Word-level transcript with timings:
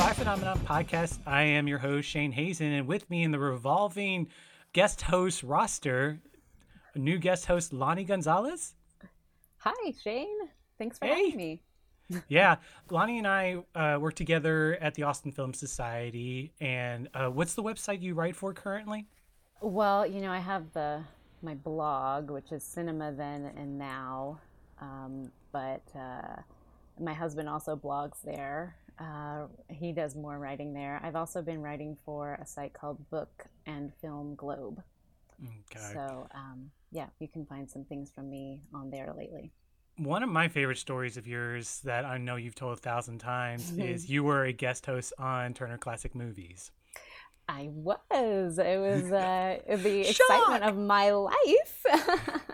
Welcome 0.00 0.24
to 0.24 0.24
the 0.24 0.36
Five 0.36 0.38
Phenomenon 0.40 0.58
podcast. 0.60 1.18
I 1.26 1.42
am 1.42 1.68
your 1.68 1.76
host, 1.78 2.08
Shane 2.08 2.32
Hazen, 2.32 2.72
and 2.72 2.86
with 2.86 3.08
me 3.10 3.22
in 3.22 3.32
the 3.32 3.38
revolving 3.38 4.28
guest 4.72 5.02
host 5.02 5.42
roster, 5.42 6.18
a 6.94 6.98
new 6.98 7.18
guest 7.18 7.44
host, 7.44 7.74
Lonnie 7.74 8.04
Gonzalez. 8.04 8.74
Hi, 9.58 9.92
Shane. 10.02 10.38
Thanks 10.78 10.98
for 10.98 11.04
Hey. 11.04 11.24
having 11.30 11.36
me. 11.36 11.62
Yeah, 12.28 12.56
Lonnie 12.88 13.18
and 13.18 13.26
I 13.28 13.58
uh, 13.74 13.98
work 14.00 14.14
together 14.14 14.78
at 14.80 14.94
the 14.94 15.02
Austin 15.02 15.32
Film 15.32 15.52
Society. 15.52 16.54
And 16.62 17.08
uh, 17.12 17.28
what's 17.28 17.52
the 17.52 17.62
website 17.62 18.00
you 18.00 18.14
write 18.14 18.34
for 18.36 18.54
currently? 18.54 19.06
Well, 19.60 20.06
you 20.06 20.22
know, 20.22 20.30
I 20.32 20.38
have 20.38 20.72
the 20.72 21.02
my 21.42 21.54
blog, 21.54 22.30
which 22.30 22.52
is 22.52 22.64
Cinema 22.64 23.12
Then 23.12 23.52
and 23.54 23.78
Now, 23.78 24.40
um, 24.80 25.30
but 25.52 25.82
uh, 25.94 26.40
my 26.98 27.12
husband 27.12 27.50
also 27.50 27.76
blogs 27.76 28.22
there. 28.24 28.76
Uh, 29.00 29.46
he 29.70 29.92
does 29.92 30.14
more 30.14 30.38
writing 30.38 30.74
there. 30.74 31.00
I've 31.02 31.16
also 31.16 31.40
been 31.40 31.62
writing 31.62 31.96
for 32.04 32.38
a 32.40 32.46
site 32.46 32.74
called 32.74 33.08
Book 33.08 33.46
and 33.66 33.92
Film 34.02 34.34
Globe. 34.34 34.82
Okay. 35.42 35.94
So, 35.94 36.28
um, 36.34 36.70
yeah, 36.92 37.06
you 37.18 37.26
can 37.26 37.46
find 37.46 37.70
some 37.70 37.84
things 37.84 38.10
from 38.14 38.28
me 38.30 38.60
on 38.74 38.90
there 38.90 39.14
lately. 39.16 39.52
One 39.96 40.22
of 40.22 40.28
my 40.28 40.48
favorite 40.48 40.78
stories 40.78 41.16
of 41.16 41.26
yours 41.26 41.80
that 41.84 42.04
I 42.04 42.18
know 42.18 42.36
you've 42.36 42.54
told 42.54 42.74
a 42.74 42.80
thousand 42.80 43.18
times 43.18 43.72
is 43.78 44.10
you 44.10 44.22
were 44.22 44.44
a 44.44 44.52
guest 44.52 44.84
host 44.84 45.14
on 45.18 45.54
Turner 45.54 45.78
Classic 45.78 46.14
Movies. 46.14 46.70
I 47.50 47.68
was. 47.72 48.58
It 48.58 48.78
was 48.78 49.10
uh, 49.12 49.58
the 49.68 50.08
excitement 50.08 50.62
of 50.62 50.76
my 50.76 51.10
life. 51.10 51.86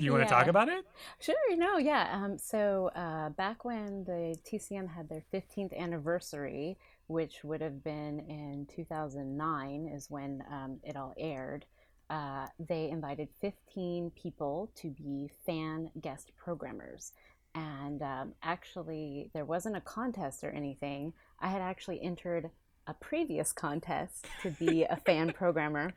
You 0.00 0.12
want 0.12 0.24
to 0.24 0.28
talk 0.28 0.46
about 0.46 0.68
it? 0.68 0.86
Sure, 1.18 1.56
no, 1.56 1.76
yeah. 1.76 2.08
Um, 2.12 2.38
so 2.38 2.90
uh, 2.96 3.28
back 3.30 3.64
when 3.64 4.04
the 4.04 4.36
TCM 4.44 4.88
had 4.88 5.08
their 5.08 5.22
15th 5.34 5.76
anniversary, 5.76 6.78
which 7.08 7.44
would 7.44 7.60
have 7.60 7.84
been 7.84 8.20
in 8.20 8.66
2009, 8.74 9.92
is 9.94 10.10
when 10.10 10.42
um, 10.50 10.78
it 10.82 10.96
all 10.96 11.14
aired. 11.18 11.66
Uh, 12.08 12.46
they 12.58 12.88
invited 12.88 13.28
15 13.40 14.10
people 14.20 14.70
to 14.76 14.88
be 14.90 15.30
fan 15.44 15.90
guest 16.00 16.32
programmers. 16.36 17.12
And 17.54 18.02
um, 18.02 18.32
actually, 18.42 19.30
there 19.34 19.44
wasn't 19.44 19.76
a 19.76 19.80
contest 19.80 20.42
or 20.42 20.50
anything. 20.50 21.12
I 21.40 21.48
had 21.48 21.60
actually 21.60 22.02
entered 22.02 22.50
a 22.90 22.94
previous 22.94 23.52
contest 23.52 24.26
to 24.42 24.50
be 24.50 24.84
a 24.84 24.96
fan 24.96 25.32
programmer. 25.36 25.92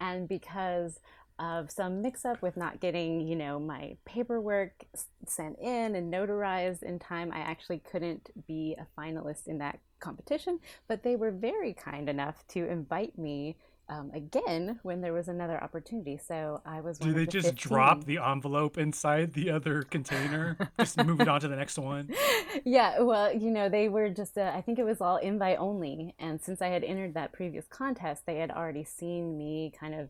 And 0.00 0.28
because 0.28 1.00
of 1.38 1.70
some 1.70 2.02
mix 2.02 2.24
up 2.24 2.42
with 2.42 2.56
not 2.56 2.80
getting, 2.80 3.26
you 3.26 3.34
know, 3.34 3.58
my 3.58 3.96
paperwork 4.04 4.84
sent 5.26 5.58
in 5.58 5.96
and 5.96 6.12
notarized 6.12 6.82
in 6.82 6.98
time, 6.98 7.32
I 7.32 7.38
actually 7.38 7.78
couldn't 7.78 8.30
be 8.46 8.76
a 8.78 8.86
finalist 9.00 9.48
in 9.48 9.58
that 9.58 9.80
competition. 10.00 10.60
But 10.86 11.02
they 11.02 11.16
were 11.16 11.32
very 11.32 11.72
kind 11.72 12.08
enough 12.08 12.46
to 12.48 12.68
invite 12.68 13.18
me 13.18 13.56
um, 13.88 14.10
again 14.14 14.78
when 14.82 15.00
there 15.00 15.12
was 15.12 15.28
another 15.28 15.62
opportunity. 15.62 16.18
So 16.18 16.62
I 16.64 16.80
was. 16.80 16.98
Do 16.98 17.12
they 17.12 17.24
the 17.24 17.30
just 17.30 17.48
15. 17.48 17.68
drop 17.68 18.04
the 18.04 18.18
envelope 18.18 18.78
inside 18.78 19.32
the 19.34 19.50
other 19.50 19.82
container? 19.82 20.56
just 20.78 21.02
move 21.04 21.20
it 21.20 21.28
on 21.28 21.40
to 21.40 21.48
the 21.48 21.56
next 21.56 21.78
one? 21.78 22.10
yeah, 22.64 23.00
well, 23.00 23.32
you 23.34 23.50
know, 23.50 23.68
they 23.68 23.88
were 23.88 24.08
just, 24.08 24.38
uh, 24.38 24.52
I 24.54 24.60
think 24.60 24.78
it 24.78 24.84
was 24.84 25.00
all 25.00 25.16
invite 25.16 25.58
only. 25.58 26.14
And 26.18 26.40
since 26.40 26.62
I 26.62 26.68
had 26.68 26.84
entered 26.84 27.14
that 27.14 27.32
previous 27.32 27.66
contest, 27.66 28.26
they 28.26 28.36
had 28.36 28.50
already 28.50 28.84
seen 28.84 29.36
me 29.36 29.72
kind 29.78 29.94
of 29.94 30.08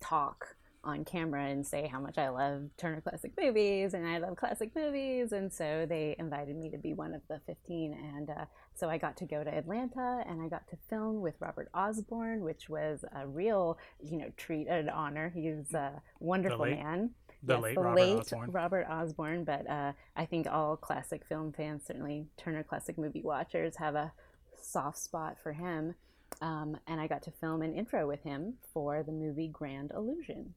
talk 0.00 0.56
on 0.84 1.04
camera 1.04 1.44
and 1.46 1.66
say 1.66 1.86
how 1.86 2.00
much 2.00 2.18
I 2.18 2.28
love 2.28 2.70
Turner 2.76 3.00
Classic 3.00 3.32
Movies 3.40 3.94
and 3.94 4.06
I 4.06 4.18
love 4.18 4.36
classic 4.36 4.70
movies. 4.74 5.32
And 5.32 5.52
so 5.52 5.86
they 5.88 6.16
invited 6.18 6.56
me 6.56 6.70
to 6.70 6.78
be 6.78 6.94
one 6.94 7.14
of 7.14 7.22
the 7.28 7.40
15. 7.46 7.92
And 8.16 8.30
uh, 8.30 8.44
so 8.78 8.88
I 8.88 8.96
got 8.98 9.16
to 9.18 9.24
go 9.24 9.42
to 9.42 9.50
Atlanta 9.52 10.22
and 10.26 10.40
I 10.40 10.48
got 10.48 10.68
to 10.68 10.76
film 10.88 11.20
with 11.20 11.34
Robert 11.40 11.68
Osborne, 11.74 12.42
which 12.42 12.68
was 12.68 13.04
a 13.14 13.26
real, 13.26 13.78
you 14.00 14.18
know, 14.18 14.30
treat 14.36 14.68
and 14.68 14.88
honor. 14.88 15.30
He's 15.34 15.74
a 15.74 16.00
wonderful 16.20 16.60
late- 16.60 16.78
man. 16.78 17.10
the 17.42 17.54
Yes, 17.54 17.62
late 17.62 17.74
the 17.74 17.80
Robert 17.80 17.96
late 18.00 18.18
Osborne. 18.18 18.50
Robert 18.52 18.86
Osborne, 18.88 19.44
but 19.44 19.68
uh, 19.68 19.92
I 20.16 20.24
think 20.26 20.46
all 20.46 20.76
classic 20.76 21.24
film 21.24 21.52
fans, 21.52 21.82
certainly 21.86 22.26
Turner 22.36 22.62
Classic 22.62 22.96
Movie 22.96 23.22
watchers, 23.22 23.76
have 23.76 23.94
a 23.94 24.12
soft 24.60 24.98
spot 24.98 25.36
for 25.42 25.52
him. 25.52 25.94
Um, 26.40 26.76
and 26.86 27.00
I 27.00 27.06
got 27.06 27.22
to 27.24 27.30
film 27.30 27.62
an 27.62 27.74
intro 27.74 28.06
with 28.06 28.22
him 28.22 28.54
for 28.72 29.02
the 29.02 29.12
movie 29.12 29.48
Grand 29.48 29.90
Illusion. 29.94 30.54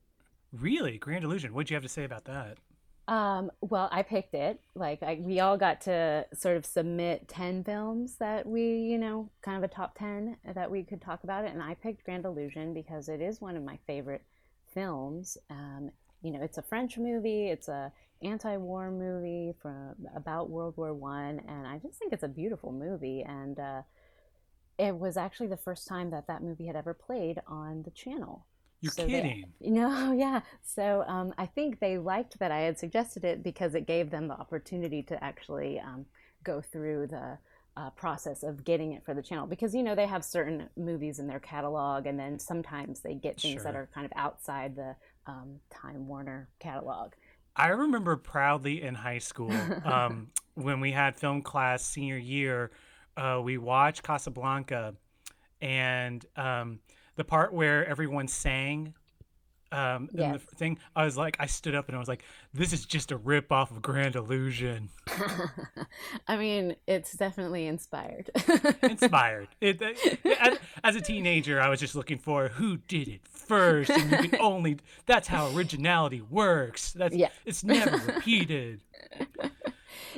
Really? 0.53 0.97
Grand 0.97 1.23
Illusion. 1.23 1.53
What'd 1.53 1.69
you 1.69 1.75
have 1.75 1.83
to 1.83 1.89
say 1.89 2.03
about 2.03 2.25
that? 2.25 2.57
Um, 3.11 3.51
well, 3.59 3.89
I 3.91 4.03
picked 4.03 4.33
it. 4.35 4.61
Like, 4.73 5.03
I, 5.03 5.19
we 5.21 5.41
all 5.41 5.57
got 5.57 5.81
to 5.81 6.25
sort 6.33 6.55
of 6.55 6.65
submit 6.65 7.27
10 7.27 7.65
films 7.65 8.15
that 8.19 8.47
we, 8.47 8.61
you 8.61 8.97
know, 8.97 9.29
kind 9.41 9.57
of 9.57 9.69
a 9.69 9.73
top 9.73 9.97
10 9.99 10.37
that 10.55 10.71
we 10.71 10.83
could 10.83 11.01
talk 11.01 11.25
about 11.25 11.43
it. 11.43 11.51
And 11.51 11.61
I 11.61 11.73
picked 11.73 12.05
Grand 12.05 12.23
Illusion 12.23 12.73
because 12.73 13.09
it 13.09 13.19
is 13.19 13.41
one 13.41 13.57
of 13.57 13.63
my 13.63 13.77
favorite 13.85 14.21
films. 14.73 15.37
Um, 15.49 15.91
you 16.23 16.31
know, 16.31 16.41
it's 16.41 16.57
a 16.57 16.61
French 16.61 16.97
movie, 16.97 17.49
it's 17.49 17.67
a 17.67 17.91
anti-war 18.21 18.89
movie 18.91 19.55
from 19.61 19.93
about 20.15 20.49
World 20.49 20.75
War 20.77 20.93
One, 20.93 21.41
and 21.49 21.67
I 21.67 21.79
just 21.79 21.95
think 21.99 22.13
it's 22.13 22.23
a 22.23 22.29
beautiful 22.29 22.71
movie. 22.71 23.23
And 23.27 23.59
uh, 23.59 23.81
it 24.79 24.95
was 24.95 25.17
actually 25.17 25.47
the 25.47 25.57
first 25.57 25.85
time 25.85 26.11
that 26.11 26.27
that 26.27 26.43
movie 26.43 26.67
had 26.67 26.77
ever 26.77 26.93
played 26.93 27.41
on 27.45 27.83
the 27.83 27.91
channel. 27.91 28.45
You're 28.81 28.91
So 28.91 29.05
they- 29.05 29.11
kidding. 29.11 29.45
No, 29.61 30.11
yeah. 30.11 30.41
So 30.63 31.03
um, 31.07 31.33
I 31.37 31.45
think 31.45 31.79
they 31.79 31.97
liked 31.97 32.39
that 32.39 32.51
I 32.51 32.61
had 32.61 32.77
suggested 32.77 33.23
it 33.23 33.43
because 33.43 33.75
it 33.75 33.85
gave 33.87 34.09
them 34.09 34.27
the 34.27 34.33
opportunity 34.33 35.03
to 35.03 35.23
actually 35.23 35.79
um, 35.79 36.05
go 36.43 36.61
through 36.61 37.07
the 37.07 37.37
uh, 37.77 37.89
process 37.91 38.43
of 38.43 38.65
getting 38.65 38.91
it 38.93 39.05
for 39.05 39.13
the 39.13 39.21
channel. 39.21 39.47
Because, 39.47 39.73
you 39.73 39.83
know, 39.83 39.95
they 39.95 40.07
have 40.07 40.25
certain 40.25 40.67
movies 40.75 41.19
in 41.19 41.27
their 41.27 41.39
catalog, 41.39 42.05
and 42.05 42.19
then 42.19 42.37
sometimes 42.39 42.99
they 42.99 43.13
get 43.13 43.39
things 43.39 43.63
that 43.63 43.75
are 43.75 43.87
kind 43.93 44.05
of 44.05 44.11
outside 44.15 44.75
the 44.75 44.95
um, 45.27 45.59
Time 45.69 46.07
Warner 46.07 46.49
catalog. 46.59 47.13
I 47.55 47.67
remember 47.67 48.15
proudly 48.17 48.81
in 48.81 48.95
high 48.95 49.19
school 49.19 49.51
um, 49.85 50.31
when 50.55 50.79
we 50.79 50.91
had 50.91 51.15
film 51.15 51.41
class 51.41 51.83
senior 51.85 52.17
year, 52.17 52.71
uh, 53.15 53.39
we 53.43 53.57
watched 53.57 54.03
Casablanca, 54.03 54.95
and 55.61 56.25
um, 56.35 56.79
the 57.15 57.23
part 57.23 57.53
where 57.53 57.85
everyone 57.87 58.27
sang. 58.27 58.93
Um, 59.73 60.09
in 60.13 60.33
the 60.33 60.39
thing, 60.39 60.79
I 60.97 61.05
was 61.05 61.15
like, 61.15 61.37
I 61.39 61.45
stood 61.45 61.75
up 61.75 61.87
and 61.87 61.95
I 61.95 61.99
was 61.99 62.09
like, 62.09 62.25
"This 62.53 62.73
is 62.73 62.85
just 62.85 63.09
a 63.13 63.15
rip 63.15 63.53
off 63.53 63.71
of 63.71 63.81
Grand 63.81 64.17
Illusion." 64.17 64.89
I 66.27 66.35
mean, 66.35 66.75
it's 66.87 67.13
definitely 67.13 67.67
inspired. 67.67 68.29
Inspired. 68.83 69.47
It, 69.61 69.81
as 70.83 70.97
a 70.97 70.99
teenager, 70.99 71.61
I 71.61 71.69
was 71.69 71.79
just 71.79 71.95
looking 71.95 72.17
for 72.17 72.49
who 72.49 72.77
did 72.89 73.07
it 73.07 73.21
first, 73.25 73.89
and 73.91 74.11
you 74.11 74.29
can 74.29 74.41
only. 74.41 74.75
That's 75.05 75.29
how 75.29 75.49
originality 75.55 76.19
works. 76.21 76.91
That's 76.91 77.15
Yeah. 77.15 77.29
it's 77.45 77.63
never 77.63 77.95
repeated. 77.95 78.81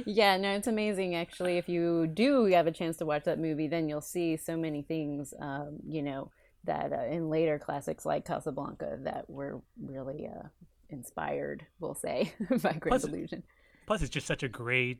Yeah, 0.06 0.38
no, 0.38 0.52
it's 0.56 0.68
amazing 0.68 1.14
actually. 1.14 1.58
If 1.58 1.70
you 1.70 2.08
do 2.08 2.46
have 2.46 2.66
a 2.66 2.72
chance 2.72 2.98
to 2.98 3.06
watch 3.06 3.26
that 3.26 3.38
movie, 3.38 3.68
then 3.68 3.88
you'll 3.88 4.02
see 4.02 4.36
so 4.38 4.58
many 4.58 4.82
things, 4.82 5.34
um, 5.40 5.78
you 5.88 6.02
know, 6.02 6.32
that 6.66 6.94
uh, 6.94 7.06
in 7.06 7.30
later 7.30 7.60
classics 7.60 8.06
like 8.06 8.26
Casablanca 8.26 9.00
that 9.04 9.30
were 9.30 9.62
really 9.82 10.28
uh, 10.28 10.48
inspired, 10.90 11.66
we'll 11.80 11.96
say, 11.96 12.34
by 12.50 12.74
Grand 12.74 12.82
Plus- 12.82 13.04
Illusion. 13.06 13.44
Plus, 13.86 14.02
it's 14.02 14.10
just 14.10 14.28
such 14.28 14.44
a 14.44 14.48
great. 14.48 15.00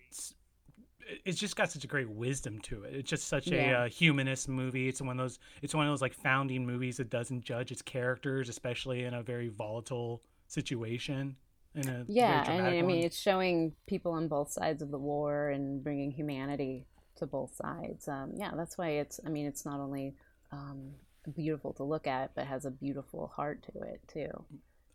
It's 1.26 1.38
just 1.40 1.56
got 1.56 1.70
such 1.72 1.84
a 1.84 1.88
great 1.88 2.10
wisdom 2.10 2.60
to 2.62 2.84
it. 2.84 2.94
It's 2.96 3.10
just 3.10 3.28
such 3.28 3.50
a 3.50 3.72
uh, 3.72 3.90
humanist 3.90 4.48
movie. 4.50 4.88
It's 4.88 5.02
one 5.02 5.20
of 5.20 5.24
those. 5.24 5.40
It's 5.62 5.74
one 5.76 5.86
of 5.86 5.92
those 5.92 6.02
like 6.02 6.14
founding 6.14 6.66
movies 6.66 6.98
that 6.98 7.10
doesn't 7.10 7.44
judge 7.44 7.72
its 7.72 7.82
characters, 7.82 8.50
especially 8.50 9.04
in 9.04 9.14
a 9.14 9.24
very 9.24 9.50
volatile 9.50 10.22
situation. 10.48 11.36
In 11.76 11.88
a 11.90 12.06
Yeah, 12.08 12.50
and 12.50 12.68
I 12.68 12.72
mean, 12.82 12.86
one. 12.86 12.96
it's 12.98 13.18
showing 13.20 13.74
people 13.88 14.12
on 14.12 14.28
both 14.28 14.52
sides 14.52 14.82
of 14.82 14.92
the 14.92 14.98
war 15.00 15.50
and 15.50 15.84
bringing 15.84 16.12
humanity 16.12 16.86
to 17.16 17.26
both 17.26 17.56
sides. 17.56 18.08
Um, 18.08 18.34
yeah, 18.36 18.52
that's 18.56 18.78
why 18.78 18.90
it's. 18.90 19.20
I 19.26 19.30
mean, 19.30 19.46
it's 19.46 19.66
not 19.66 19.80
only 19.80 20.14
um, 20.52 20.92
beautiful 21.32 21.74
to 21.74 21.84
look 21.84 22.08
at, 22.08 22.36
but 22.36 22.46
has 22.46 22.66
a 22.66 22.72
beautiful 22.72 23.28
heart 23.36 23.64
to 23.72 23.82
it 23.82 24.02
too. 24.08 24.46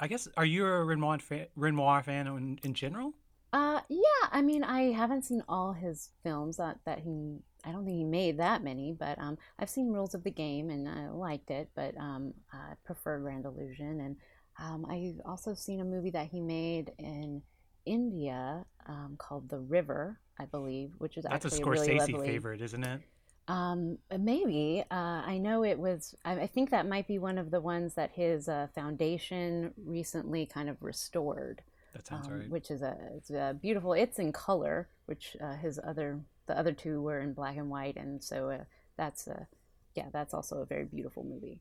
I 0.00 0.06
guess. 0.08 0.28
Are 0.36 0.44
you 0.44 0.66
a 0.66 0.84
Renoir 0.84 1.18
fan? 1.18 1.46
Renoir 1.56 2.02
fan 2.02 2.26
in, 2.26 2.58
in 2.62 2.74
general? 2.74 3.14
Uh, 3.52 3.80
yeah. 3.88 4.28
I 4.30 4.42
mean, 4.42 4.62
I 4.62 4.92
haven't 4.92 5.24
seen 5.24 5.42
all 5.48 5.72
his 5.72 6.10
films 6.22 6.56
that 6.58 6.78
that 6.84 7.00
he. 7.00 7.38
I 7.64 7.72
don't 7.72 7.84
think 7.84 7.96
he 7.96 8.04
made 8.04 8.38
that 8.38 8.62
many, 8.62 8.92
but 8.92 9.18
um, 9.18 9.36
I've 9.58 9.68
seen 9.68 9.88
Rules 9.88 10.14
of 10.14 10.22
the 10.22 10.30
Game 10.30 10.70
and 10.70 10.88
I 10.88 11.08
liked 11.08 11.50
it, 11.50 11.68
but 11.74 11.96
um, 11.98 12.32
I 12.52 12.74
prefer 12.84 13.18
Grand 13.18 13.46
Illusion, 13.46 14.00
and 14.00 14.16
um, 14.60 14.86
I've 14.88 15.20
also 15.26 15.54
seen 15.54 15.80
a 15.80 15.84
movie 15.84 16.10
that 16.10 16.28
he 16.28 16.40
made 16.40 16.92
in 16.98 17.42
India 17.84 18.64
um, 18.86 19.16
called 19.18 19.48
The 19.48 19.58
River, 19.58 20.20
I 20.38 20.44
believe, 20.44 20.90
which 20.98 21.16
is 21.16 21.24
That's 21.28 21.44
a 21.44 21.48
actually 21.48 21.62
Scorsese 21.64 21.86
really 21.86 22.12
lovely. 22.12 22.26
favorite, 22.28 22.60
isn't 22.62 22.84
it? 22.84 23.00
Um, 23.48 23.98
maybe. 24.16 24.84
Uh, 24.90 25.22
I 25.24 25.38
know 25.38 25.64
it 25.64 25.78
was. 25.78 26.14
I, 26.24 26.32
I 26.32 26.46
think 26.46 26.70
that 26.70 26.86
might 26.86 27.08
be 27.08 27.18
one 27.18 27.38
of 27.38 27.50
the 27.50 27.60
ones 27.60 27.94
that 27.94 28.10
his 28.12 28.48
uh, 28.48 28.68
foundation 28.74 29.72
recently 29.84 30.46
kind 30.46 30.68
of 30.68 30.82
restored 30.82 31.62
That 31.94 32.06
sounds 32.06 32.26
um, 32.28 32.40
right. 32.40 32.50
which 32.50 32.70
is 32.70 32.82
a, 32.82 32.96
it's 33.16 33.30
a 33.30 33.56
beautiful. 33.60 33.94
It's 33.94 34.18
in 34.18 34.32
color, 34.32 34.88
which 35.06 35.36
uh, 35.42 35.54
his 35.56 35.80
other 35.82 36.20
the 36.46 36.58
other 36.58 36.72
two 36.72 37.00
were 37.02 37.20
in 37.20 37.32
black 37.32 37.56
and 37.56 37.70
white, 37.70 37.96
and 37.96 38.22
so 38.22 38.50
uh, 38.50 38.64
that's 38.96 39.26
a 39.26 39.46
yeah, 39.94 40.06
that's 40.12 40.34
also 40.34 40.58
a 40.58 40.66
very 40.66 40.84
beautiful 40.84 41.24
movie. 41.24 41.60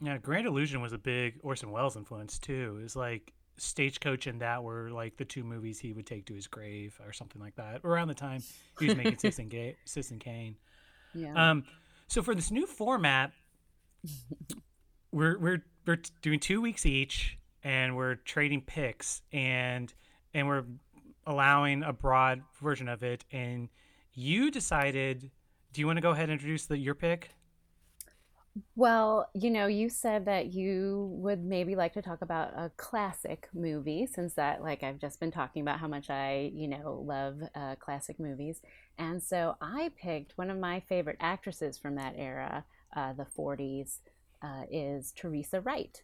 Yeah, 0.00 0.18
Grand 0.18 0.46
Illusion 0.46 0.80
was 0.80 0.92
a 0.92 0.98
big 0.98 1.38
Orson 1.42 1.70
Welles 1.70 1.96
influence 1.96 2.38
too. 2.38 2.76
It 2.78 2.82
was 2.82 2.96
like 2.96 3.32
Stagecoach 3.56 4.26
and 4.26 4.40
that 4.40 4.62
were 4.62 4.90
like 4.90 5.16
the 5.16 5.24
two 5.24 5.44
movies 5.44 5.78
he 5.78 5.92
would 5.92 6.06
take 6.06 6.26
to 6.26 6.34
his 6.34 6.46
grave 6.46 6.98
or 7.04 7.12
something 7.12 7.40
like 7.40 7.54
that. 7.56 7.80
Around 7.84 8.08
the 8.08 8.14
time 8.14 8.42
he 8.78 8.86
was 8.86 8.96
making 8.96 9.18
Citizen, 9.18 9.48
Ga- 9.48 9.76
Citizen 9.84 10.18
Kane. 10.18 10.56
Yeah. 11.14 11.50
Um, 11.50 11.64
so 12.06 12.22
for 12.22 12.34
this 12.34 12.50
new 12.50 12.66
format, 12.66 13.32
we're 15.12 15.38
we're 15.38 15.64
we're 15.86 16.00
doing 16.22 16.40
two 16.40 16.60
weeks 16.60 16.86
each, 16.86 17.38
and 17.62 17.96
we're 17.96 18.16
trading 18.16 18.60
picks, 18.60 19.22
and 19.32 19.92
and 20.32 20.46
we're 20.46 20.64
allowing 21.26 21.82
a 21.82 21.92
broad 21.92 22.42
version 22.60 22.88
of 22.88 23.02
it. 23.02 23.24
And 23.32 23.68
you 24.12 24.50
decided, 24.50 25.30
do 25.72 25.80
you 25.80 25.86
want 25.86 25.96
to 25.96 26.02
go 26.02 26.10
ahead 26.10 26.24
and 26.24 26.32
introduce 26.32 26.66
the 26.66 26.76
your 26.78 26.94
pick? 26.94 27.30
Well, 28.76 29.28
you 29.34 29.50
know, 29.50 29.66
you 29.66 29.88
said 29.88 30.26
that 30.26 30.52
you 30.52 31.08
would 31.12 31.42
maybe 31.44 31.74
like 31.74 31.92
to 31.94 32.02
talk 32.02 32.22
about 32.22 32.52
a 32.56 32.70
classic 32.76 33.48
movie, 33.52 34.06
since 34.06 34.34
that, 34.34 34.62
like, 34.62 34.84
I've 34.84 35.00
just 35.00 35.18
been 35.18 35.32
talking 35.32 35.62
about 35.62 35.80
how 35.80 35.88
much 35.88 36.08
I, 36.08 36.52
you 36.54 36.68
know, 36.68 37.02
love 37.04 37.38
uh, 37.56 37.74
classic 37.80 38.20
movies. 38.20 38.60
And 38.96 39.20
so 39.20 39.56
I 39.60 39.90
picked 40.00 40.38
one 40.38 40.50
of 40.50 40.58
my 40.58 40.78
favorite 40.88 41.16
actresses 41.18 41.78
from 41.78 41.96
that 41.96 42.14
era, 42.16 42.64
uh, 42.94 43.12
the 43.14 43.24
40s, 43.24 44.00
uh, 44.40 44.62
is 44.70 45.12
Teresa 45.16 45.60
Wright, 45.60 46.00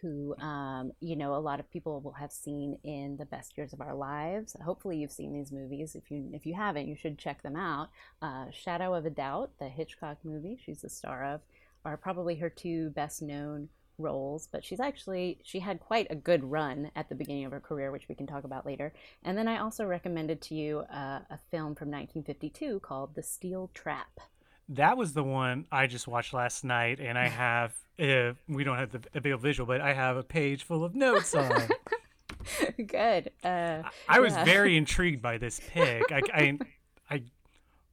who, 0.00 0.36
um, 0.38 0.92
you 1.00 1.16
know, 1.16 1.34
a 1.34 1.40
lot 1.42 1.58
of 1.58 1.68
people 1.70 2.00
will 2.00 2.12
have 2.12 2.30
seen 2.30 2.78
in 2.84 3.16
The 3.16 3.24
Best 3.26 3.56
Years 3.56 3.72
of 3.72 3.80
Our 3.80 3.94
Lives. 3.96 4.54
Hopefully, 4.64 4.98
you've 4.98 5.10
seen 5.10 5.32
these 5.32 5.50
movies. 5.50 5.96
If 5.96 6.10
you 6.12 6.30
if 6.32 6.46
you 6.46 6.54
haven't, 6.54 6.86
you 6.86 6.94
should 6.94 7.18
check 7.18 7.42
them 7.42 7.56
out. 7.56 7.88
Uh, 8.22 8.46
Shadow 8.52 8.94
of 8.94 9.04
a 9.04 9.10
Doubt, 9.10 9.50
the 9.58 9.68
Hitchcock 9.68 10.18
movie, 10.24 10.56
she's 10.64 10.82
the 10.82 10.88
star 10.88 11.24
of 11.24 11.40
are 11.88 11.96
probably 11.96 12.36
her 12.36 12.50
two 12.50 12.90
best 12.90 13.22
known 13.22 13.68
roles 13.98 14.48
but 14.52 14.64
she's 14.64 14.78
actually 14.78 15.38
she 15.42 15.58
had 15.58 15.80
quite 15.80 16.06
a 16.08 16.14
good 16.14 16.44
run 16.44 16.88
at 16.94 17.08
the 17.08 17.14
beginning 17.16 17.44
of 17.44 17.50
her 17.50 17.60
career 17.60 17.90
which 17.90 18.08
we 18.08 18.14
can 18.14 18.26
talk 18.26 18.44
about 18.44 18.64
later. 18.64 18.92
And 19.24 19.36
then 19.36 19.48
i 19.48 19.58
also 19.58 19.84
recommended 19.84 20.40
to 20.42 20.54
you 20.54 20.80
uh, 20.92 21.20
a 21.30 21.38
film 21.50 21.74
from 21.74 21.90
1952 21.90 22.80
called 22.80 23.14
the 23.14 23.22
steel 23.22 23.70
trap. 23.74 24.20
That 24.68 24.96
was 24.96 25.14
the 25.14 25.24
one 25.24 25.66
i 25.72 25.86
just 25.86 26.06
watched 26.06 26.32
last 26.32 26.62
night 26.62 27.00
and 27.00 27.18
i 27.18 27.28
have 27.44 27.74
uh, 27.98 28.34
we 28.48 28.62
don't 28.62 28.78
have 28.78 28.92
the 28.92 29.00
a 29.14 29.20
big 29.20 29.38
visual 29.40 29.66
but 29.66 29.80
i 29.80 29.92
have 29.92 30.16
a 30.16 30.22
page 30.22 30.62
full 30.62 30.84
of 30.84 30.94
notes 30.94 31.34
on 31.34 31.68
good 32.86 33.30
uh, 33.42 33.82
I, 34.08 34.20
was 34.20 34.34
yeah. 34.34 34.44
very 34.44 34.76
intrigued 34.82 35.20
by 35.20 35.38
this 35.38 35.60
pick. 35.72 36.10
I, 36.12 36.22
I 36.32 36.58
i 37.10 37.22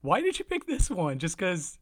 why 0.05 0.21
did 0.21 0.37
you 0.37 0.45
pick 0.45 0.67
this 0.67 0.89
one? 0.89 1.17
Just 1.17 1.35
because 1.35 1.79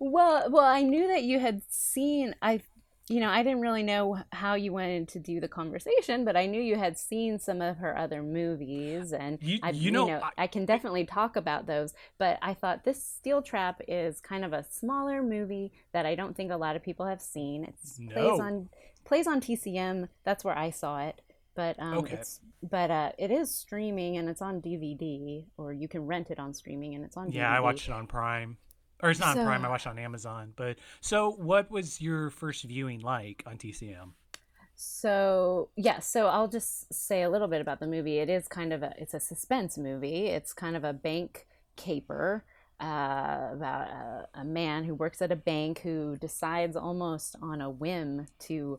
well, 0.00 0.50
well, 0.50 0.64
I 0.64 0.82
knew 0.82 1.08
that 1.08 1.24
you 1.24 1.38
had 1.38 1.62
seen. 1.68 2.34
I, 2.42 2.60
you 3.08 3.20
know, 3.20 3.30
I 3.30 3.42
didn't 3.42 3.60
really 3.60 3.82
know 3.82 4.18
how 4.32 4.54
you 4.54 4.72
wanted 4.72 5.08
to 5.08 5.18
do 5.18 5.40
the 5.40 5.48
conversation, 5.48 6.24
but 6.24 6.36
I 6.36 6.46
knew 6.46 6.60
you 6.60 6.76
had 6.76 6.98
seen 6.98 7.38
some 7.38 7.62
of 7.62 7.78
her 7.78 7.96
other 7.96 8.22
movies, 8.22 9.12
and 9.12 9.38
you, 9.40 9.58
I, 9.62 9.70
you 9.70 9.90
know, 9.90 10.06
you 10.06 10.12
know 10.12 10.20
I, 10.22 10.44
I, 10.44 10.46
can 10.46 10.66
definitely 10.66 11.06
talk 11.06 11.36
about 11.36 11.66
those. 11.66 11.94
But 12.18 12.38
I 12.42 12.54
thought 12.54 12.84
this 12.84 13.02
Steel 13.02 13.40
Trap 13.40 13.80
is 13.88 14.20
kind 14.20 14.44
of 14.44 14.52
a 14.52 14.64
smaller 14.70 15.22
movie 15.22 15.72
that 15.92 16.06
I 16.06 16.14
don't 16.14 16.36
think 16.36 16.52
a 16.52 16.56
lot 16.56 16.76
of 16.76 16.82
people 16.82 17.06
have 17.06 17.20
seen. 17.20 17.64
It 17.64 17.74
no. 17.98 18.12
plays 18.12 18.40
on 18.40 18.68
plays 19.04 19.26
on 19.26 19.40
TCM. 19.40 20.08
That's 20.24 20.44
where 20.44 20.56
I 20.56 20.70
saw 20.70 21.00
it 21.00 21.22
but 21.58 21.74
um, 21.80 21.98
okay. 21.98 22.14
it's 22.14 22.38
but 22.62 22.88
uh, 22.88 23.10
it 23.18 23.32
is 23.32 23.52
streaming 23.52 24.16
and 24.16 24.28
it's 24.28 24.40
on 24.40 24.62
DVD, 24.62 25.44
or 25.56 25.72
you 25.72 25.88
can 25.88 26.06
rent 26.06 26.30
it 26.30 26.38
on 26.38 26.54
streaming 26.54 26.94
and 26.94 27.04
it's 27.04 27.16
on. 27.16 27.32
Yeah, 27.32 27.50
DVD. 27.50 27.56
I 27.56 27.60
watched 27.60 27.88
it 27.88 27.92
on 27.92 28.06
Prime 28.06 28.58
or 29.02 29.10
it's 29.10 29.20
not 29.20 29.36
so, 29.36 29.44
Prime. 29.44 29.64
I 29.64 29.68
watched 29.68 29.86
on 29.86 29.98
Amazon. 29.98 30.52
But 30.56 30.78
so, 31.00 31.32
what 31.32 31.70
was 31.70 32.00
your 32.00 32.30
first 32.30 32.64
viewing 32.64 33.00
like 33.00 33.42
on 33.46 33.56
TCM? 33.56 34.10
So 34.80 35.70
yeah, 35.76 35.98
so 35.98 36.28
I'll 36.28 36.48
just 36.48 36.92
say 36.94 37.22
a 37.22 37.30
little 37.30 37.48
bit 37.48 37.60
about 37.60 37.80
the 37.80 37.86
movie. 37.86 38.18
It 38.18 38.30
is 38.30 38.46
kind 38.46 38.72
of 38.72 38.82
a 38.82 38.94
it's 38.96 39.14
a 39.14 39.20
suspense 39.20 39.76
movie. 39.76 40.26
It's 40.26 40.52
kind 40.52 40.76
of 40.76 40.84
a 40.84 40.92
bank 40.92 41.46
caper 41.74 42.44
uh, 42.80 43.48
about 43.52 43.88
a, 43.88 44.28
a 44.34 44.44
man 44.44 44.84
who 44.84 44.94
works 44.94 45.20
at 45.20 45.32
a 45.32 45.36
bank 45.36 45.80
who 45.80 46.16
decides 46.16 46.76
almost 46.76 47.34
on 47.42 47.60
a 47.60 47.68
whim 47.68 48.28
to 48.38 48.78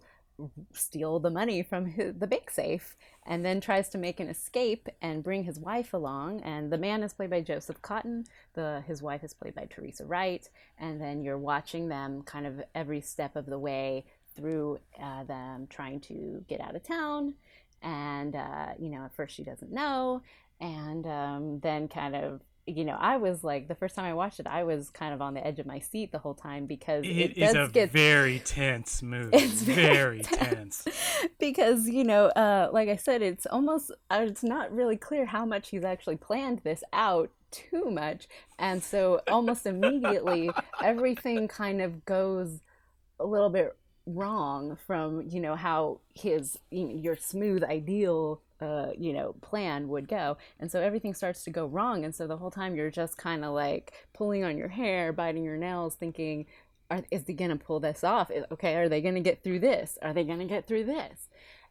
steal 0.74 1.20
the 1.20 1.30
money 1.30 1.64
from 1.64 1.86
his, 1.86 2.16
the 2.16 2.28
bank 2.28 2.50
safe 2.50 2.96
and 3.26 3.44
then 3.46 3.62
tries 3.62 3.90
to 3.90 3.98
make 3.98 4.20
an 4.20 4.30
escape 4.30 4.88
and 5.02 5.24
bring 5.24 5.44
his 5.44 5.60
wife 5.60 5.94
along. 5.94 6.42
And 6.42 6.72
the 6.72 6.78
man 6.78 7.04
is 7.04 7.14
played 7.14 7.30
by 7.30 7.42
joseph 7.42 7.82
cotten. 7.82 8.26
The 8.54 8.84
his 8.88 9.02
wife 9.02 9.24
is 9.24 9.34
played 9.34 9.56
by 9.56 9.66
teresa 9.66 10.06
wright. 10.06 10.48
And 10.78 11.00
then 11.02 11.22
you're 11.22 11.38
watching 11.38 11.90
them 11.90 12.24
kind 12.24 12.46
of 12.48 12.62
every 12.74 13.02
step 13.02 13.36
of 13.36 13.46
the 13.46 13.60
way 13.60 14.06
through 14.36 14.80
uh, 15.02 15.24
them 15.26 15.68
trying 15.70 16.00
to 16.02 16.44
get 16.48 16.62
out 16.62 16.76
of 16.76 16.84
town. 16.84 17.36
And 17.82 18.36
uh, 18.36 18.70
you 18.80 18.90
know 18.90 19.06
at 19.06 19.16
first 19.16 19.36
she 19.36 19.44
doesn't 19.44 19.72
know. 19.72 20.22
And 20.62 21.06
um, 21.08 21.60
then 21.60 21.88
kind 21.88 22.16
of 22.16 22.42
you 22.76 22.86
know, 22.86 22.98
I 23.00 23.18
was 23.18 23.44
like 23.44 23.68
the 23.68 23.76
first 23.76 23.96
time 23.96 24.06
I 24.06 24.14
watched 24.14 24.40
it, 24.40 24.48
I 24.48 24.64
was 24.64 24.90
kind 24.90 25.14
of 25.14 25.22
on 25.22 25.34
the 25.34 25.46
edge 25.46 25.60
of 25.60 25.66
my 25.66 25.80
seat 25.80 26.12
the 26.12 26.20
whole 26.20 26.34
time 26.34 26.66
because 26.66 27.06
it, 27.06 27.10
it 27.10 27.38
is 27.38 27.54
does 27.54 27.70
a 27.70 27.72
get 27.72 27.92
very 27.94 28.40
tense 28.40 29.02
movie. 29.02 29.38
It's 29.38 29.62
very, 29.62 29.94
very 29.94 30.20
tense. 30.24 30.88
because 31.40 31.88
you 31.88 32.04
know, 32.04 32.26
uh, 32.28 32.70
like 32.72 32.90
I 32.90 32.96
said, 32.96 33.22
it's 33.22 33.46
almost 33.46 33.92
uh, 34.10 34.26
it's 34.28 34.44
not 34.44 34.74
really 34.74 34.98
clear 34.98 35.26
how 35.26 35.46
much 35.46 35.70
he's 35.70 35.84
actually 35.84 36.18
planned 36.18 36.60
this 36.60 36.84
out 36.94 37.32
too 37.52 37.90
much, 37.90 38.28
and 38.58 38.84
so 38.84 39.22
almost 39.28 39.66
immediately 39.66 40.50
everything 40.84 41.48
kind 41.48 41.82
of 41.82 42.06
goes 42.06 42.60
a 43.20 43.26
little 43.26 43.50
bit 43.50 43.76
wrong 44.06 44.78
from 44.88 45.22
you 45.30 45.40
know 45.40 45.56
how 45.56 46.00
his 46.16 46.58
you 46.72 46.86
know, 46.86 46.96
your 46.96 47.16
smooth 47.16 47.64
ideal 47.64 48.42
uh, 48.62 48.88
you 48.98 49.14
know, 49.14 49.34
plan 49.42 49.88
would 49.88 50.08
go. 50.08 50.38
And 50.60 50.72
so 50.72 50.82
everything 50.82 51.14
starts 51.14 51.44
to 51.44 51.50
go 51.50 51.66
wrong. 51.66 52.04
And 52.04 52.14
so 52.14 52.28
the 52.28 52.38
whole 52.38 52.52
time 52.52 52.76
you're 52.76 52.92
just 52.92 53.18
kind 53.18 53.44
of 53.46 53.54
like 53.54 53.94
pulling 54.14 54.44
on 54.44 54.58
your 54.58 54.68
hair, 54.68 55.14
biting 55.14 55.44
your 55.44 55.58
nails, 55.58 55.96
thinking, 55.96 56.46
are, 56.92 57.04
is 57.12 57.26
he 57.28 57.34
going 57.34 57.52
to 57.52 57.56
pull 57.56 57.80
this 57.80 58.04
off? 58.04 58.32
Okay, 58.52 58.76
are 58.76 58.90
they 58.90 59.02
going 59.02 59.16
to 59.16 59.22
get 59.22 59.44
through 59.44 59.60
this? 59.60 59.98
Are 60.02 60.14
they 60.14 60.24
going 60.24 60.40
to 60.40 60.46
get 60.46 60.68
through 60.68 60.86
this? 60.86 61.30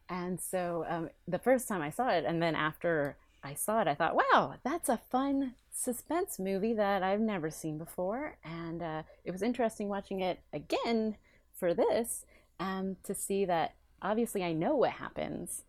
And 0.09 0.39
so 0.39 0.85
um, 0.87 1.09
the 1.27 1.39
first 1.39 1.67
time 1.67 1.81
I 1.81 1.91
saw 1.91 2.09
it, 2.09 2.25
and 2.25 2.41
then 2.41 2.55
after 2.55 3.17
I 3.43 3.53
saw 3.53 3.81
it, 3.81 3.87
I 3.87 3.95
thought, 3.95 4.15
wow, 4.15 4.55
that's 4.63 4.89
a 4.89 4.97
fun 4.97 5.53
suspense 5.71 6.39
movie 6.39 6.73
that 6.73 7.03
I've 7.03 7.19
never 7.19 7.49
seen 7.49 7.77
before. 7.77 8.37
And 8.43 8.81
uh, 8.81 9.03
it 9.23 9.31
was 9.31 9.41
interesting 9.41 9.87
watching 9.87 10.21
it 10.21 10.39
again 10.51 11.15
for 11.53 11.73
this 11.73 12.25
um, 12.59 12.97
to 13.03 13.13
see 13.13 13.45
that 13.45 13.75
obviously 14.01 14.43
I 14.43 14.53
know 14.53 14.75
what 14.75 14.91
happens, 14.91 15.63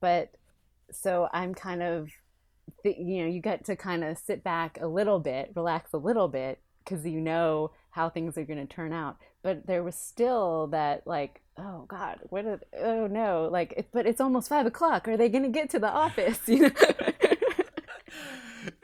but 0.00 0.34
so 0.92 1.28
I'm 1.32 1.54
kind 1.54 1.82
of, 1.82 2.10
you 2.84 3.22
know, 3.22 3.30
you 3.30 3.40
get 3.40 3.64
to 3.66 3.76
kind 3.76 4.04
of 4.04 4.18
sit 4.18 4.44
back 4.44 4.78
a 4.80 4.86
little 4.86 5.18
bit, 5.18 5.52
relax 5.54 5.92
a 5.92 5.98
little 5.98 6.28
bit, 6.28 6.60
because 6.84 7.06
you 7.06 7.20
know 7.20 7.70
how 7.90 8.08
things 8.08 8.36
are 8.36 8.44
going 8.44 8.66
to 8.66 8.72
turn 8.72 8.92
out. 8.92 9.16
But 9.42 9.66
there 9.66 9.82
was 9.82 9.94
still 9.94 10.68
that, 10.68 11.06
like, 11.06 11.40
oh 11.58 11.84
God, 11.88 12.20
what? 12.30 12.46
Are, 12.46 12.60
oh 12.80 13.06
no, 13.06 13.48
like, 13.50 13.74
it, 13.76 13.88
but 13.92 14.06
it's 14.06 14.20
almost 14.20 14.48
five 14.48 14.66
o'clock. 14.66 15.06
Are 15.08 15.16
they 15.16 15.28
going 15.28 15.44
to 15.44 15.50
get 15.50 15.70
to 15.70 15.78
the 15.78 15.90
office? 15.90 16.40
You 16.48 16.68
know. 16.68 16.70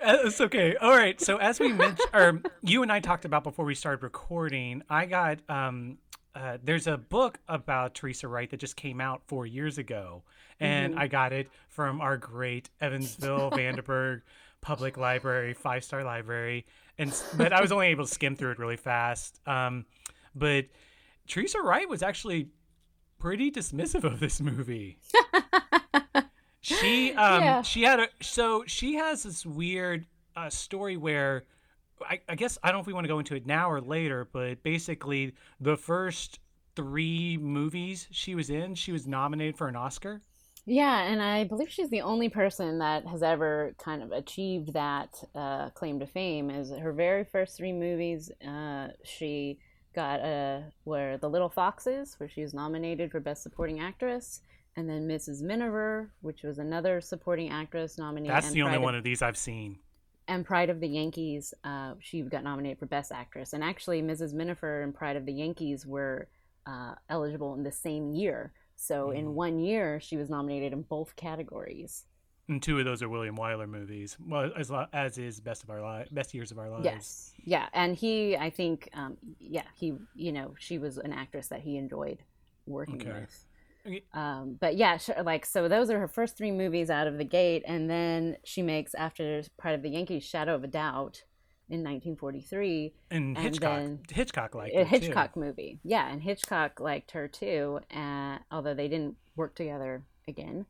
It's 0.02 0.40
okay. 0.40 0.76
All 0.76 0.96
right. 0.96 1.20
So 1.20 1.36
as 1.36 1.60
we 1.60 1.72
mentioned, 1.72 2.08
or 2.12 2.42
you 2.62 2.82
and 2.82 2.90
I 2.90 3.00
talked 3.00 3.24
about 3.24 3.44
before 3.44 3.64
we 3.64 3.74
started 3.74 4.02
recording, 4.02 4.82
I 4.88 5.06
got 5.06 5.38
um, 5.48 5.98
uh, 6.34 6.58
there's 6.62 6.86
a 6.86 6.96
book 6.96 7.38
about 7.48 7.94
Teresa 7.94 8.28
Wright 8.28 8.48
that 8.50 8.60
just 8.60 8.76
came 8.76 9.00
out 9.00 9.22
four 9.26 9.46
years 9.46 9.78
ago, 9.78 10.22
and 10.60 10.92
mm-hmm. 10.92 11.02
I 11.02 11.08
got 11.08 11.32
it 11.32 11.48
from 11.68 12.00
our 12.00 12.16
great 12.16 12.70
Evansville 12.80 13.50
Vanderburgh 13.54 14.22
Public 14.60 14.96
Library, 14.96 15.54
five 15.54 15.82
star 15.82 16.04
library, 16.04 16.66
and 16.98 17.12
but 17.36 17.52
I 17.52 17.60
was 17.60 17.72
only 17.72 17.88
able 17.88 18.06
to 18.06 18.12
skim 18.12 18.36
through 18.36 18.52
it 18.52 18.58
really 18.58 18.76
fast. 18.76 19.40
Um, 19.46 19.86
but 20.34 20.66
Teresa 21.26 21.60
Wright 21.60 21.88
was 21.88 22.02
actually 22.02 22.48
pretty 23.18 23.50
dismissive 23.50 24.04
of 24.04 24.20
this 24.20 24.40
movie. 24.40 24.98
she 26.60 27.12
um 27.14 27.42
yeah. 27.42 27.62
she 27.62 27.82
had 27.82 28.00
a 28.00 28.08
so 28.20 28.64
she 28.66 28.94
has 28.94 29.22
this 29.22 29.46
weird 29.46 30.06
uh, 30.36 30.50
story 30.50 30.96
where 30.96 31.44
I, 32.08 32.20
I 32.28 32.34
guess 32.34 32.58
I 32.62 32.68
don't 32.68 32.76
know 32.76 32.80
if 32.80 32.86
we 32.86 32.92
want 32.92 33.04
to 33.04 33.08
go 33.08 33.18
into 33.18 33.34
it 33.34 33.46
now 33.46 33.70
or 33.70 33.80
later, 33.80 34.28
but 34.32 34.62
basically 34.62 35.34
the 35.60 35.76
first 35.76 36.40
three 36.76 37.36
movies 37.36 38.08
she 38.10 38.34
was 38.34 38.50
in, 38.50 38.74
she 38.74 38.92
was 38.92 39.06
nominated 39.06 39.56
for 39.56 39.68
an 39.68 39.76
Oscar. 39.76 40.22
Yeah, 40.66 41.02
and 41.02 41.22
I 41.22 41.44
believe 41.44 41.70
she's 41.70 41.90
the 41.90 42.02
only 42.02 42.28
person 42.28 42.78
that 42.78 43.06
has 43.06 43.22
ever 43.22 43.74
kind 43.78 44.02
of 44.02 44.12
achieved 44.12 44.72
that 44.74 45.22
uh, 45.34 45.70
claim 45.70 45.98
to 46.00 46.06
fame. 46.06 46.50
Is 46.50 46.70
her 46.70 46.92
very 46.92 47.24
first 47.24 47.56
three 47.56 47.72
movies, 47.72 48.30
uh, 48.46 48.88
she 49.02 49.58
got 49.94 50.20
a 50.20 50.64
where 50.84 51.18
The 51.18 51.28
Little 51.28 51.48
Foxes, 51.48 52.14
where 52.18 52.28
she 52.28 52.42
was 52.42 52.54
nominated 52.54 53.10
for 53.10 53.20
Best 53.20 53.42
Supporting 53.42 53.80
Actress, 53.80 54.42
and 54.76 54.88
then 54.88 55.08
Mrs. 55.08 55.42
Miniver, 55.42 56.12
which 56.20 56.42
was 56.42 56.58
another 56.58 57.00
supporting 57.00 57.50
actress 57.50 57.98
nominated. 57.98 58.34
That's 58.34 58.52
the 58.52 58.62
only 58.62 58.78
one 58.78 58.94
of 58.94 59.02
these 59.02 59.22
I've 59.22 59.38
seen 59.38 59.78
and 60.30 60.46
Pride 60.46 60.70
of 60.70 60.78
the 60.78 60.88
Yankees, 60.88 61.52
uh, 61.64 61.94
she 61.98 62.22
got 62.22 62.44
nominated 62.44 62.78
for 62.78 62.86
Best 62.86 63.10
Actress. 63.10 63.52
And 63.52 63.64
actually, 63.64 64.00
Mrs. 64.00 64.32
Miniver 64.32 64.82
and 64.82 64.94
Pride 64.94 65.16
of 65.16 65.26
the 65.26 65.32
Yankees 65.32 65.84
were 65.84 66.28
uh, 66.66 66.94
eligible 67.08 67.54
in 67.54 67.64
the 67.64 67.72
same 67.72 68.12
year. 68.12 68.52
So 68.76 69.08
mm. 69.08 69.18
in 69.18 69.34
one 69.34 69.58
year, 69.58 69.98
she 69.98 70.16
was 70.16 70.30
nominated 70.30 70.72
in 70.72 70.82
both 70.82 71.16
categories. 71.16 72.04
And 72.48 72.62
two 72.62 72.78
of 72.78 72.84
those 72.84 73.02
are 73.02 73.08
William 73.08 73.36
Wyler 73.36 73.68
movies, 73.68 74.16
well, 74.24 74.50
as 74.56 74.72
as 74.92 75.18
is 75.18 75.40
Best 75.40 75.62
of 75.64 75.70
Our 75.70 75.80
Lives, 75.80 76.10
Best 76.10 76.32
Years 76.32 76.50
of 76.50 76.58
Our 76.58 76.68
Lives. 76.68 76.84
Yes, 76.84 77.32
yeah, 77.44 77.66
and 77.72 77.94
he, 77.94 78.36
I 78.36 78.50
think, 78.50 78.88
um, 78.92 79.16
yeah, 79.38 79.62
he, 79.76 79.94
you 80.16 80.32
know, 80.32 80.54
she 80.58 80.78
was 80.78 80.98
an 80.98 81.12
actress 81.12 81.46
that 81.48 81.60
he 81.60 81.76
enjoyed 81.76 82.18
working 82.66 83.00
okay. 83.02 83.20
with. 83.20 83.46
Um, 84.12 84.56
but 84.60 84.76
yeah, 84.76 84.98
like 85.22 85.46
so, 85.46 85.68
those 85.68 85.90
are 85.90 85.98
her 85.98 86.08
first 86.08 86.36
three 86.36 86.50
movies 86.50 86.90
out 86.90 87.06
of 87.06 87.18
the 87.18 87.24
gate, 87.24 87.62
and 87.66 87.88
then 87.88 88.36
she 88.44 88.62
makes 88.62 88.94
after 88.94 89.42
Pride 89.58 89.74
of 89.74 89.82
the 89.82 89.90
Yankees, 89.90 90.24
Shadow 90.24 90.54
of 90.54 90.64
a 90.64 90.68
Doubt 90.68 91.24
in 91.68 91.80
1943, 91.84 92.92
and, 93.10 93.36
and 93.36 93.38
Hitchcock. 93.38 93.82
Hitchcock 94.10 94.54
liked 94.54 94.76
a 94.76 94.84
Hitchcock 94.84 95.34
too. 95.34 95.40
movie, 95.40 95.80
yeah, 95.82 96.10
and 96.10 96.22
Hitchcock 96.22 96.80
liked 96.80 97.12
her 97.12 97.28
too, 97.28 97.80
uh, 97.94 98.38
although 98.50 98.74
they 98.74 98.88
didn't 98.88 99.16
work 99.36 99.54
together 99.54 100.02
again. 100.28 100.66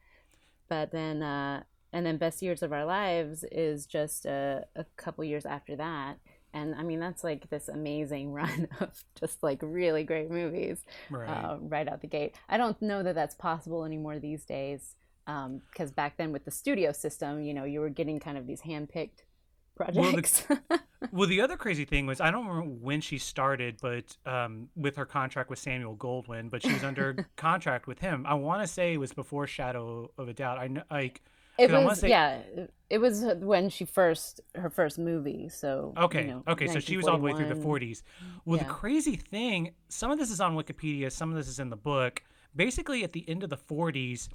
But 0.68 0.92
then, 0.92 1.22
uh, 1.22 1.64
and 1.92 2.06
then 2.06 2.16
Best 2.16 2.42
Years 2.42 2.62
of 2.62 2.72
Our 2.72 2.84
Lives 2.84 3.44
is 3.50 3.86
just 3.86 4.24
a, 4.24 4.66
a 4.76 4.84
couple 4.96 5.24
years 5.24 5.44
after 5.44 5.74
that, 5.76 6.18
and 6.52 6.74
I 6.74 6.82
mean 6.82 7.00
that's 7.00 7.24
like 7.24 7.48
this 7.50 7.68
amazing 7.68 8.32
run 8.40 8.68
of 8.80 9.04
just 9.18 9.42
like 9.42 9.58
really 9.62 10.04
great 10.04 10.30
movies 10.30 10.84
right, 11.10 11.28
uh, 11.28 11.58
right 11.60 11.88
out 11.88 12.00
the 12.00 12.06
gate. 12.06 12.34
I 12.48 12.56
don't 12.56 12.80
know 12.80 13.02
that 13.02 13.14
that's 13.14 13.34
possible 13.34 13.84
anymore 13.84 14.18
these 14.18 14.44
days 14.44 14.94
because 15.26 15.90
um, 15.90 15.94
back 15.94 16.16
then 16.16 16.32
with 16.32 16.44
the 16.44 16.50
studio 16.50 16.92
system, 16.92 17.42
you 17.42 17.54
know, 17.54 17.64
you 17.64 17.80
were 17.80 17.90
getting 17.90 18.18
kind 18.18 18.36
of 18.36 18.46
these 18.46 18.62
hand-picked 18.62 19.22
projects. 19.76 20.44
Well, 20.48 20.58
the, 20.68 20.80
well, 21.12 21.28
the 21.28 21.40
other 21.40 21.56
crazy 21.56 21.84
thing 21.84 22.06
was 22.06 22.20
I 22.20 22.30
don't 22.30 22.46
remember 22.46 22.70
when 22.70 23.00
she 23.00 23.18
started, 23.18 23.76
but 23.80 24.16
um, 24.26 24.68
with 24.76 24.96
her 24.96 25.06
contract 25.06 25.50
with 25.50 25.58
Samuel 25.58 25.96
Goldwyn, 25.96 26.50
but 26.50 26.62
she 26.62 26.72
was 26.72 26.84
under 26.84 27.28
contract 27.36 27.86
with 27.86 28.00
him. 28.00 28.24
I 28.26 28.34
want 28.34 28.62
to 28.62 28.68
say 28.68 28.94
it 28.94 28.98
was 28.98 29.12
before 29.12 29.46
Shadow 29.46 30.10
of 30.18 30.28
a 30.28 30.32
Doubt. 30.32 30.58
I 30.58 30.68
know, 30.68 30.82
like 30.90 31.22
it 31.60 31.84
was 31.84 32.00
say... 32.00 32.08
yeah 32.08 32.38
it 32.88 32.98
was 32.98 33.24
when 33.38 33.68
she 33.68 33.84
first 33.84 34.40
her 34.54 34.70
first 34.70 34.98
movie 34.98 35.48
so 35.48 35.94
okay 35.96 36.22
you 36.22 36.28
know, 36.28 36.42
okay 36.48 36.66
so 36.66 36.80
she 36.80 36.96
was 36.96 37.06
all 37.06 37.16
the 37.16 37.22
way 37.22 37.32
through 37.32 37.48
the 37.48 37.54
40s 37.54 38.02
well 38.44 38.56
yeah. 38.56 38.64
the 38.64 38.70
crazy 38.70 39.16
thing 39.16 39.72
some 39.88 40.10
of 40.10 40.18
this 40.18 40.30
is 40.30 40.40
on 40.40 40.56
wikipedia 40.56 41.10
some 41.10 41.30
of 41.30 41.36
this 41.36 41.48
is 41.48 41.58
in 41.58 41.70
the 41.70 41.76
book 41.76 42.22
basically 42.54 43.04
at 43.04 43.12
the 43.12 43.28
end 43.28 43.42
of 43.42 43.50
the 43.50 43.56
40s 43.56 44.28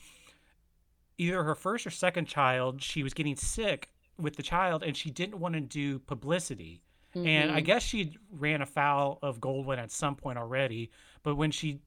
either 1.17 1.43
her 1.43 1.55
first 1.55 1.85
or 1.85 1.89
second 1.89 2.25
child 2.25 2.81
she 2.81 3.03
was 3.03 3.13
getting 3.13 3.35
sick 3.35 3.89
with 4.17 4.35
the 4.35 4.43
child 4.43 4.83
and 4.83 4.95
she 4.95 5.09
didn't 5.09 5.39
want 5.39 5.53
to 5.55 5.61
do 5.61 5.99
publicity 5.99 6.81
mm-hmm. 7.15 7.27
and 7.27 7.51
i 7.51 7.55
mm-hmm. 7.55 7.65
guess 7.65 7.83
she 7.83 8.17
ran 8.31 8.61
afoul 8.61 9.19
of 9.21 9.39
goldwyn 9.39 9.77
at 9.77 9.91
some 9.91 10.15
point 10.15 10.37
already 10.37 10.89
but 11.23 11.35
when 11.35 11.51
she 11.51 11.79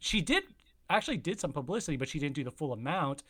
she 0.00 0.20
did 0.20 0.44
actually 0.90 1.16
did 1.16 1.40
some 1.40 1.52
publicity 1.52 1.96
but 1.96 2.08
she 2.08 2.18
didn't 2.18 2.34
do 2.34 2.44
the 2.44 2.50
full 2.50 2.72
amount 2.72 3.22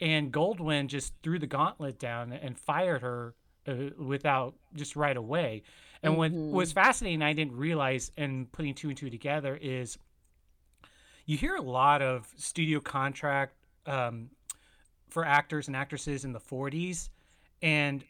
and 0.00 0.32
Goldwyn 0.32 0.88
just 0.88 1.14
threw 1.22 1.38
the 1.38 1.46
gauntlet 1.46 1.98
down 1.98 2.32
and 2.32 2.58
fired 2.58 3.02
her 3.02 3.34
uh, 3.66 3.74
without 3.98 4.54
just 4.74 4.96
right 4.96 5.16
away. 5.16 5.62
And 6.02 6.14
mm-hmm. 6.14 6.50
what 6.50 6.54
was 6.54 6.72
fascinating, 6.72 7.22
I 7.22 7.32
didn't 7.32 7.56
realize, 7.56 8.12
and 8.16 8.50
putting 8.52 8.74
two 8.74 8.88
and 8.88 8.96
two 8.96 9.10
together 9.10 9.58
is 9.60 9.98
you 11.24 11.36
hear 11.36 11.56
a 11.56 11.62
lot 11.62 12.02
of 12.02 12.32
studio 12.36 12.80
contract 12.80 13.54
um, 13.86 14.30
for 15.08 15.24
actors 15.24 15.66
and 15.66 15.76
actresses 15.76 16.24
in 16.24 16.32
the 16.32 16.40
40s, 16.40 17.08
and 17.62 18.04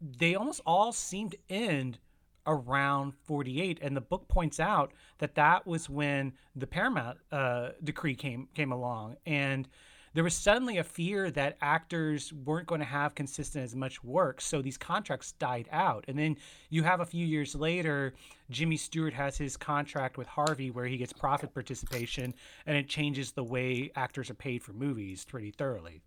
they 0.00 0.34
almost 0.34 0.60
all 0.66 0.92
seem 0.92 1.30
to 1.30 1.38
end 1.48 1.98
around 2.46 3.14
48 3.24 3.78
and 3.80 3.96
the 3.96 4.00
book 4.02 4.28
points 4.28 4.60
out 4.60 4.92
that 5.18 5.34
that 5.34 5.66
was 5.66 5.88
when 5.88 6.32
the 6.54 6.66
paramount 6.66 7.16
uh, 7.32 7.70
decree 7.82 8.14
came 8.14 8.48
came 8.54 8.70
along 8.70 9.16
and 9.24 9.66
there 10.14 10.24
was 10.24 10.34
suddenly 10.34 10.78
a 10.78 10.84
fear 10.84 11.30
that 11.32 11.56
actors 11.60 12.32
weren't 12.32 12.68
going 12.68 12.80
to 12.80 12.86
have 12.86 13.14
consistent 13.14 13.64
as 13.64 13.74
much 13.74 14.02
work. 14.02 14.40
So 14.40 14.62
these 14.62 14.78
contracts 14.78 15.32
died 15.32 15.68
out. 15.72 16.04
And 16.08 16.18
then 16.18 16.36
you 16.70 16.84
have 16.84 17.00
a 17.00 17.06
few 17.06 17.26
years 17.26 17.54
later, 17.54 18.14
Jimmy 18.48 18.76
Stewart 18.76 19.12
has 19.12 19.36
his 19.36 19.56
contract 19.56 20.16
with 20.16 20.28
Harvey 20.28 20.70
where 20.70 20.86
he 20.86 20.96
gets 20.96 21.12
profit 21.12 21.52
participation 21.52 22.32
and 22.66 22.76
it 22.76 22.88
changes 22.88 23.32
the 23.32 23.44
way 23.44 23.90
actors 23.96 24.30
are 24.30 24.34
paid 24.34 24.62
for 24.62 24.72
movies 24.72 25.24
pretty 25.24 25.50
thoroughly. 25.50 26.00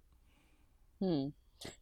Hmm. 1.00 1.28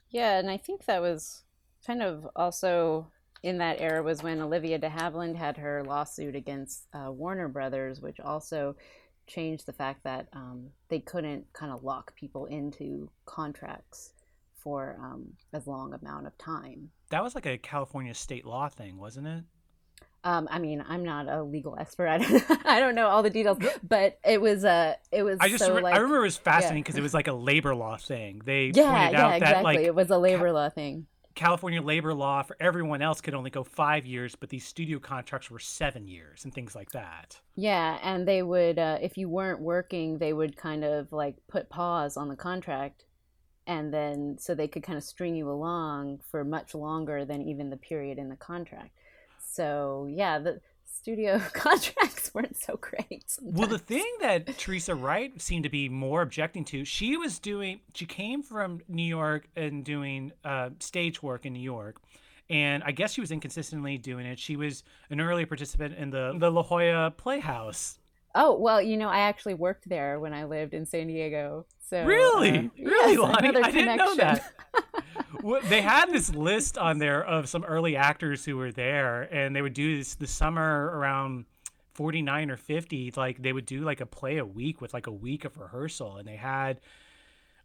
Yeah, 0.09 0.39
and 0.39 0.49
I 0.49 0.57
think 0.57 0.85
that 0.85 1.01
was 1.01 1.43
kind 1.85 2.01
of 2.01 2.27
also 2.35 3.07
in 3.43 3.59
that 3.59 3.79
era 3.79 4.01
was 4.01 4.23
when 4.23 4.41
Olivia 4.41 4.79
de 4.79 4.89
Havilland 4.89 5.35
had 5.35 5.57
her 5.57 5.83
lawsuit 5.83 6.35
against 6.35 6.87
uh, 6.93 7.11
Warner 7.11 7.47
Brothers, 7.47 8.01
which 8.01 8.19
also 8.19 8.75
changed 9.27 9.65
the 9.65 9.73
fact 9.73 10.03
that 10.03 10.27
um, 10.33 10.67
they 10.89 10.99
couldn't 10.99 11.51
kind 11.53 11.71
of 11.71 11.83
lock 11.83 12.15
people 12.15 12.45
into 12.45 13.09
contracts 13.25 14.13
for 14.55 14.97
um, 14.99 15.33
as 15.53 15.67
long 15.67 15.93
amount 15.93 16.27
of 16.27 16.37
time. 16.37 16.89
That 17.09 17.23
was 17.23 17.35
like 17.35 17.45
a 17.45 17.57
California 17.57 18.13
state 18.13 18.45
law 18.45 18.67
thing, 18.67 18.97
wasn't 18.97 19.27
it? 19.27 19.43
Um, 20.23 20.47
I 20.49 20.57
mean, 20.57 20.83
I'm 20.89 21.03
not 21.03 21.27
a 21.27 21.43
legal 21.43 21.77
expert. 21.79 22.07
I 22.09 22.17
don't, 22.17 22.65
I 22.65 22.79
don't 22.79 22.95
know 22.95 23.07
all 23.07 23.21
the 23.21 23.29
details, 23.29 23.59
but 23.87 24.17
it 24.25 24.41
was 24.41 24.63
a, 24.63 24.69
uh, 24.69 24.93
it 25.11 25.23
was. 25.23 25.37
I 25.39 25.49
just, 25.49 25.63
so, 25.63 25.75
re- 25.75 25.83
like, 25.83 25.93
I 25.93 25.97
remember 25.97 26.17
it 26.17 26.23
was 26.23 26.37
fascinating 26.37 26.81
because 26.81 26.95
yeah. 26.95 27.01
it 27.01 27.03
was 27.03 27.13
like 27.13 27.27
a 27.27 27.33
labor 27.33 27.75
law 27.75 27.97
thing. 27.97 28.41
They 28.43 28.71
yeah, 28.73 28.91
pointed 28.91 29.13
yeah, 29.13 29.25
out 29.25 29.35
exactly. 29.35 29.53
that 29.53 29.63
like 29.63 29.79
it 29.79 29.93
was 29.93 30.09
a 30.09 30.17
labor 30.17 30.47
ca- 30.47 30.53
law 30.53 30.69
thing. 30.69 31.05
California 31.35 31.81
labor 31.81 32.13
law 32.13 32.41
for 32.41 32.55
everyone 32.61 33.01
else 33.01 33.19
could 33.19 33.33
only 33.33 33.49
go 33.49 33.63
five 33.63 34.05
years, 34.05 34.35
but 34.35 34.49
these 34.49 34.65
studio 34.65 34.99
contracts 34.99 35.51
were 35.51 35.59
seven 35.59 36.07
years 36.07 36.45
and 36.45 36.53
things 36.53 36.73
like 36.73 36.91
that. 36.91 37.39
Yeah, 37.55 37.99
and 38.01 38.25
they 38.25 38.41
would, 38.41 38.79
uh, 38.79 38.97
if 39.01 39.17
you 39.17 39.27
weren't 39.27 39.59
working, 39.59 40.17
they 40.17 40.31
would 40.31 40.55
kind 40.55 40.85
of 40.85 41.11
like 41.11 41.35
put 41.47 41.69
pause 41.69 42.15
on 42.15 42.29
the 42.29 42.37
contract, 42.37 43.03
and 43.67 43.93
then 43.93 44.37
so 44.39 44.55
they 44.55 44.67
could 44.67 44.83
kind 44.83 44.97
of 44.97 45.03
string 45.03 45.35
you 45.35 45.49
along 45.49 46.21
for 46.31 46.45
much 46.45 46.73
longer 46.73 47.25
than 47.25 47.41
even 47.41 47.69
the 47.69 47.77
period 47.77 48.17
in 48.17 48.29
the 48.29 48.37
contract. 48.37 48.91
So 49.37 50.07
yeah, 50.09 50.39
the 50.39 50.61
studio 51.05 51.39
contracts 51.53 52.33
weren't 52.33 52.57
so 52.57 52.79
great. 52.81 53.29
Sometimes. 53.29 53.59
Well, 53.59 53.67
the 53.67 53.77
thing 53.77 54.11
that 54.21 54.57
Teresa 54.57 54.95
Wright 54.95 55.39
seemed 55.39 55.61
to 55.61 55.69
be 55.69 55.87
more 55.87 56.23
objecting 56.23 56.65
to, 56.65 56.83
she 56.83 57.15
was 57.15 57.37
doing, 57.37 57.81
she 57.93 58.07
came 58.07 58.41
from 58.41 58.81
New 58.87 59.03
York 59.03 59.47
and 59.55 59.85
doing 59.85 60.31
uh, 60.43 60.71
stage 60.79 61.21
work 61.21 61.45
in 61.45 61.53
New 61.53 61.61
York. 61.61 61.97
And 62.49 62.83
I 62.83 62.91
guess 62.91 63.13
she 63.13 63.21
was 63.21 63.29
inconsistently 63.29 63.99
doing 63.99 64.25
it. 64.25 64.39
She 64.39 64.55
was 64.55 64.83
an 65.11 65.21
early 65.21 65.45
participant 65.45 65.95
in 65.95 66.09
the, 66.09 66.33
the 66.39 66.49
La 66.49 66.63
Jolla 66.63 67.11
Playhouse. 67.11 67.99
Oh, 68.33 68.57
well, 68.57 68.81
you 68.81 68.97
know, 68.97 69.09
I 69.09 69.19
actually 69.19 69.53
worked 69.53 69.87
there 69.87 70.19
when 70.19 70.33
I 70.33 70.45
lived 70.45 70.73
in 70.73 70.87
San 70.87 71.05
Diego. 71.05 71.67
So 71.87 72.03
Really? 72.03 72.57
Uh, 72.57 72.61
really, 72.79 73.13
yes, 73.13 73.19
Lonnie? 73.19 73.63
I 73.63 73.69
didn't 73.69 73.97
know 73.97 74.15
that. 74.15 74.53
they 75.63 75.81
had 75.81 76.11
this 76.11 76.33
list 76.33 76.77
on 76.77 76.97
there 76.97 77.23
of 77.23 77.47
some 77.47 77.63
early 77.63 77.95
actors 77.95 78.45
who 78.45 78.57
were 78.57 78.71
there, 78.71 79.23
and 79.23 79.55
they 79.55 79.61
would 79.61 79.73
do 79.73 79.97
this 79.97 80.15
the 80.15 80.27
summer 80.27 80.91
around 80.93 81.45
49 81.93 82.51
or 82.51 82.57
50. 82.57 83.13
Like 83.15 83.41
they 83.41 83.53
would 83.53 83.65
do 83.65 83.81
like 83.81 84.01
a 84.01 84.05
play 84.05 84.37
a 84.37 84.45
week 84.45 84.81
with 84.81 84.93
like 84.93 85.07
a 85.07 85.11
week 85.11 85.45
of 85.45 85.57
rehearsal, 85.57 86.17
and 86.17 86.27
they 86.27 86.35
had 86.35 86.79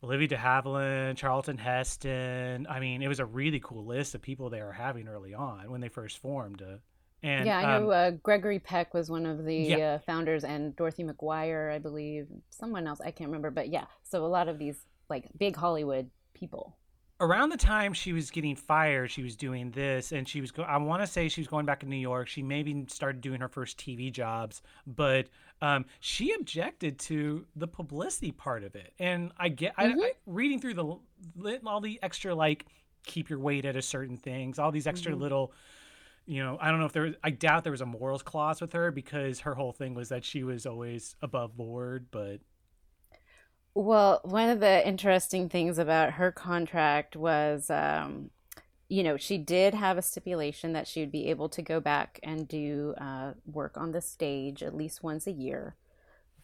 Olivia 0.03 0.29
de 0.29 0.37
Havilland, 0.37 1.17
Charlton 1.17 1.59
Heston. 1.59 2.67
I 2.69 2.81
mean, 2.81 3.03
it 3.03 3.09
was 3.09 3.21
a 3.21 3.27
really 3.27 3.61
cool 3.61 3.85
list 3.85 4.15
of 4.15 4.23
people 4.23 4.51
they 4.51 4.63
were 4.63 4.73
having 4.73 5.09
early 5.09 5.35
on 5.35 5.71
when 5.71 5.81
they 5.81 5.89
first 5.89 6.19
formed. 6.19 6.63
Uh, 6.63 6.77
and 7.23 7.47
yeah, 7.47 7.59
I 7.59 7.79
know 7.79 7.85
um, 7.85 7.91
uh, 7.91 8.11
Gregory 8.23 8.59
Peck 8.59 8.95
was 8.95 9.11
one 9.11 9.27
of 9.27 9.45
the 9.45 9.55
yeah. 9.55 9.77
uh, 9.77 9.99
founders, 10.01 10.43
and 10.43 10.75
Dorothy 10.75 11.05
McGuire, 11.05 11.73
I 11.73 11.79
believe, 11.79 12.29
someone 12.49 12.87
else 12.87 13.01
I 13.01 13.11
can't 13.11 13.29
remember, 13.29 13.51
but 13.51 13.69
yeah. 13.69 13.85
So 14.03 14.25
a 14.25 14.29
lot 14.29 14.49
of 14.49 14.59
these 14.59 14.87
like 15.11 15.29
big 15.39 15.57
Hollywood 15.57 16.11
people. 16.33 16.77
Around 17.21 17.51
the 17.51 17.59
time 17.59 17.93
she 17.93 18.13
was 18.13 18.31
getting 18.31 18.57
fired, 18.57 19.11
she 19.11 19.23
was 19.23 19.37
doing 19.37 19.71
this, 19.73 20.13
and 20.13 20.27
she 20.27 20.41
was. 20.41 20.51
Go- 20.51 20.63
I 20.63 20.79
want 20.79 21.03
to 21.03 21.07
say 21.07 21.29
she 21.29 21.41
was 21.41 21.49
going 21.49 21.67
back 21.67 21.81
to 21.81 21.87
New 21.87 21.97
York. 21.97 22.29
She 22.29 22.43
maybe 22.43 22.87
started 22.89 23.21
doing 23.21 23.41
her 23.41 23.49
first 23.49 23.79
TV 23.79 24.11
jobs, 24.11 24.63
but 24.87 25.29
um, 25.61 25.85
she 26.01 26.33
objected 26.33 26.99
to 27.01 27.45
the 27.57 27.69
publicity 27.69 28.33
part 28.33 28.65
of 28.65 28.75
it. 28.75 28.95
And 28.99 29.33
I 29.37 29.51
get, 29.51 29.77
mm-hmm. 29.77 30.01
I, 30.01 30.05
I, 30.05 30.13
reading 30.27 30.61
through 30.61 30.75
the 30.75 31.61
all 31.67 31.81
the 31.81 31.99
extra 32.03 32.35
like 32.35 32.67
keep 33.05 33.29
your 33.29 33.39
weight 33.39 33.65
at 33.67 33.77
a 33.77 33.83
certain 33.83 34.17
things, 34.17 34.59
all 34.59 34.73
these 34.73 34.87
extra 34.87 35.13
mm-hmm. 35.13 35.21
little 35.21 35.53
you 36.27 36.45
know, 36.45 36.57
I 36.61 36.71
don't 36.71 36.79
know 36.79 36.87
if 36.87 36.93
there 36.93 37.03
was, 37.03 37.15
I 37.25 37.31
doubt 37.31 37.65
there 37.65 37.73
was 37.73 37.81
a 37.81 37.87
morals 37.87 38.23
clause 38.23 38.61
with 38.61 38.73
her 38.73 38.93
because 38.93 39.41
her 39.41 39.55
whole 39.55 39.73
thing 39.73 39.95
was 39.95 40.11
that 40.11 40.25
she 40.25 40.45
was 40.45 40.65
always 40.65 41.17
above 41.23 41.57
board, 41.57 42.07
but. 42.11 42.41
Well, 43.75 44.21
one 44.25 44.49
of 44.49 44.61
the 44.61 44.87
interesting 44.87 45.49
things 45.49 45.79
about 45.79 46.15
her 46.15 46.33
contract 46.33 47.15
was, 47.15 47.71
um, 47.71 48.31
you 48.89 49.03
know, 49.05 49.17
she 49.17 49.39
did 49.39 49.75
have 49.75 49.97
a 49.97 50.03
stipulation 50.03 50.73
that 50.73 50.89
she 50.89 51.01
would 51.01 51.13
be 51.13 51.29
able 51.29 51.49
to 51.51 51.63
go 51.63 51.79
back 51.79 52.19
and 52.23 52.49
do 52.49 52.95
uh, 53.01 53.35
work 53.47 53.77
on 53.77 53.93
the 53.93 54.01
stage 54.01 54.63
at 54.63 54.75
least 54.75 55.05
once 55.05 55.27
a 55.27 55.33
year. 55.33 55.77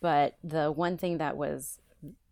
But 0.01 0.37
the 0.45 0.71
one 0.71 0.97
thing 0.99 1.19
that 1.19 1.37
was 1.37 1.81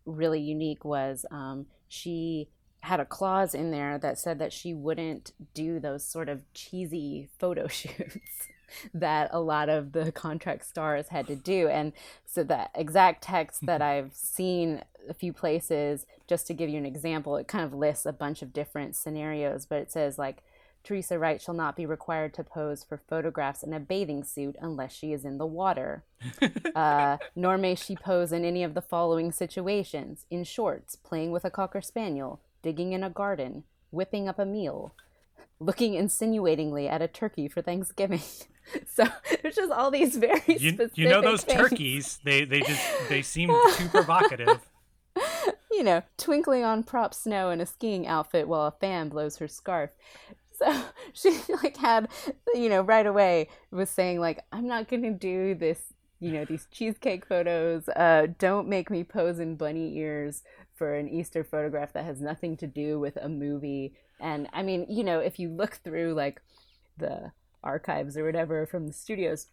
really 0.05 0.39
unique 0.39 0.85
was 0.85 1.25
um, 1.29 1.65
she 1.89 2.49
had 2.81 2.99
a 2.99 3.05
clause 3.05 3.53
in 3.53 3.71
there 3.71 3.97
that 3.97 4.17
said 4.17 4.39
that 4.39 4.53
she 4.53 4.73
wouldn't 4.73 5.33
do 5.53 5.79
those 5.79 6.05
sort 6.05 6.29
of 6.29 6.51
cheesy 6.53 7.27
photo 7.37 7.67
shoots 7.67 8.47
that 8.93 9.29
a 9.31 9.39
lot 9.39 9.69
of 9.69 9.91
the 9.91 10.11
contract 10.11 10.65
stars 10.65 11.09
had 11.09 11.27
to 11.27 11.35
do. 11.35 11.67
And 11.67 11.93
so 12.25 12.43
the 12.43 12.69
exact 12.75 13.23
text 13.23 13.65
that 13.65 13.81
I've 13.81 14.13
seen 14.13 14.83
a 15.07 15.13
few 15.13 15.33
places, 15.33 16.05
just 16.27 16.47
to 16.47 16.53
give 16.53 16.69
you 16.69 16.77
an 16.77 16.85
example, 16.85 17.35
it 17.37 17.47
kind 17.47 17.63
of 17.63 17.73
lists 17.73 18.05
a 18.05 18.13
bunch 18.13 18.41
of 18.41 18.53
different 18.53 18.95
scenarios, 18.95 19.65
but 19.65 19.79
it 19.79 19.91
says 19.91 20.17
like 20.17 20.43
Teresa 20.85 21.17
Wright 21.17 21.41
shall 21.41 21.55
not 21.55 21.75
be 21.75 21.85
required 21.85 22.33
to 22.35 22.43
pose 22.43 22.83
for 22.83 22.97
photographs 22.97 23.63
in 23.63 23.73
a 23.73 23.79
bathing 23.79 24.23
suit 24.23 24.55
unless 24.61 24.93
she 24.93 25.13
is 25.13 25.25
in 25.25 25.39
the 25.39 25.45
water. 25.45 26.03
uh, 26.75 27.17
nor 27.35 27.57
may 27.57 27.73
she 27.73 27.95
pose 27.95 28.31
in 28.31 28.45
any 28.45 28.63
of 28.63 28.75
the 28.75 28.81
following 28.81 29.31
situations 29.31 30.25
in 30.29 30.43
shorts, 30.43 30.95
playing 30.95 31.31
with 31.31 31.43
a 31.43 31.49
cocker 31.49 31.81
spaniel, 31.81 32.39
digging 32.61 32.93
in 32.93 33.03
a 33.03 33.09
garden, 33.09 33.63
whipping 33.89 34.29
up 34.29 34.37
a 34.37 34.45
meal, 34.45 34.93
looking 35.59 35.95
insinuatingly 35.95 36.87
at 36.87 37.01
a 37.01 37.07
turkey 37.07 37.47
for 37.47 37.63
Thanksgiving. 37.63 38.21
so 38.87 39.05
there's 39.41 39.55
just 39.55 39.71
all 39.71 39.91
these 39.91 40.17
very 40.17 40.41
you, 40.47 40.71
specific. 40.71 40.97
You 40.97 41.09
know 41.09 41.21
those 41.21 41.43
things. 41.43 41.59
turkeys? 41.59 42.19
They 42.23 42.45
they 42.45 42.61
just 42.61 42.81
they 43.09 43.21
seem 43.21 43.49
too 43.75 43.89
provocative. 43.89 44.61
You 45.71 45.83
know, 45.83 46.03
twinkling 46.17 46.63
on 46.63 46.83
prop 46.83 47.13
snow 47.13 47.49
in 47.49 47.61
a 47.61 47.65
skiing 47.65 48.07
outfit 48.07 48.47
while 48.47 48.67
a 48.67 48.71
fan 48.71 49.09
blows 49.09 49.37
her 49.37 49.47
scarf. 49.47 49.91
So 50.51 50.83
she 51.13 51.37
like 51.61 51.77
had, 51.77 52.09
you 52.53 52.69
know, 52.69 52.81
right 52.81 53.05
away 53.05 53.49
was 53.71 53.89
saying 53.89 54.19
like, 54.19 54.43
I'm 54.51 54.67
not 54.67 54.87
gonna 54.87 55.11
do 55.11 55.55
this, 55.55 55.93
you 56.19 56.31
know, 56.31 56.45
these 56.45 56.67
cheesecake 56.71 57.25
photos. 57.25 57.89
Uh, 57.89 58.27
don't 58.39 58.67
make 58.67 58.89
me 58.89 59.03
pose 59.03 59.39
in 59.39 59.55
bunny 59.55 59.97
ears 59.97 60.43
for 60.73 60.95
an 60.95 61.07
Easter 61.09 61.43
photograph 61.43 61.93
that 61.93 62.05
has 62.05 62.21
nothing 62.21 62.57
to 62.57 62.67
do 62.67 62.99
with 62.99 63.17
a 63.21 63.29
movie. 63.29 63.93
And 64.19 64.47
I 64.53 64.63
mean, 64.63 64.85
you 64.89 65.03
know, 65.03 65.19
if 65.19 65.39
you 65.39 65.49
look 65.49 65.75
through 65.83 66.13
like 66.13 66.41
the 66.97 67.31
archives 67.65 68.15
or 68.15 68.25
whatever 68.25 68.65
from 68.65 68.87
the 68.87 68.93
studios, 68.93 69.47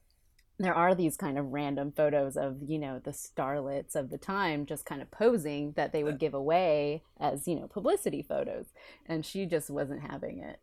there 0.58 0.74
are 0.74 0.94
these 0.94 1.16
kind 1.16 1.38
of 1.38 1.52
random 1.52 1.90
photos 1.90 2.36
of 2.36 2.58
you 2.66 2.78
know 2.78 3.00
the 3.02 3.10
starlets 3.10 3.96
of 3.96 4.10
the 4.10 4.18
time 4.18 4.66
just 4.66 4.84
kind 4.84 5.02
of 5.02 5.10
posing 5.10 5.72
that 5.72 5.92
they 5.92 6.04
would 6.04 6.18
give 6.18 6.34
away 6.34 7.02
as 7.18 7.48
you 7.48 7.56
know 7.56 7.66
publicity 7.66 8.22
photos. 8.22 8.66
And 9.06 9.24
she 9.24 9.46
just 9.46 9.70
wasn't 9.70 10.02
having 10.02 10.38
it 10.38 10.60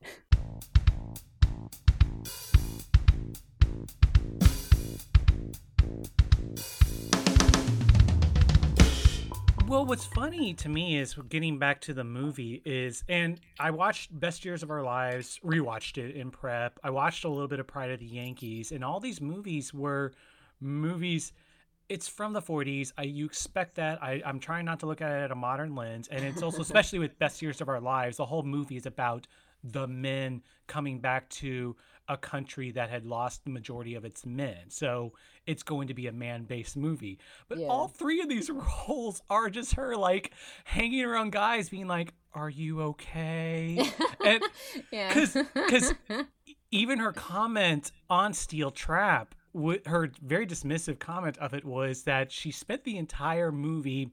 Well, 9.69 9.85
what's 9.85 10.07
funny 10.07 10.55
to 10.55 10.67
me 10.67 10.97
is 10.97 11.13
getting 11.29 11.59
back 11.59 11.79
to 11.81 11.93
the 11.93 12.03
movie 12.03 12.59
is, 12.65 13.03
and 13.07 13.39
I 13.59 13.69
watched 13.69 14.19
Best 14.19 14.43
Years 14.43 14.63
of 14.63 14.71
Our 14.71 14.81
Lives, 14.81 15.39
rewatched 15.45 15.99
it 15.99 16.15
in 16.15 16.31
prep. 16.31 16.79
I 16.83 16.89
watched 16.89 17.23
a 17.23 17.29
little 17.29 17.47
bit 17.47 17.59
of 17.59 17.67
Pride 17.67 17.91
of 17.91 17.99
the 17.99 18.07
Yankees, 18.07 18.71
and 18.71 18.83
all 18.83 18.99
these 18.99 19.21
movies 19.21 19.71
were 19.71 20.11
movies. 20.59 21.33
It's 21.87 22.07
from 22.07 22.33
the 22.33 22.41
40s. 22.41 22.93
I, 22.97 23.03
you 23.03 23.27
expect 23.27 23.75
that. 23.75 24.01
I, 24.01 24.23
I'm 24.25 24.39
trying 24.39 24.65
not 24.65 24.79
to 24.79 24.87
look 24.87 25.01
at 25.01 25.11
it 25.11 25.23
at 25.25 25.29
a 25.29 25.35
modern 25.35 25.75
lens, 25.75 26.07
and 26.07 26.25
it's 26.25 26.41
also, 26.41 26.61
especially 26.63 26.97
with 26.97 27.19
Best 27.19 27.39
Years 27.39 27.61
of 27.61 27.69
Our 27.69 27.79
Lives, 27.79 28.17
the 28.17 28.25
whole 28.25 28.41
movie 28.41 28.75
is 28.75 28.87
about 28.87 29.27
the 29.63 29.85
men 29.85 30.41
coming 30.65 30.99
back 30.99 31.29
to 31.29 31.75
a 32.09 32.17
country 32.17 32.71
that 32.71 32.89
had 32.89 33.05
lost 33.05 33.45
the 33.45 33.51
majority 33.51 33.95
of 33.95 34.03
its 34.03 34.25
men. 34.25 34.57
So 34.69 35.13
it's 35.45 35.63
going 35.63 35.87
to 35.87 35.93
be 35.93 36.07
a 36.07 36.11
man 36.11 36.43
based 36.43 36.75
movie. 36.75 37.19
But 37.47 37.59
Yeah. 37.59 37.67
all 37.67 37.87
three 37.87 38.19
of 38.21 38.27
these 38.27 38.49
roles 38.89 39.21
are 39.29 39.49
just 39.49 39.75
her 39.75 39.95
like 39.95 40.31
hanging 40.65 41.05
around 41.05 41.31
guys 41.31 41.69
being 41.69 41.87
like, 41.87 42.13
Are 42.33 42.49
you 42.49 42.81
okay? 42.81 43.79
and 44.25 44.43
yeah 44.91 45.13
because 45.13 45.93
even 46.71 46.99
her 46.99 47.13
comment 47.13 47.91
on 48.09 48.33
Steel 48.33 48.71
Trap, 48.71 49.33
her 49.85 50.11
very 50.21 50.45
dismissive 50.45 50.99
comment 50.99 51.37
of 51.37 51.53
it 51.53 51.63
was 51.63 52.03
that 52.03 52.31
she 52.31 52.51
spent 52.51 52.83
the 52.83 52.97
entire 52.97 53.51
movie 53.51 54.11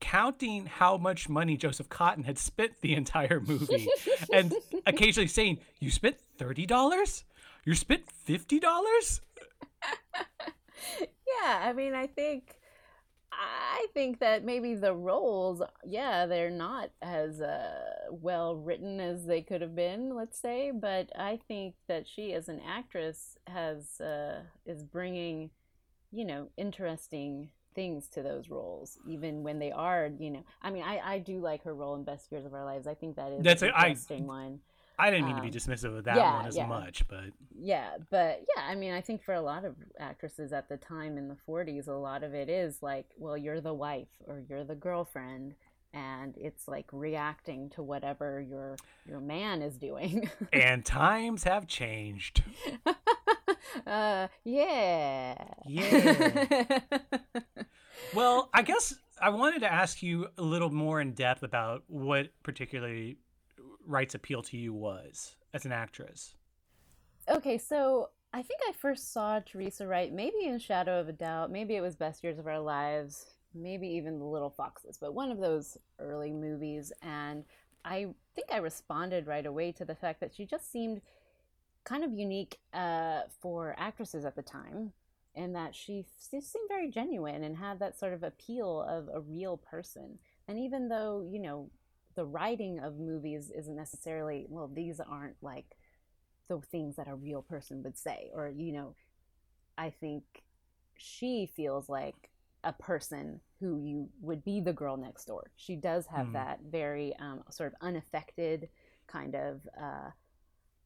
counting 0.00 0.66
how 0.66 0.96
much 0.96 1.28
money 1.28 1.56
Joseph 1.56 1.88
Cotten 1.88 2.24
had 2.24 2.36
spent 2.38 2.72
the 2.80 2.94
entire 2.94 3.40
movie 3.40 3.88
and 4.32 4.52
occasionally 4.84 5.28
saying, 5.28 5.58
You 5.78 5.90
spent 5.90 6.16
$30? 6.42 7.24
You 7.64 7.74
spent 7.74 8.02
$50? 8.28 9.20
yeah 10.90 11.60
i 11.62 11.72
mean 11.72 11.94
i 11.94 12.06
think 12.06 12.58
i 13.32 13.86
think 13.94 14.20
that 14.20 14.44
maybe 14.44 14.74
the 14.74 14.94
roles 14.94 15.62
yeah 15.84 16.26
they're 16.26 16.50
not 16.50 16.90
as 17.00 17.40
uh, 17.40 17.84
well 18.10 18.54
written 18.56 19.00
as 19.00 19.26
they 19.26 19.40
could 19.40 19.60
have 19.60 19.74
been 19.74 20.14
let's 20.14 20.38
say 20.38 20.70
but 20.70 21.10
i 21.18 21.38
think 21.48 21.74
that 21.88 22.06
she 22.06 22.32
as 22.32 22.48
an 22.48 22.60
actress 22.68 23.36
has 23.46 24.00
uh, 24.00 24.40
is 24.66 24.82
bringing 24.84 25.50
you 26.12 26.24
know 26.24 26.48
interesting 26.56 27.48
things 27.74 28.08
to 28.08 28.22
those 28.22 28.50
roles 28.50 28.98
even 29.08 29.42
when 29.42 29.58
they 29.58 29.72
are 29.72 30.10
you 30.18 30.30
know 30.30 30.44
i 30.62 30.70
mean 30.70 30.82
i 30.82 30.98
i 30.98 31.18
do 31.18 31.40
like 31.40 31.64
her 31.64 31.74
role 31.74 31.94
in 31.94 32.04
best 32.04 32.30
years 32.30 32.44
of 32.44 32.52
our 32.52 32.64
lives 32.64 32.86
i 32.86 32.94
think 32.94 33.16
that 33.16 33.32
is 33.32 33.42
That's 33.42 33.62
an 33.62 33.70
I- 33.74 33.88
interesting 33.88 34.26
one 34.26 34.60
I 34.98 35.10
didn't 35.10 35.26
mean 35.26 35.36
to 35.36 35.42
be 35.42 35.48
Um, 35.48 35.54
dismissive 35.54 35.96
of 35.98 36.04
that 36.04 36.16
yeah, 36.16 36.36
one 36.36 36.46
as 36.46 36.56
yeah. 36.56 36.66
much, 36.66 37.06
but 37.08 37.24
yeah 37.58 37.90
but 38.10 38.44
yeah 38.56 38.64
i 38.66 38.74
mean 38.74 38.92
i 38.92 39.00
think 39.00 39.22
for 39.22 39.34
a 39.34 39.40
lot 39.40 39.64
of 39.64 39.76
actresses 40.00 40.52
at 40.52 40.68
the 40.68 40.76
time 40.76 41.16
in 41.18 41.28
the 41.28 41.36
40s 41.48 41.86
a 41.86 41.92
lot 41.92 42.22
of 42.24 42.34
it 42.34 42.48
is 42.48 42.82
like 42.82 43.06
well 43.18 43.36
you're 43.36 43.60
the 43.60 43.74
wife 43.74 44.08
or 44.26 44.42
you're 44.48 44.64
the 44.64 44.74
girlfriend 44.74 45.54
and 45.94 46.34
it's 46.38 46.66
like 46.66 46.86
reacting 46.92 47.68
to 47.70 47.82
whatever 47.82 48.40
your 48.40 48.76
your 49.06 49.20
man 49.20 49.60
is 49.62 49.76
doing 49.76 50.28
and 50.52 50.84
times 50.84 51.44
have 51.44 51.66
changed. 51.66 52.42
uh 53.86 54.26
yeah 54.44 55.34
Yeah. 55.66 56.80
Well, 58.14 58.50
I 58.52 58.62
guess 58.62 58.94
I 59.20 59.30
wanted 59.30 59.60
to 59.60 59.72
ask 59.72 60.02
you 60.02 60.28
a 60.36 60.42
little 60.42 60.70
more 60.70 61.00
in 61.00 61.12
depth 61.14 61.42
about 61.42 61.82
what 61.86 62.28
particularly 62.42 63.16
Wright's 63.86 64.14
appeal 64.14 64.42
to 64.42 64.56
you 64.56 64.72
was 64.72 65.36
as 65.54 65.64
an 65.64 65.72
actress. 65.72 66.34
Okay, 67.28 67.58
so 67.58 68.10
I 68.32 68.42
think 68.42 68.60
I 68.68 68.72
first 68.72 69.12
saw 69.12 69.40
Teresa 69.40 69.86
Wright 69.86 70.12
maybe 70.12 70.44
in 70.44 70.58
Shadow 70.58 70.98
of 71.00 71.08
a 71.08 71.12
Doubt. 71.12 71.50
Maybe 71.50 71.76
it 71.76 71.80
was 71.80 71.96
Best 71.96 72.24
Years 72.24 72.38
of 72.38 72.46
Our 72.46 72.60
Lives. 72.60 73.26
Maybe 73.54 73.86
even 73.88 74.18
The 74.18 74.24
Little 74.24 74.48
Foxes, 74.48 74.96
but 74.98 75.12
one 75.12 75.30
of 75.30 75.38
those 75.38 75.76
early 75.98 76.32
movies. 76.32 76.90
And 77.02 77.44
I 77.84 78.06
think 78.34 78.48
I 78.50 78.56
responded 78.56 79.26
right 79.26 79.44
away 79.44 79.72
to 79.72 79.84
the 79.84 79.94
fact 79.94 80.20
that 80.20 80.34
she 80.34 80.46
just 80.46 80.72
seemed 80.72 81.02
kind 81.84 82.02
of 82.02 82.14
unique 82.14 82.58
uh, 82.72 83.22
for 83.40 83.74
actresses 83.76 84.24
at 84.24 84.36
the 84.36 84.42
time, 84.42 84.92
in 85.34 85.52
that 85.52 85.74
she 85.74 86.06
just 86.30 86.50
seemed 86.50 86.68
very 86.68 86.90
genuine 86.90 87.44
and 87.44 87.56
had 87.56 87.78
that 87.80 87.98
sort 87.98 88.14
of 88.14 88.22
appeal 88.22 88.82
of 88.88 89.10
a 89.12 89.20
real 89.20 89.58
person. 89.58 90.18
And 90.48 90.58
even 90.58 90.88
though, 90.88 91.26
you 91.30 91.38
know, 91.38 91.70
the 92.14 92.24
writing 92.24 92.80
of 92.80 92.98
movies 92.98 93.50
isn't 93.56 93.76
necessarily, 93.76 94.46
well, 94.48 94.68
these 94.72 95.00
aren't 95.00 95.36
like 95.42 95.76
the 96.48 96.60
things 96.70 96.96
that 96.96 97.08
a 97.08 97.14
real 97.14 97.42
person 97.42 97.82
would 97.82 97.96
say 97.98 98.30
or 98.34 98.50
you 98.50 98.72
know 98.72 98.94
i 99.78 99.90
think 99.90 100.24
she 100.96 101.50
feels 101.56 101.88
like 101.88 102.30
a 102.64 102.72
person 102.72 103.40
who 103.60 103.78
you 103.78 104.08
would 104.20 104.44
be 104.44 104.60
the 104.60 104.72
girl 104.72 104.96
next 104.96 105.26
door 105.26 105.50
she 105.56 105.76
does 105.76 106.06
have 106.06 106.26
Hmm. 106.26 106.34
that 106.34 106.60
very 106.70 107.14
um, 107.20 107.42
sort 107.50 107.72
of 107.72 107.86
unaffected 107.86 108.68
kind 109.08 109.34
of 109.34 109.60
uh, 109.80 110.10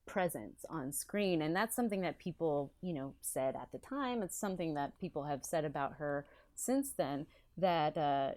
presence 0.07 0.65
on 0.71 0.93
screen 0.93 1.43
and 1.43 1.55
that's 1.57 1.75
something 1.75 2.01
that 2.03 2.19
people 2.19 2.73
you 2.81 2.95
know 2.95 3.15
said 3.23 3.57
at 3.57 3.69
the 3.73 3.79
time 3.79 4.23
it's 4.23 4.39
something 4.39 4.75
that 4.75 4.99
people 5.01 5.25
have 5.25 5.45
said 5.45 5.65
about 5.65 5.95
her 5.95 6.27
since 6.55 6.93
then 6.97 7.27
that 7.59 7.97
uh, 7.99 8.31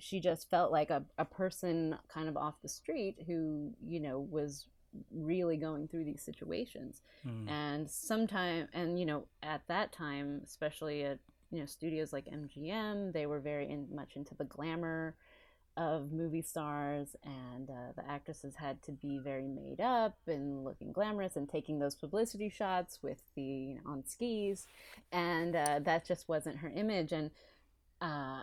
she 0.00 0.20
just 0.20 0.50
felt 0.50 0.72
like 0.72 0.90
a, 0.90 1.04
a 1.18 1.24
person 1.24 1.96
kind 2.12 2.28
of 2.28 2.36
off 2.36 2.62
the 2.62 2.68
street 2.68 3.16
who 3.26 3.72
you 3.86 4.00
know 4.00 4.18
was 4.18 4.66
really 5.12 5.56
going 5.56 5.86
through 5.86 6.04
these 6.04 6.22
situations. 6.22 7.02
Hmm. 7.22 7.48
and 7.48 7.90
sometime 7.90 8.68
and 8.72 8.98
you 8.98 9.06
know 9.06 9.26
at 9.42 9.62
that 9.68 9.92
time 9.92 10.40
especially 10.44 11.04
at 11.04 11.18
you 11.50 11.60
know 11.60 11.66
studios 11.66 12.12
like 12.12 12.24
mgm 12.26 13.12
they 13.12 13.26
were 13.26 13.40
very 13.40 13.68
in, 13.68 13.88
much 13.94 14.16
into 14.16 14.34
the 14.34 14.44
glamour 14.44 15.16
of 15.76 16.12
movie 16.12 16.42
stars 16.42 17.16
and 17.24 17.70
uh, 17.70 17.92
the 17.96 18.08
actresses 18.08 18.54
had 18.56 18.82
to 18.82 18.92
be 18.92 19.18
very 19.18 19.46
made 19.46 19.80
up 19.80 20.16
and 20.26 20.64
looking 20.64 20.92
glamorous 20.92 21.36
and 21.36 21.48
taking 21.48 21.78
those 21.78 21.94
publicity 21.94 22.48
shots 22.48 22.98
with 23.02 23.18
the 23.34 23.42
you 23.42 23.74
know, 23.76 23.80
on 23.86 24.04
skis. 24.04 24.66
And 25.12 25.54
uh, 25.56 25.80
that 25.84 26.06
just 26.06 26.28
wasn't 26.28 26.58
her 26.58 26.68
image. 26.68 27.12
And 27.12 27.30
uh, 28.00 28.42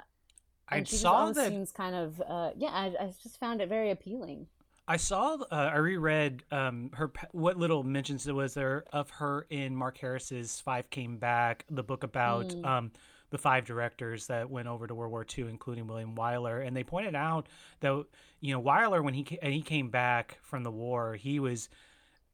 I 0.70 0.84
saw 0.84 1.32
that 1.32 1.50
seems 1.50 1.72
kind 1.72 1.96
of 1.96 2.22
uh, 2.22 2.52
yeah 2.56 2.70
I, 2.70 2.86
I 3.00 3.14
just 3.24 3.40
found 3.40 3.62
it 3.62 3.70
very 3.70 3.92
appealing 3.92 4.48
I 4.88 4.98
saw 4.98 5.36
uh, 5.52 5.56
I 5.56 5.78
reread 5.78 6.44
um 6.52 6.92
her 6.94 7.12
what 7.32 7.58
little 7.58 7.84
mentions 7.84 8.24
there 8.24 8.36
was 8.36 8.54
there 8.54 8.86
of 8.94 9.10
her 9.12 9.46
in 9.50 9.76
Mark 9.76 9.98
Harris's 9.98 10.60
Five 10.62 10.90
Came 10.90 11.18
Back, 11.18 11.66
the 11.70 11.84
book 11.84 12.04
about 12.04 12.48
Mm. 12.50 12.66
um 12.66 12.92
the 13.30 13.38
five 13.38 13.66
directors 13.66 14.28
that 14.28 14.50
went 14.50 14.70
over 14.70 14.88
to 14.88 14.96
World 14.96 15.12
War 15.12 15.26
II, 15.38 15.50
including 15.50 15.86
William 15.88 16.16
Wyler, 16.16 16.66
and 16.66 16.76
they 16.76 16.84
pointed 16.86 17.14
out 17.16 17.48
that 17.82 18.06
you 18.40 18.54
know 18.54 18.62
Wyler 18.62 19.04
when 19.04 19.14
he 19.14 19.38
and 19.42 19.54
he 19.54 19.62
came 19.62 19.90
back 19.90 20.40
from 20.42 20.64
the 20.64 20.72
war, 20.72 21.16
he 21.16 21.40
was 21.40 21.68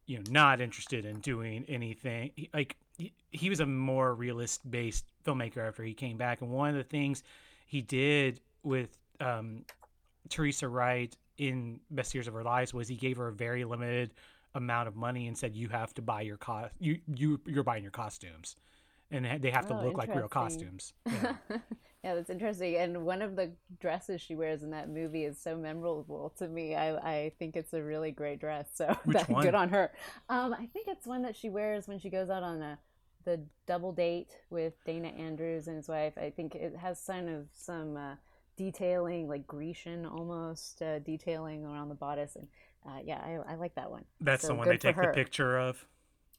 you 0.06 0.18
know 0.18 0.24
not 0.30 0.62
interested 0.62 1.06
in 1.06 1.20
doing 1.20 1.66
anything 1.68 2.32
like 2.54 2.76
he 3.32 3.50
was 3.50 3.60
a 3.60 3.66
more 3.66 4.14
realist 4.14 4.70
based 4.70 5.06
filmmaker 5.26 5.68
after 5.68 5.82
he 5.84 5.94
came 5.96 6.18
back, 6.18 6.42
and 6.42 6.52
one 6.52 6.70
of 6.70 6.76
the 6.76 6.84
things 6.84 7.24
he 7.74 7.82
did 7.82 8.40
with 8.62 8.96
um, 9.20 9.66
Teresa 10.30 10.68
Wright 10.68 11.16
in 11.40 11.80
Best 11.90 12.14
Years 12.14 12.28
of 12.28 12.36
Her 12.36 12.44
Lives 12.44 12.72
was 12.72 12.88
he 12.88 12.96
gave 12.96 13.18
her 13.18 13.30
a 13.30 13.34
very 13.34 13.66
limited 13.66 14.14
amount 14.54 14.88
of 14.88 14.96
money 14.96 15.28
and 15.28 15.36
said 15.36 15.56
you 15.56 15.70
have 15.70 15.92
to 15.96 16.02
buy 16.04 16.22
your 16.22 16.38
cost 16.38 16.70
you 16.80 17.00
you 17.16 17.42
you're 17.48 17.64
buying 17.64 17.82
your 17.82 17.92
costumes 17.92 18.56
and 19.10 19.42
they 19.42 19.50
have 19.50 19.68
to 19.68 19.76
Oh, 19.76 19.84
look 19.84 19.98
like 19.98 20.14
real 20.14 20.28
costumes 20.28 20.94
yeah. 21.08 21.34
yeah, 22.04 22.14
that's 22.14 22.30
interesting. 22.30 22.76
And 22.76 23.04
one 23.06 23.24
of 23.24 23.36
the 23.36 23.52
dresses 23.80 24.22
she 24.22 24.36
wears 24.36 24.62
in 24.62 24.70
that 24.70 24.90
movie 24.90 25.26
is 25.26 25.40
so 25.40 25.58
memorable 25.58 26.32
to 26.38 26.48
me. 26.48 26.76
I, 26.76 26.98
I 26.98 27.32
think 27.40 27.56
it's 27.56 27.74
a 27.74 27.82
really 27.82 28.12
great 28.12 28.40
dress. 28.40 28.68
So 28.76 28.96
that, 29.08 29.28
good 29.28 29.56
on 29.56 29.70
her. 29.70 29.92
Um, 30.30 30.54
I 30.54 30.68
think 30.68 30.88
it's 30.88 31.08
one 31.08 31.24
that 31.24 31.36
she 31.36 31.50
wears 31.50 31.88
when 31.88 31.98
she 31.98 32.10
goes 32.12 32.30
out 32.30 32.44
on 32.44 32.62
a 32.62 32.78
the 33.26 33.42
double 33.66 33.92
date 33.92 34.38
with 34.50 34.74
Dana 34.86 35.10
Andrews 35.10 35.68
and 35.68 35.78
his 35.78 35.88
wife. 35.88 36.14
I 36.18 36.30
think 36.30 36.56
it 36.56 36.76
has 36.78 37.04
kind 37.06 37.30
of 37.30 37.48
some 37.54 37.98
uh, 37.98 38.16
detailing, 38.58 39.28
like 39.28 39.48
Grecian 39.48 40.06
almost 40.06 40.82
uh, 40.82 41.00
detailing 41.00 41.66
around 41.66 41.90
the 41.90 41.96
bodice. 41.96 42.36
And 42.36 42.48
uh, 42.86 43.00
yeah, 43.04 43.20
I, 43.24 43.54
I 43.54 43.56
like 43.56 43.76
that 43.76 43.90
one. 43.92 44.06
that's 44.22 44.46
So 44.46 44.48
the 44.48 44.56
one 44.56 44.68
they 44.70 44.78
take 44.78 45.00
the 45.02 45.08
picture 45.08 45.58
of 45.58 45.86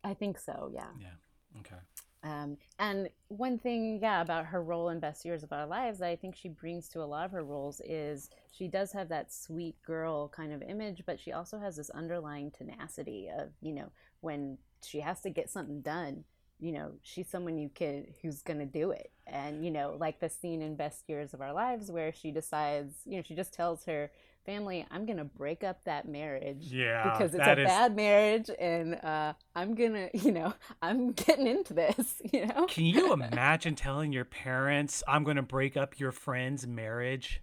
I 0.02 0.14
think 0.14 0.38
so. 0.38 0.70
Yeah. 0.74 0.92
yeah 1.00 1.60
okay 1.60 1.76
Um, 2.22 2.56
and 2.78 3.10
one 3.28 3.58
thing, 3.58 3.98
yeah, 4.00 4.22
about 4.22 4.46
her 4.46 4.62
role 4.62 4.88
in 4.88 4.98
Best 4.98 5.24
Years 5.26 5.42
of 5.42 5.52
Our 5.52 5.66
Lives 5.66 5.98
that 5.98 6.08
I 6.08 6.16
think 6.16 6.36
she 6.36 6.48
brings 6.48 6.88
to 6.90 7.02
a 7.02 7.04
lot 7.04 7.26
of 7.26 7.32
her 7.32 7.44
roles 7.44 7.80
is 7.84 8.30
she 8.50 8.66
does 8.66 8.92
have 8.92 9.08
that 9.10 9.32
sweet 9.32 9.76
girl 9.82 10.28
kind 10.28 10.52
of 10.52 10.62
image, 10.62 11.02
but 11.06 11.20
she 11.20 11.32
also 11.32 11.58
has 11.58 11.76
this 11.76 11.90
underlying 11.90 12.50
tenacity 12.50 13.28
of, 13.28 13.50
you 13.60 13.72
know, 13.74 13.90
when 14.20 14.56
she 14.82 15.00
has 15.00 15.20
to 15.22 15.30
get 15.30 15.50
something 15.50 15.82
done, 15.82 16.24
you 16.60 16.72
know, 16.72 16.92
she's 17.02 17.28
someone 17.28 17.58
you 17.58 17.70
can 17.74 18.06
who's 18.22 18.42
gonna 18.42 18.66
do 18.66 18.90
it. 18.90 19.10
And, 19.26 19.64
you 19.64 19.70
know, 19.70 19.96
like 19.98 20.20
the 20.20 20.28
scene 20.28 20.60
in 20.60 20.76
Best 20.76 21.08
Years 21.08 21.32
of 21.34 21.40
Our 21.40 21.52
Lives 21.52 21.90
where 21.90 22.12
she 22.12 22.30
decides, 22.30 22.94
you 23.06 23.16
know, 23.16 23.22
she 23.22 23.34
just 23.34 23.54
tells 23.54 23.84
her 23.86 24.10
family, 24.44 24.86
I'm 24.90 25.06
gonna 25.06 25.24
break 25.24 25.64
up 25.64 25.84
that 25.84 26.06
marriage 26.08 26.64
yeah 26.70 27.12
because 27.12 27.34
it's 27.34 27.46
a 27.46 27.60
is- 27.60 27.66
bad 27.66 27.96
marriage 27.96 28.50
and 28.58 28.94
uh, 28.96 29.32
i'm 29.54 29.74
gonna 29.74 30.08
you 30.12 30.32
know 30.32 30.52
i'm 30.82 31.12
getting 31.12 31.46
into 31.46 31.72
this 31.74 32.20
you 32.32 32.46
know? 32.46 32.66
Can 32.66 32.84
you 32.84 33.12
imagine 33.32 33.74
telling 33.74 34.12
your 34.12 34.24
parents 34.24 35.02
i'm 35.08 35.24
to 35.24 35.42
break 35.42 35.76
up 35.76 35.98
your 35.98 36.12
friend's 36.12 36.66
marriage? 36.66 37.40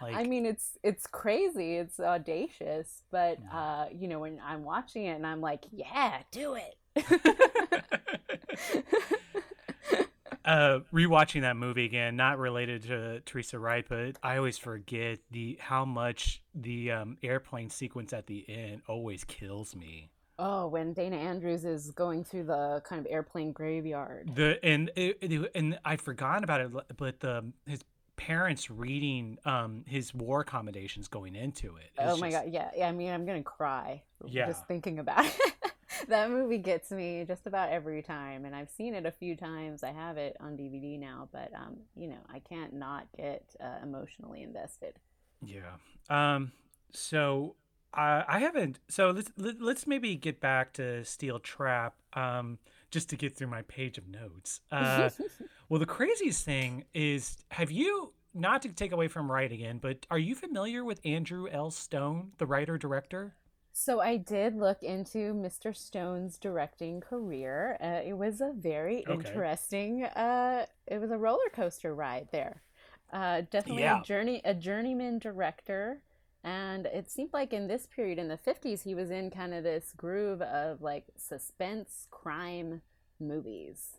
Like 0.00 0.14
i 0.14 0.24
mean 0.24 0.46
it's 0.46 0.78
it's 0.82 1.06
crazy 1.06 1.76
it's 1.76 2.00
audacious 2.00 3.02
but 3.10 3.38
uh, 3.52 3.86
you 3.94 4.08
know 4.08 4.20
when 4.20 4.40
i'm 4.44 4.64
watching 4.64 5.04
it 5.04 5.14
and 5.14 5.26
i'm 5.26 5.42
like 5.42 5.64
yeah 5.70 6.22
do 6.30 6.56
it 6.56 8.19
uh 10.44 10.80
rewatching 10.92 11.42
that 11.42 11.56
movie 11.56 11.84
again 11.84 12.16
not 12.16 12.38
related 12.38 12.82
to 12.82 13.20
teresa 13.20 13.58
wright 13.58 13.84
but 13.88 14.16
i 14.22 14.36
always 14.38 14.56
forget 14.56 15.18
the 15.30 15.58
how 15.60 15.84
much 15.84 16.42
the 16.54 16.90
um 16.90 17.18
airplane 17.22 17.68
sequence 17.68 18.12
at 18.14 18.26
the 18.26 18.44
end 18.48 18.80
always 18.88 19.22
kills 19.24 19.76
me. 19.76 20.10
Oh 20.38 20.66
when 20.68 20.94
dana 20.94 21.16
andrews 21.16 21.66
is 21.66 21.90
going 21.90 22.24
through 22.24 22.44
the 22.44 22.80
kind 22.86 23.04
of 23.04 23.06
airplane 23.12 23.52
graveyard. 23.52 24.34
The 24.34 24.58
and 24.64 24.90
it, 24.96 25.18
it- 25.20 25.50
and 25.54 25.78
i 25.84 25.96
forgot 25.96 26.42
about 26.42 26.60
it 26.62 26.70
but 26.96 27.20
the 27.20 27.52
his 27.66 27.84
parents 28.16 28.70
reading 28.70 29.36
um 29.44 29.84
his 29.86 30.14
war 30.14 30.40
accommodations 30.40 31.08
going 31.08 31.34
into 31.34 31.76
it. 31.76 31.90
Oh 31.98 32.16
my 32.16 32.30
just- 32.30 32.44
god. 32.46 32.52
Yeah, 32.54 32.70
yeah 32.74 32.88
i 32.88 32.92
mean 32.92 33.10
i'm 33.12 33.26
gonna 33.26 33.42
cry 33.42 34.02
Yeah. 34.26 34.46
just 34.46 34.66
thinking 34.66 34.98
about 34.98 35.26
it 35.64 35.72
that 36.08 36.30
movie 36.30 36.58
gets 36.58 36.90
me 36.90 37.24
just 37.26 37.46
about 37.46 37.70
every 37.70 38.02
time 38.02 38.44
and 38.44 38.54
i've 38.54 38.70
seen 38.70 38.94
it 38.94 39.06
a 39.06 39.10
few 39.10 39.36
times 39.36 39.82
i 39.82 39.90
have 39.90 40.16
it 40.16 40.36
on 40.40 40.56
dvd 40.56 40.98
now 40.98 41.28
but 41.32 41.50
um 41.54 41.76
you 41.96 42.06
know 42.08 42.18
i 42.32 42.38
can't 42.38 42.72
not 42.72 43.06
get 43.16 43.44
uh, 43.60 43.78
emotionally 43.82 44.42
invested 44.42 44.94
Yeah. 45.42 45.76
Um. 46.08 46.52
So 46.92 47.56
I 47.94 48.24
I 48.28 48.38
haven't. 48.40 48.78
So 48.88 49.10
let's 49.10 49.30
let, 49.36 49.60
let's 49.60 49.86
maybe 49.86 50.16
get 50.16 50.40
back 50.40 50.72
to 50.74 51.04
Steel 51.04 51.38
Trap. 51.38 51.94
Um. 52.12 52.58
Just 52.90 53.08
to 53.10 53.16
get 53.16 53.36
through 53.36 53.46
my 53.48 53.62
page 53.62 53.98
of 53.98 54.08
notes. 54.08 54.60
Uh. 54.70 55.10
well, 55.68 55.78
the 55.80 55.86
craziest 55.86 56.44
thing 56.44 56.84
is, 56.94 57.38
have 57.52 57.70
you 57.70 58.12
not 58.34 58.62
to 58.62 58.68
take 58.72 58.92
away 58.92 59.08
from 59.08 59.30
Wright 59.30 59.50
again, 59.52 59.78
but 59.80 60.06
are 60.10 60.18
you 60.18 60.34
familiar 60.34 60.84
with 60.84 61.00
Andrew 61.04 61.48
L. 61.50 61.70
Stone, 61.70 62.32
the 62.38 62.46
writer 62.46 62.76
director? 62.78 63.34
So 63.82 64.00
I 64.00 64.16
did 64.18 64.56
look 64.56 64.82
into 64.82 65.32
Mr. 65.32 65.72
Stone's 65.72 66.36
directing 66.38 67.00
career. 67.00 67.78
Uh, 67.80 68.00
it 68.06 68.12
was 68.12 68.40
a 68.42 68.52
very 68.54 68.98
Okay. 69.08 69.44
interesting. 69.48 70.04
Uh, 70.04 70.66
it 70.86 70.98
was 70.98 71.10
a 71.10 71.16
roller 71.16 71.48
coaster 71.52 71.94
ride 71.94 72.28
there. 72.30 72.62
Uh, 73.10 73.42
definitely 73.50 73.84
Yeah. 73.84 73.94
a 73.96 73.96
journey, 73.96 74.42
a 74.44 74.54
journeyman 74.54 75.18
director, 75.18 76.02
and 76.44 76.86
it 76.86 77.10
seemed 77.10 77.32
like 77.32 77.52
in 77.54 77.68
this 77.68 77.86
period 77.86 78.18
in 78.18 78.28
the 78.28 78.36
fifties, 78.36 78.82
he 78.82 78.94
was 78.94 79.10
in 79.10 79.30
kind 79.30 79.54
of 79.54 79.64
this 79.64 79.92
groove 79.96 80.42
of 80.42 80.82
like 80.82 81.06
suspense 81.16 82.06
crime 82.10 82.82
movies, 83.18 83.96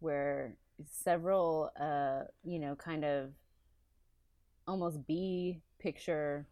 where 0.00 0.56
several, 0.86 1.72
uh, 1.80 2.24
you 2.44 2.58
know, 2.60 2.76
kind 2.76 3.04
of 3.04 3.32
almost 4.66 5.06
B 5.06 5.60
picture 5.78 6.46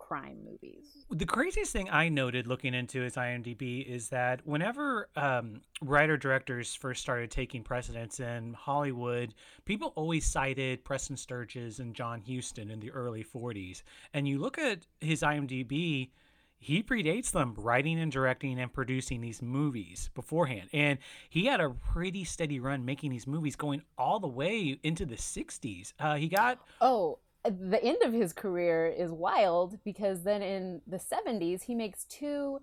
crime 0.00 0.38
movies. 0.44 1.06
The 1.10 1.26
craziest 1.26 1.72
thing 1.72 1.88
I 1.90 2.08
noted 2.08 2.46
looking 2.46 2.74
into 2.74 3.02
his 3.02 3.14
IMDb 3.14 3.86
is 3.86 4.08
that 4.08 4.40
whenever 4.44 5.08
um, 5.14 5.60
writer 5.82 6.16
directors 6.16 6.74
first 6.74 7.02
started 7.02 7.30
taking 7.30 7.62
precedence 7.62 8.18
in 8.18 8.54
Hollywood, 8.54 9.34
people 9.66 9.92
always 9.96 10.24
cited 10.24 10.84
Preston 10.84 11.16
Sturges 11.16 11.78
and 11.78 11.94
John 11.94 12.22
Huston 12.26 12.70
in 12.70 12.80
the 12.80 12.90
early 12.90 13.22
40s. 13.22 13.82
And 14.14 14.26
you 14.26 14.38
look 14.38 14.58
at 14.58 14.86
his 15.00 15.20
IMDb, 15.20 16.10
he 16.58 16.82
predates 16.82 17.30
them 17.30 17.54
writing 17.56 18.00
and 18.00 18.10
directing 18.10 18.58
and 18.58 18.72
producing 18.72 19.20
these 19.20 19.40
movies 19.40 20.10
beforehand. 20.14 20.68
And 20.72 20.98
he 21.28 21.46
had 21.46 21.60
a 21.60 21.70
pretty 21.70 22.24
steady 22.24 22.58
run 22.58 22.84
making 22.84 23.10
these 23.10 23.26
movies 23.26 23.54
going 23.54 23.82
all 23.96 24.18
the 24.18 24.28
way 24.28 24.78
into 24.82 25.06
the 25.06 25.16
60s. 25.16 25.92
Uh, 26.00 26.16
he 26.16 26.28
got 26.28 26.58
Oh, 26.80 27.18
the 27.44 27.82
end 27.82 27.98
of 28.04 28.12
his 28.12 28.32
career 28.32 28.86
is 28.86 29.10
wild 29.10 29.78
because 29.84 30.22
then 30.24 30.42
in 30.42 30.82
the 30.86 30.98
70s 30.98 31.62
he 31.62 31.74
makes 31.74 32.04
two 32.04 32.60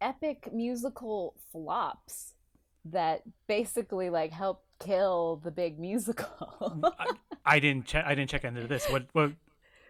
epic 0.00 0.48
musical 0.52 1.34
flops 1.50 2.34
that 2.84 3.22
basically 3.46 4.08
like 4.10 4.32
help 4.32 4.64
kill 4.80 5.40
the 5.44 5.50
big 5.50 5.78
musical. 5.78 6.94
I, 6.98 7.06
I 7.44 7.58
didn't 7.60 7.86
check 7.86 8.04
I 8.06 8.14
didn't 8.14 8.30
check 8.30 8.44
into 8.44 8.66
this. 8.66 8.86
What 8.88 9.06
what 9.12 9.32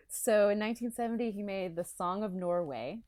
so 0.08 0.48
in 0.50 0.58
1970 0.58 1.30
he 1.30 1.42
made 1.42 1.76
The 1.76 1.84
Song 1.84 2.22
of 2.22 2.32
Norway. 2.34 2.98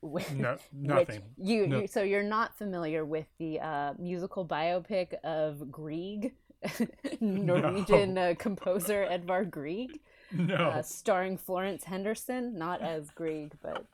which- 0.00 0.32
no, 0.32 0.56
nothing. 0.72 1.20
you, 1.36 1.66
No. 1.66 1.80
you 1.82 1.86
so 1.86 2.02
you're 2.02 2.22
not 2.22 2.56
familiar 2.56 3.04
with 3.04 3.26
the 3.38 3.60
uh, 3.60 3.92
musical 3.98 4.46
biopic 4.46 5.12
of 5.22 5.70
Grieg, 5.70 6.32
Norwegian 7.20 8.16
uh, 8.18 8.34
composer 8.38 9.06
Edvard 9.08 9.50
Grieg. 9.50 10.00
No. 10.32 10.54
uh, 10.54 10.82
starring 10.82 11.36
Florence 11.36 11.84
Henderson, 11.84 12.56
not 12.56 12.82
as 12.82 13.10
Grieg, 13.10 13.52
but 13.62 13.84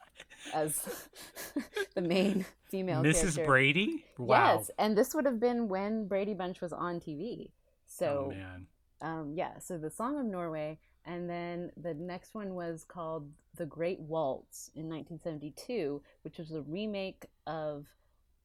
as 0.52 1.08
the 1.94 2.02
main 2.02 2.44
female 2.70 3.02
Mrs. 3.02 3.36
character. 3.36 3.44
Brady? 3.46 4.04
Wow. 4.18 4.58
Yes, 4.58 4.70
and 4.78 4.96
this 4.98 5.14
would 5.14 5.24
have 5.24 5.40
been 5.40 5.68
when 5.68 6.06
Brady 6.06 6.34
Bunch 6.34 6.60
was 6.60 6.72
on 6.74 7.00
TV. 7.00 7.48
oh 7.48 7.52
So, 7.86 8.32
man. 8.34 8.66
um, 9.00 9.32
yeah, 9.34 9.58
so 9.58 9.78
the 9.78 9.90
Song 9.90 10.18
of 10.18 10.26
Norway, 10.26 10.78
and 11.06 11.28
then 11.30 11.70
the 11.76 11.94
next 11.94 12.34
one 12.34 12.54
was 12.54 12.84
called 12.84 13.30
The 13.56 13.64
Great 13.66 14.00
Waltz 14.00 14.70
in 14.74 14.88
1972, 14.90 16.02
which 16.22 16.36
was 16.36 16.52
a 16.52 16.60
remake 16.62 17.24
of 17.46 17.86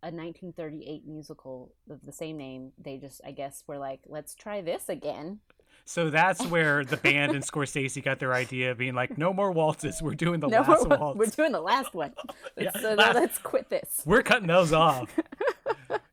a 0.03 0.07
1938 0.07 1.05
musical 1.07 1.73
of 1.89 1.99
the 2.05 2.11
same 2.11 2.37
name. 2.37 2.71
They 2.77 2.97
just, 2.97 3.21
I 3.25 3.31
guess, 3.31 3.63
were 3.67 3.77
like, 3.77 4.01
let's 4.07 4.33
try 4.35 4.61
this 4.61 4.89
again. 4.89 5.39
So 5.85 6.09
that's 6.09 6.45
where 6.47 6.83
the 6.83 6.97
band 6.97 7.33
and 7.33 7.43
Scorsese 7.43 8.03
got 8.03 8.19
their 8.19 8.33
idea 8.33 8.71
of 8.71 8.77
being 8.77 8.95
like, 8.95 9.17
no 9.17 9.33
more 9.33 9.51
waltzes. 9.51 10.01
We're 10.01 10.15
doing 10.15 10.39
the 10.39 10.47
no, 10.47 10.61
last 10.61 10.87
we're, 10.87 10.97
waltz. 10.97 11.17
we're 11.19 11.25
doing 11.27 11.51
the 11.51 11.61
last 11.61 11.93
one. 11.93 12.13
Yeah, 12.57 12.71
so 12.79 12.93
last- 12.93 13.15
let's 13.15 13.37
quit 13.37 13.69
this. 13.69 14.01
We're 14.05 14.23
cutting 14.23 14.47
those 14.47 14.73
off. 14.73 15.09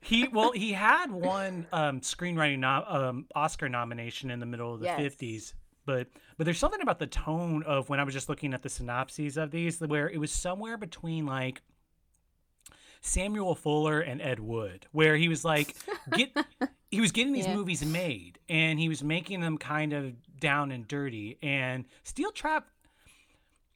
he 0.00 0.28
well, 0.28 0.52
he 0.52 0.72
had 0.72 1.10
one 1.10 1.66
um, 1.72 2.00
screenwriting 2.00 2.64
um, 2.64 3.26
Oscar 3.34 3.68
nomination 3.68 4.30
in 4.30 4.38
the 4.40 4.46
middle 4.46 4.72
of 4.74 4.80
the 4.80 4.86
Yes. 4.86 4.98
fifties, 5.00 5.54
but 5.84 6.06
but 6.36 6.44
there's 6.44 6.58
something 6.58 6.80
about 6.80 6.98
the 6.98 7.06
tone 7.06 7.62
of 7.64 7.88
when 7.88 8.00
I 8.00 8.04
was 8.04 8.14
just 8.14 8.28
looking 8.28 8.54
at 8.54 8.62
the 8.62 8.68
synopses 8.68 9.36
of 9.36 9.50
these 9.50 9.80
where 9.80 10.08
it 10.08 10.18
was 10.18 10.30
somewhere 10.30 10.76
between 10.76 11.26
like 11.26 11.60
Samuel 13.00 13.54
Fuller 13.54 14.00
and 14.00 14.20
Ed 14.20 14.40
Wood, 14.40 14.86
where 14.92 15.16
he 15.16 15.28
was 15.28 15.44
like, 15.44 15.76
get, 16.12 16.30
he 16.90 17.00
was 17.00 17.12
getting 17.12 17.32
these 17.32 17.46
Yeah. 17.46 17.54
movies 17.54 17.84
made, 17.84 18.38
and 18.48 18.78
he 18.78 18.88
was 18.88 19.02
making 19.02 19.40
them 19.40 19.58
kind 19.58 19.92
of 19.92 20.14
down 20.40 20.70
and 20.72 20.86
dirty. 20.86 21.38
And 21.42 21.84
Steel 22.04 22.30
Trap, 22.32 22.66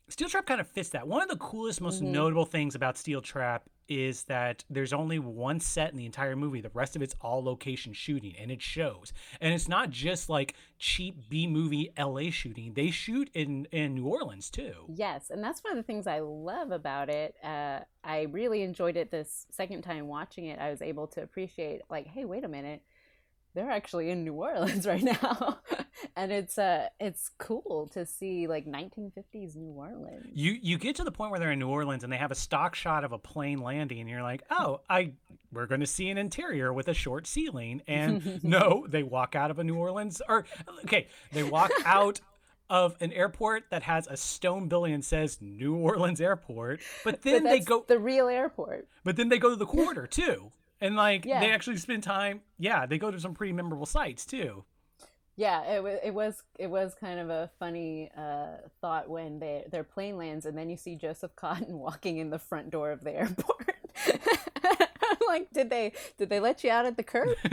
Steel 0.08 0.28
Trap 0.28 0.46
kind 0.46 0.60
of 0.60 0.66
fits 0.68 0.90
that. 0.90 1.06
One 1.06 1.22
of 1.22 1.28
the 1.28 1.36
coolest, 1.36 1.80
most 1.80 2.02
Mhm. 2.02 2.08
notable 2.08 2.44
things 2.44 2.74
about 2.74 2.96
Steel 2.98 3.20
Trap 3.22 3.64
is 3.88 4.24
that 4.24 4.64
there's 4.70 4.92
only 4.92 5.18
one 5.18 5.60
set 5.60 5.90
in 5.90 5.96
the 5.96 6.06
entire 6.06 6.36
movie. 6.36 6.60
The 6.60 6.70
rest 6.74 6.96
of 6.96 7.02
it's 7.02 7.14
all 7.20 7.42
location 7.42 7.92
shooting, 7.92 8.34
and 8.38 8.50
it 8.50 8.62
shows. 8.62 9.12
And 9.40 9.52
it's 9.52 9.68
not 9.68 9.90
just 9.90 10.28
like 10.28 10.54
cheap 10.78 11.28
B 11.28 11.46
movie 11.46 11.90
LA 11.98 12.30
shooting. 12.30 12.74
They 12.74 12.90
shoot 12.90 13.30
in 13.34 13.66
in 13.66 13.94
New 13.94 14.06
Orleans 14.06 14.50
too. 14.50 14.72
Yes, 14.88 15.30
and 15.30 15.42
that's 15.42 15.62
one 15.62 15.72
of 15.72 15.76
the 15.76 15.82
things 15.82 16.06
I 16.06 16.20
love 16.20 16.70
about 16.70 17.08
it. 17.08 17.36
Uh, 17.42 17.80
I 18.04 18.22
really 18.30 18.62
enjoyed 18.62 18.96
it 18.96 19.10
this 19.10 19.46
second 19.50 19.82
time 19.82 20.08
watching 20.08 20.46
it. 20.46 20.58
I 20.58 20.70
was 20.70 20.82
able 20.82 21.06
to 21.08 21.22
appreciate, 21.22 21.82
like, 21.88 22.06
hey, 22.06 22.24
wait 22.24 22.44
a 22.44 22.48
minute, 22.48 22.82
they're 23.54 23.70
actually 23.70 24.10
in 24.10 24.24
New 24.24 24.34
Orleans 24.34 24.86
right 24.86 25.02
now, 25.02 25.58
and 26.16 26.32
it's 26.32 26.58
uh, 26.58 26.88
it's 27.00 27.30
cool 27.38 27.88
to 27.92 28.06
see 28.06 28.46
like 28.46 28.66
1950s 28.66 29.56
New 29.56 29.72
Orleans. 29.72 30.26
You 30.32 30.58
you 30.62 30.78
get 30.78 30.96
to 30.96 31.04
the 31.04 31.12
point 31.12 31.30
where 31.30 31.40
they're 31.40 31.52
in 31.52 31.58
New 31.58 31.68
Orleans 31.68 32.04
and 32.04 32.12
they 32.12 32.16
have 32.16 32.30
a 32.30 32.36
stock 32.36 32.74
shot 32.74 33.04
of 33.04 33.12
a 33.12 33.18
plane 33.18 33.58
landing, 33.60 34.00
and 34.00 34.08
you're 34.08 34.22
like, 34.22 34.42
oh, 34.50 34.80
I 34.88 35.12
we're 35.52 35.66
going 35.66 35.80
to 35.82 35.86
see 35.86 36.08
an 36.08 36.16
interior 36.16 36.72
with 36.72 36.88
a 36.88 36.94
short 36.94 37.26
ceiling. 37.26 37.82
And 37.86 38.42
no, 38.44 38.86
they 38.88 39.02
walk 39.02 39.34
out 39.36 39.50
of 39.50 39.58
a 39.58 39.64
New 39.64 39.76
Orleans, 39.76 40.22
or 40.28 40.46
okay, 40.84 41.08
they 41.32 41.42
walk 41.42 41.70
out 41.84 42.20
of 42.70 42.96
an 43.00 43.12
airport 43.12 43.64
that 43.70 43.82
has 43.82 44.06
a 44.06 44.16
stone 44.16 44.66
building 44.68 44.94
and 44.94 45.04
says 45.04 45.36
New 45.42 45.74
Orleans 45.76 46.22
Airport, 46.22 46.80
but 47.04 47.16
But 47.16 47.22
then 47.22 47.44
they 47.44 47.56
that's 47.58 47.66
go, 47.66 47.84
the 47.86 47.98
real 47.98 48.28
airport. 48.28 48.88
but 49.04 49.16
then 49.16 49.28
they 49.28 49.38
go 49.38 49.50
to 49.50 49.56
the 49.56 49.66
quarter 49.66 50.06
too. 50.06 50.52
And 50.82 50.96
like 50.96 51.24
Yeah. 51.24 51.40
they 51.40 51.50
actually 51.50 51.78
spend 51.78 52.02
time, 52.02 52.42
yeah. 52.58 52.84
They 52.84 52.98
go 52.98 53.10
to 53.10 53.18
some 53.18 53.32
pretty 53.32 53.54
memorable 53.54 53.86
sites 53.86 54.26
too. 54.26 54.64
Yeah, 55.36 55.62
it 55.76 55.82
was 55.82 55.98
it 56.04 56.10
was 56.12 56.42
it 56.58 56.66
was 56.66 56.94
kind 56.94 57.18
of 57.18 57.30
a 57.30 57.50
funny 57.58 58.10
uh, 58.16 58.58
thought 58.82 59.08
when 59.08 59.38
they 59.38 59.64
their 59.70 59.84
plane 59.84 60.18
lands 60.18 60.44
and 60.44 60.58
then 60.58 60.68
you 60.68 60.76
see 60.76 60.94
Joseph 60.94 61.34
Cotten 61.36 61.70
walking 61.78 62.18
in 62.18 62.28
the 62.28 62.38
front 62.38 62.68
door 62.70 62.90
of 62.90 63.02
the 63.04 63.12
airport. 63.12 63.76
Like, 65.28 65.50
did 65.52 65.70
they 65.70 65.92
did 66.18 66.28
they 66.28 66.40
let 66.40 66.62
you 66.62 66.70
out 66.70 66.84
at 66.84 66.96
the 66.98 67.02
curb? 67.02 67.30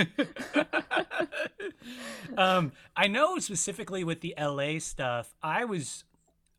um, 2.37 2.71
I 2.95 3.07
know 3.07 3.39
specifically 3.39 4.03
with 4.03 4.21
the 4.21 4.33
LA 4.37 4.79
stuff, 4.79 5.33
I 5.41 5.65
was 5.65 6.03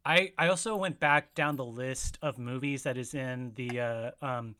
I 0.05 0.33
I 0.39 0.49
also 0.49 0.77
went 0.77 0.99
back 0.99 1.35
down 1.35 1.57
the 1.57 1.65
list 1.65 2.19
of 2.23 2.39
movies 2.39 2.85
that 2.85 2.97
is 2.97 3.13
in 3.13 3.53
the 3.57 3.81
uh, 3.81 4.11
um, 4.23 4.55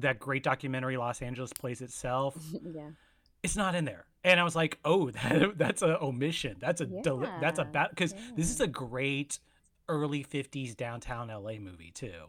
that 0.00 0.18
great 0.18 0.42
documentary 0.42 0.96
Los 0.96 1.22
Angeles 1.22 1.52
Plays 1.52 1.80
Itself. 1.82 2.36
yeah. 2.74 2.90
It's 3.42 3.56
not 3.56 3.74
in 3.74 3.84
there. 3.84 4.04
And 4.24 4.40
I 4.40 4.42
was 4.44 4.56
like, 4.56 4.78
"Oh, 4.84 5.10
that, 5.22 5.56
that's 5.56 5.82
a 5.82 6.00
omission. 6.02 6.56
That's 6.60 6.80
a 6.80 6.86
deli- 6.86 7.28
that's 7.40 7.58
a 7.58 7.64
bad 7.64 7.90
cuz 7.96 8.14
this 8.36 8.50
is 8.50 8.60
a 8.60 8.66
great 8.66 9.38
early 9.88 10.22
50s 10.24 10.76
downtown 10.76 11.28
LA 11.28 11.54
movie 11.58 11.90
too. 11.92 12.26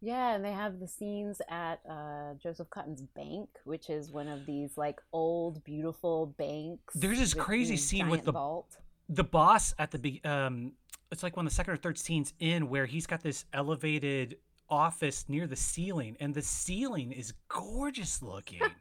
Yeah, 0.00 0.34
and 0.34 0.44
they 0.44 0.52
have 0.52 0.78
the 0.78 0.86
scenes 0.86 1.40
at 1.48 1.80
uh, 1.88 2.34
Joseph 2.40 2.70
Cotten's 2.70 3.02
bank, 3.02 3.48
which 3.64 3.90
is 3.90 4.12
one 4.12 4.28
of 4.28 4.46
these 4.46 4.76
like 4.76 5.00
old, 5.12 5.64
beautiful 5.64 6.34
banks. 6.38 6.94
There's 6.94 7.18
this 7.18 7.34
crazy 7.34 7.76
scene 7.76 8.08
with 8.08 8.24
the- 8.24 8.32
vault. 8.32 8.76
the 9.08 9.24
boss 9.24 9.74
at 9.78 9.90
the 9.90 9.98
be 9.98 10.20
um 10.24 10.72
it's 11.10 11.22
like 11.22 11.36
one 11.36 11.46
of 11.46 11.50
the 11.50 11.54
second 11.56 11.72
or 11.72 11.76
third 11.78 11.96
scenes 11.98 12.34
in 12.38 12.68
where 12.68 12.84
he's 12.86 13.06
got 13.06 13.22
this 13.22 13.46
elevated 13.54 14.36
office 14.70 15.28
near 15.28 15.46
the 15.46 15.56
ceiling 15.56 16.16
and 16.20 16.34
the 16.34 16.42
ceiling 16.42 17.12
is 17.12 17.32
gorgeous 17.48 18.22
looking 18.22 18.76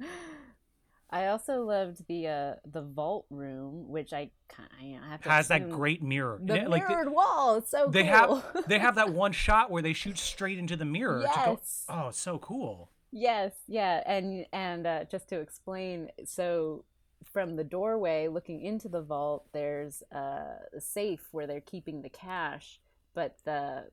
I 1.10 1.26
also 1.28 1.62
loved 1.64 2.06
the 2.06 2.26
uh, 2.28 2.54
the 2.70 2.82
vault 2.82 3.26
room, 3.30 3.88
which 3.88 4.12
I 4.12 4.30
kind 4.48 4.96
of 4.96 5.02
have 5.04 5.22
to 5.22 5.30
has 5.30 5.48
that 5.48 5.68
great 5.70 6.02
mirror 6.02 6.42
the 6.44 6.60
Yeah, 6.60 6.68
like 6.68 6.88
mirrored 6.88 7.10
wall. 7.10 7.56
It's 7.56 7.70
so 7.70 7.90
they 7.90 8.04
cool. 8.04 8.42
have 8.42 8.44
they 8.66 8.78
have 8.78 8.94
that 8.96 9.10
one 9.12 9.32
shot 9.32 9.70
where 9.70 9.82
they 9.82 9.92
shoot 9.92 10.18
straight 10.18 10.58
into 10.58 10.76
the 10.76 10.84
mirror 10.84 11.28
to 11.32 11.40
go 11.40 11.60
yes. 11.60 11.84
oh 11.88 12.10
so 12.10 12.38
cool 12.38 12.90
Yes, 13.10 13.52
yeah, 13.66 14.02
and 14.06 14.44
and 14.52 14.86
uh, 14.86 15.04
just 15.04 15.28
to 15.30 15.40
explain, 15.40 16.10
so 16.24 16.84
from 17.24 17.56
the 17.56 17.64
doorway 17.64 18.28
looking 18.28 18.60
into 18.60 18.88
the 18.88 19.00
vault, 19.02 19.46
there's 19.52 20.02
uh, 20.14 20.58
a 20.76 20.80
safe 20.80 21.28
where 21.32 21.46
they're 21.46 21.60
keeping 21.62 22.02
the 22.02 22.10
cash, 22.10 22.80
but 23.14 23.36
the 23.44 23.86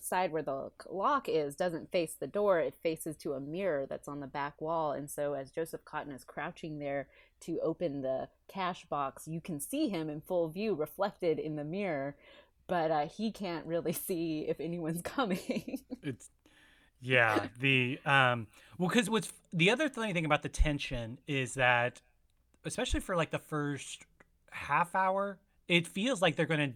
side 0.00 0.32
where 0.32 0.42
the 0.42 0.70
lock 0.88 1.28
is 1.28 1.54
doesn't 1.54 1.90
face 1.90 2.14
the 2.18 2.26
door; 2.26 2.60
it 2.60 2.74
faces 2.82 3.16
to 3.18 3.32
a 3.32 3.40
mirror 3.40 3.86
that's 3.88 4.08
on 4.08 4.20
the 4.20 4.26
back 4.26 4.60
wall. 4.60 4.92
And 4.92 5.10
so, 5.10 5.34
as 5.34 5.50
Joseph 5.50 5.84
Cotten 5.84 6.14
is 6.14 6.24
crouching 6.24 6.78
there 6.78 7.08
to 7.40 7.60
open 7.60 8.02
the 8.02 8.28
cash 8.48 8.84
box, 8.86 9.26
you 9.26 9.40
can 9.40 9.60
see 9.60 9.88
him 9.88 10.08
in 10.08 10.20
full 10.20 10.48
view, 10.48 10.74
reflected 10.74 11.38
in 11.38 11.56
the 11.56 11.64
mirror. 11.64 12.16
But 12.68 12.90
uh, 12.90 13.06
he 13.06 13.30
can't 13.30 13.66
really 13.66 13.92
see 14.08 14.46
if 14.48 14.60
anyone's 14.60 15.02
coming. 15.02 15.80
it's 16.02 16.30
yeah 17.02 17.46
the 17.60 17.98
um 18.06 18.46
well 18.78 18.88
because 18.88 19.10
what's 19.10 19.30
the 19.52 19.70
other 19.70 19.90
funny 19.90 20.14
thing 20.14 20.24
about 20.24 20.42
the 20.42 20.48
tension 20.48 21.18
is 21.26 21.52
that 21.52 22.00
especially 22.64 23.00
for 23.00 23.14
like 23.14 23.30
the 23.30 23.38
first 23.38 24.06
half 24.50 24.94
hour 24.94 25.38
it 25.68 25.86
feels 25.86 26.22
like 26.22 26.36
they're 26.36 26.46
gonna 26.46 26.72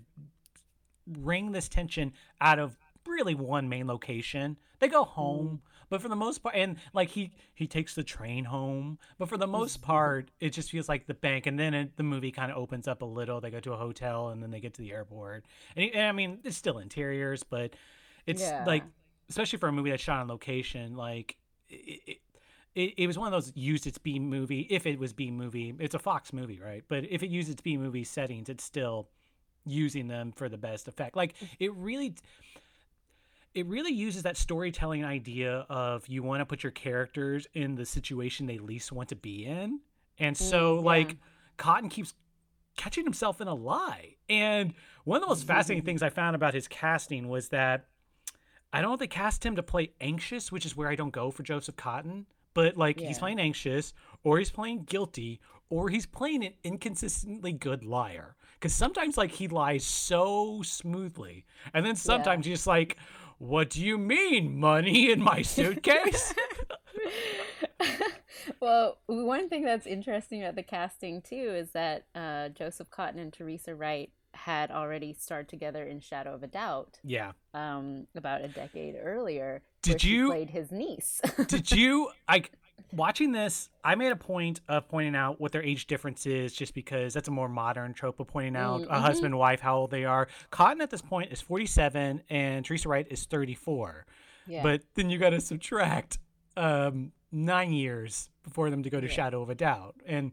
wring 1.18 1.52
this 1.52 1.68
tension 1.68 2.12
out 2.40 2.58
of 2.58 2.76
really 3.06 3.34
one 3.34 3.68
main 3.68 3.86
location. 3.86 4.56
They 4.78 4.88
go 4.88 5.04
home 5.04 5.60
mm. 5.62 5.86
but 5.90 6.00
for 6.00 6.08
the 6.08 6.16
most 6.16 6.38
part 6.42 6.54
and 6.54 6.76
like 6.94 7.10
he 7.10 7.32
he 7.54 7.66
takes 7.66 7.94
the 7.94 8.02
train 8.02 8.46
home 8.46 8.98
but 9.18 9.28
for 9.28 9.36
the 9.36 9.46
most 9.46 9.82
part 9.82 10.30
it 10.40 10.50
just 10.50 10.70
feels 10.70 10.88
like 10.88 11.06
the 11.06 11.14
bank 11.14 11.46
and 11.46 11.58
then 11.58 11.74
it, 11.74 11.96
the 11.96 12.02
movie 12.02 12.30
kind 12.30 12.50
of 12.50 12.56
opens 12.56 12.88
up 12.88 13.02
a 13.02 13.06
little. 13.06 13.40
They 13.40 13.50
go 13.50 13.60
to 13.60 13.72
a 13.72 13.76
hotel 13.76 14.30
and 14.30 14.42
then 14.42 14.50
they 14.50 14.60
get 14.60 14.74
to 14.74 14.82
the 14.82 14.92
airport. 14.92 15.44
And, 15.76 15.90
and 15.94 16.06
i 16.06 16.12
mean 16.12 16.38
it's 16.44 16.56
still 16.56 16.78
interiors 16.78 17.42
but 17.42 17.74
it's 18.26 18.40
Yeah. 18.40 18.64
like 18.66 18.84
especially 19.28 19.58
for 19.58 19.68
a 19.68 19.72
movie 19.72 19.90
that's 19.90 20.02
shot 20.02 20.20
on 20.20 20.28
location 20.28 20.96
like 20.96 21.36
it, 21.68 22.00
it, 22.06 22.18
it, 22.74 22.94
it 22.96 23.06
was 23.06 23.18
one 23.18 23.26
of 23.26 23.32
those 23.32 23.52
used 23.54 23.86
its 23.86 23.98
B 23.98 24.18
movie 24.18 24.66
if 24.70 24.86
it 24.86 24.98
was 24.98 25.12
B 25.12 25.30
movie 25.30 25.74
it's 25.78 25.94
a 25.94 25.98
Fox 25.98 26.32
movie 26.32 26.58
right? 26.58 26.84
But 26.88 27.04
if 27.10 27.22
it 27.22 27.28
used 27.28 27.50
its 27.50 27.60
B 27.60 27.76
movie 27.76 28.04
settings 28.04 28.48
it's 28.48 28.64
still 28.64 29.08
using 29.66 30.08
them 30.08 30.32
for 30.32 30.48
the 30.48 30.58
best 30.58 30.88
effect. 30.88 31.16
Like 31.16 31.34
mm. 31.38 31.48
it 31.58 31.74
really 31.74 32.14
it 33.54 33.66
really 33.66 33.92
uses 33.92 34.22
that 34.22 34.36
storytelling 34.36 35.04
idea 35.04 35.66
of 35.68 36.06
you 36.06 36.22
want 36.22 36.40
to 36.40 36.46
put 36.46 36.62
your 36.62 36.72
characters 36.72 37.46
in 37.54 37.74
the 37.74 37.84
situation 37.84 38.46
they 38.46 38.58
least 38.58 38.92
want 38.92 39.08
to 39.08 39.16
be 39.16 39.44
in 39.44 39.80
and 40.18 40.36
so 40.36 40.76
yeah. 40.76 40.80
like 40.82 41.16
cotten 41.58 41.90
keeps 41.90 42.14
catching 42.76 43.04
himself 43.04 43.40
in 43.40 43.48
a 43.48 43.54
lie 43.54 44.14
and 44.28 44.72
one 45.04 45.16
of 45.16 45.22
the 45.22 45.28
most 45.28 45.44
fascinating 45.44 45.84
things 45.84 46.02
i 46.02 46.08
found 46.08 46.36
about 46.36 46.54
his 46.54 46.68
casting 46.68 47.28
was 47.28 47.48
that 47.48 47.86
I 48.72 48.80
don't 48.80 48.90
know 48.90 48.94
if 48.94 49.00
they 49.00 49.06
cast 49.06 49.44
him 49.44 49.56
to 49.56 49.62
play 49.62 49.92
anxious, 50.00 50.52
which 50.52 50.64
is 50.64 50.76
where 50.76 50.88
I 50.88 50.94
don't 50.94 51.10
go 51.10 51.30
for 51.30 51.42
Joseph 51.42 51.76
Cotten. 51.76 52.26
But 52.52 52.76
like 52.76 52.98
he's 52.98 53.18
playing 53.18 53.38
anxious, 53.38 53.94
or 54.24 54.38
he's 54.38 54.50
playing 54.50 54.84
guilty, 54.84 55.40
or 55.68 55.88
he's 55.88 56.06
playing 56.06 56.44
an 56.44 56.52
inconsistently 56.64 57.52
good 57.52 57.84
liar. 57.84 58.34
Because 58.54 58.74
sometimes 58.74 59.16
like 59.16 59.30
he 59.30 59.46
lies 59.46 59.84
so 59.84 60.60
smoothly, 60.62 61.46
and 61.72 61.86
then 61.86 61.94
sometimes 61.94 62.46
he's 62.46 62.56
just 62.56 62.66
like, 62.66 62.96
"What 63.40 63.70
do 63.70 63.82
you 63.82 63.98
mean, 63.98 64.60
money 64.60 65.10
in 65.10 65.22
my 65.22 65.42
suitcase?" 65.42 66.34
well, 68.60 68.98
one 69.06 69.48
thing 69.48 69.64
that's 69.64 69.86
interesting 69.86 70.42
about 70.42 70.56
the 70.56 70.62
casting 70.62 71.22
too 71.22 71.54
is 71.54 71.70
that 71.70 72.04
uh, 72.14 72.50
Joseph 72.50 72.90
Cotten 72.90 73.18
and 73.18 73.32
Teresa 73.32 73.74
Wright 73.74 74.10
had 74.32 74.70
already 74.70 75.12
starred 75.12 75.48
together 75.48 75.84
in 75.84 76.00
Shadow 76.00 76.34
of 76.34 76.42
a 76.42 76.46
Doubt 76.46 76.98
yeah. 77.02 77.32
um, 77.52 78.06
about 78.14 78.42
a 78.42 78.48
decade 78.48 78.94
earlier. 79.00 79.62
Did 79.82 80.04
you- 80.04 80.28
played 80.28 80.50
his 80.50 80.70
niece? 80.70 81.20
Did 81.48 81.72
you 81.72 82.10
like 82.28 82.52
watching 82.92 83.32
this? 83.32 83.68
I 83.84 83.94
made 83.94 84.12
a 84.12 84.16
point 84.16 84.60
of 84.68 84.88
pointing 84.88 85.14
out 85.16 85.40
what 85.40 85.52
their 85.52 85.62
age 85.62 85.86
difference 85.86 86.26
is, 86.26 86.52
just 86.52 86.74
because 86.74 87.14
that's 87.14 87.28
a 87.28 87.30
more 87.30 87.48
modern 87.48 87.94
trope 87.94 88.20
of 88.20 88.26
pointing 88.28 88.56
out 88.56 88.82
Mm, 88.82 88.84
a 88.84 88.88
mhm. 88.88 89.00
husband 89.00 89.26
and 89.26 89.38
wife 89.38 89.60
how 89.60 89.76
old 89.78 89.90
they 89.90 90.04
are. 90.04 90.28
Cotten 90.50 90.80
at 90.80 90.90
this 90.90 91.02
point 91.02 91.32
is 91.32 91.40
forty-seven, 91.40 92.22
and 92.30 92.64
Teresa 92.64 92.88
Wright 92.88 93.06
is 93.10 93.24
thirty-four. 93.26 94.06
yeah. 94.46 94.62
But 94.62 94.82
then 94.94 95.10
you 95.10 95.18
got 95.18 95.30
to 95.30 95.40
subtract 95.40 96.18
um, 96.56 97.12
nine 97.32 97.72
years 97.72 98.28
before 98.42 98.70
them 98.70 98.82
to 98.82 98.90
go 98.90 99.00
to 99.00 99.06
Yeah. 99.06 99.12
Shadow 99.12 99.42
of 99.42 99.50
a 99.50 99.54
Doubt, 99.54 99.94
and 100.06 100.32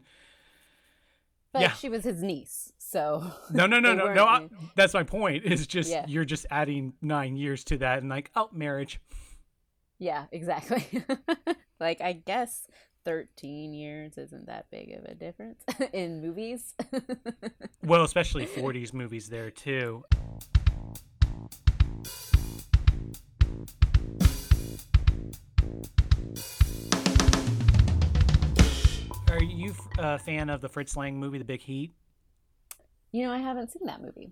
but 1.52 1.62
yeah. 1.62 1.72
she 1.72 1.88
was 1.88 2.04
his 2.04 2.22
niece, 2.22 2.72
so 2.78 3.32
no, 3.50 3.66
no, 3.66 3.80
no, 3.80 3.94
no, 3.94 4.12
no. 4.12 4.24
I, 4.24 4.48
that's 4.76 4.92
my 4.94 5.02
point. 5.02 5.44
Is 5.44 5.66
just 5.66 5.90
Yeah. 5.90 6.04
you're 6.06 6.24
just 6.24 6.44
adding 6.50 6.92
nine 7.00 7.36
years 7.36 7.64
to 7.64 7.78
that, 7.78 7.98
and 8.00 8.08
like, 8.10 8.30
oh, 8.36 8.48
marriage. 8.52 9.00
Yeah, 9.98 10.26
exactly. 10.30 10.86
like, 11.80 12.00
I 12.00 12.12
guess 12.12 12.68
13 13.04 13.72
years 13.74 14.16
isn't 14.16 14.46
that 14.46 14.66
big 14.70 14.92
of 14.92 15.04
a 15.04 15.14
difference 15.14 15.64
in 15.92 16.20
movies. 16.22 16.74
well, 17.82 18.04
especially 18.04 18.46
40s 18.46 18.92
movies, 18.92 19.28
there 19.28 19.50
too. 19.50 20.04
Are 29.30 29.42
you 29.42 29.74
a 29.98 30.18
fan 30.18 30.48
of 30.48 30.60
the 30.60 30.68
Fritz 30.68 30.96
Lang 30.96 31.18
movie, 31.18 31.38
The 31.38 31.44
Big 31.44 31.60
Heat? 31.60 31.92
You 33.10 33.26
know, 33.26 33.32
I 33.32 33.38
haven't 33.38 33.72
seen 33.72 33.86
that 33.86 34.00
movie. 34.00 34.30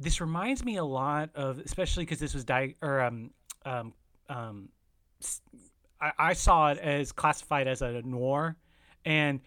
This 0.00 0.20
reminds 0.20 0.64
me 0.64 0.76
a 0.76 0.84
lot 0.84 1.30
of, 1.34 1.60
especially 1.60 2.04
because 2.04 2.18
this 2.18 2.34
was 2.34 2.44
di- 2.44 2.74
or 2.82 3.00
um, 3.00 3.30
um, 3.64 3.92
um, 4.28 4.68
I, 6.00 6.12
I 6.18 6.32
saw 6.32 6.70
it 6.70 6.78
as 6.78 7.12
classified 7.12 7.68
as 7.68 7.82
a 7.82 8.02
noir, 8.02 8.56
and 9.04 9.40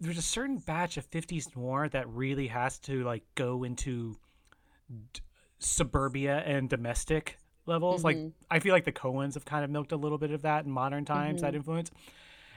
there's 0.00 0.18
a 0.18 0.22
certain 0.22 0.58
batch 0.58 0.96
of 0.96 1.10
50s 1.10 1.56
noir 1.56 1.88
that 1.88 2.08
really 2.08 2.48
has 2.48 2.78
to 2.80 3.02
like 3.04 3.24
go 3.34 3.64
into 3.64 4.16
d- 5.12 5.20
suburbia 5.58 6.38
and 6.38 6.68
domestic 6.68 7.38
levels. 7.66 8.02
Mm-hmm. 8.02 8.24
Like 8.24 8.32
I 8.50 8.58
feel 8.60 8.72
like 8.72 8.84
the 8.84 8.92
Coens 8.92 9.34
have 9.34 9.44
kind 9.44 9.64
of 9.64 9.70
milked 9.70 9.92
a 9.92 9.96
little 9.96 10.18
bit 10.18 10.30
of 10.30 10.42
that 10.42 10.64
in 10.64 10.70
modern 10.70 11.04
times, 11.04 11.36
mm-hmm. 11.36 11.46
that 11.46 11.54
influence. 11.54 11.90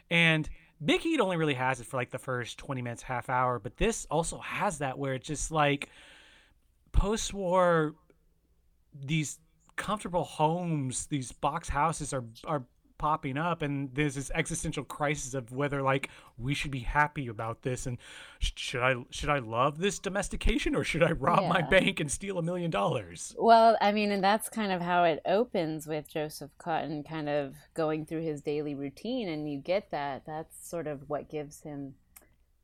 And 0.10 0.48
Big 0.84 1.02
Heat 1.02 1.20
only 1.20 1.38
really 1.38 1.54
has 1.54 1.80
it 1.80 1.88
for 1.88 1.98
like 1.98 2.12
the 2.12 2.20
first 2.20 2.58
20 2.58 2.82
minutes, 2.82 3.04
half 3.04 3.30
hour, 3.30 3.60
but 3.60 3.78
this 3.78 4.06
also 4.10 4.40
has 4.40 4.80
that 4.80 4.98
where 4.98 5.14
it's 5.14 5.28
just 5.28 5.52
like 5.52 5.90
post 6.92 7.34
war 7.34 7.96
these 8.94 9.40
comfortable 9.82 10.24
homes, 10.24 11.08
these 11.08 11.32
box 11.32 11.68
houses 11.68 12.14
are 12.14 12.24
are 12.46 12.64
popping 13.00 13.36
up 13.36 13.64
and 13.64 13.90
there's 13.96 14.14
this 14.14 14.30
existential 14.36 14.84
crisis 14.84 15.34
of 15.34 15.52
whether 15.52 15.82
like 15.82 16.08
we 16.38 16.54
should 16.54 16.70
be 16.70 16.82
happy 16.82 17.30
about 17.30 17.64
this 17.64 17.88
and 17.88 17.98
sh- 18.38 18.52
should 18.56 18.82
i 18.84 18.94
should 19.10 19.28
i 19.28 19.40
love 19.40 19.80
this 19.80 19.98
domestication 19.98 20.76
or 20.76 20.84
should 20.84 21.02
i 21.02 21.12
rob 21.14 21.42
yeah. 21.42 21.50
my 21.50 21.62
bank 21.64 22.00
and 22.00 22.12
steal 22.12 22.38
a 22.38 22.44
million 22.44 22.70
dollars 22.70 23.36
well 23.40 23.76
i 23.82 23.92
mean 23.92 24.12
and 24.12 24.24
that's 24.24 24.50
kind 24.50 24.72
of 24.72 24.84
how 24.84 25.04
it 25.04 25.20
opens 25.26 25.88
with 25.88 26.08
joseph 26.08 26.52
cotten 26.60 27.04
kind 27.04 27.28
of 27.28 27.56
going 27.74 28.06
through 28.06 28.22
his 28.22 28.40
daily 28.42 28.76
routine 28.76 29.28
and 29.28 29.52
you 29.52 29.58
get 29.58 29.90
that 29.90 30.22
that's 30.28 30.70
sort 30.70 30.86
of 30.86 31.10
what 31.10 31.28
gives 31.28 31.62
him 31.62 31.96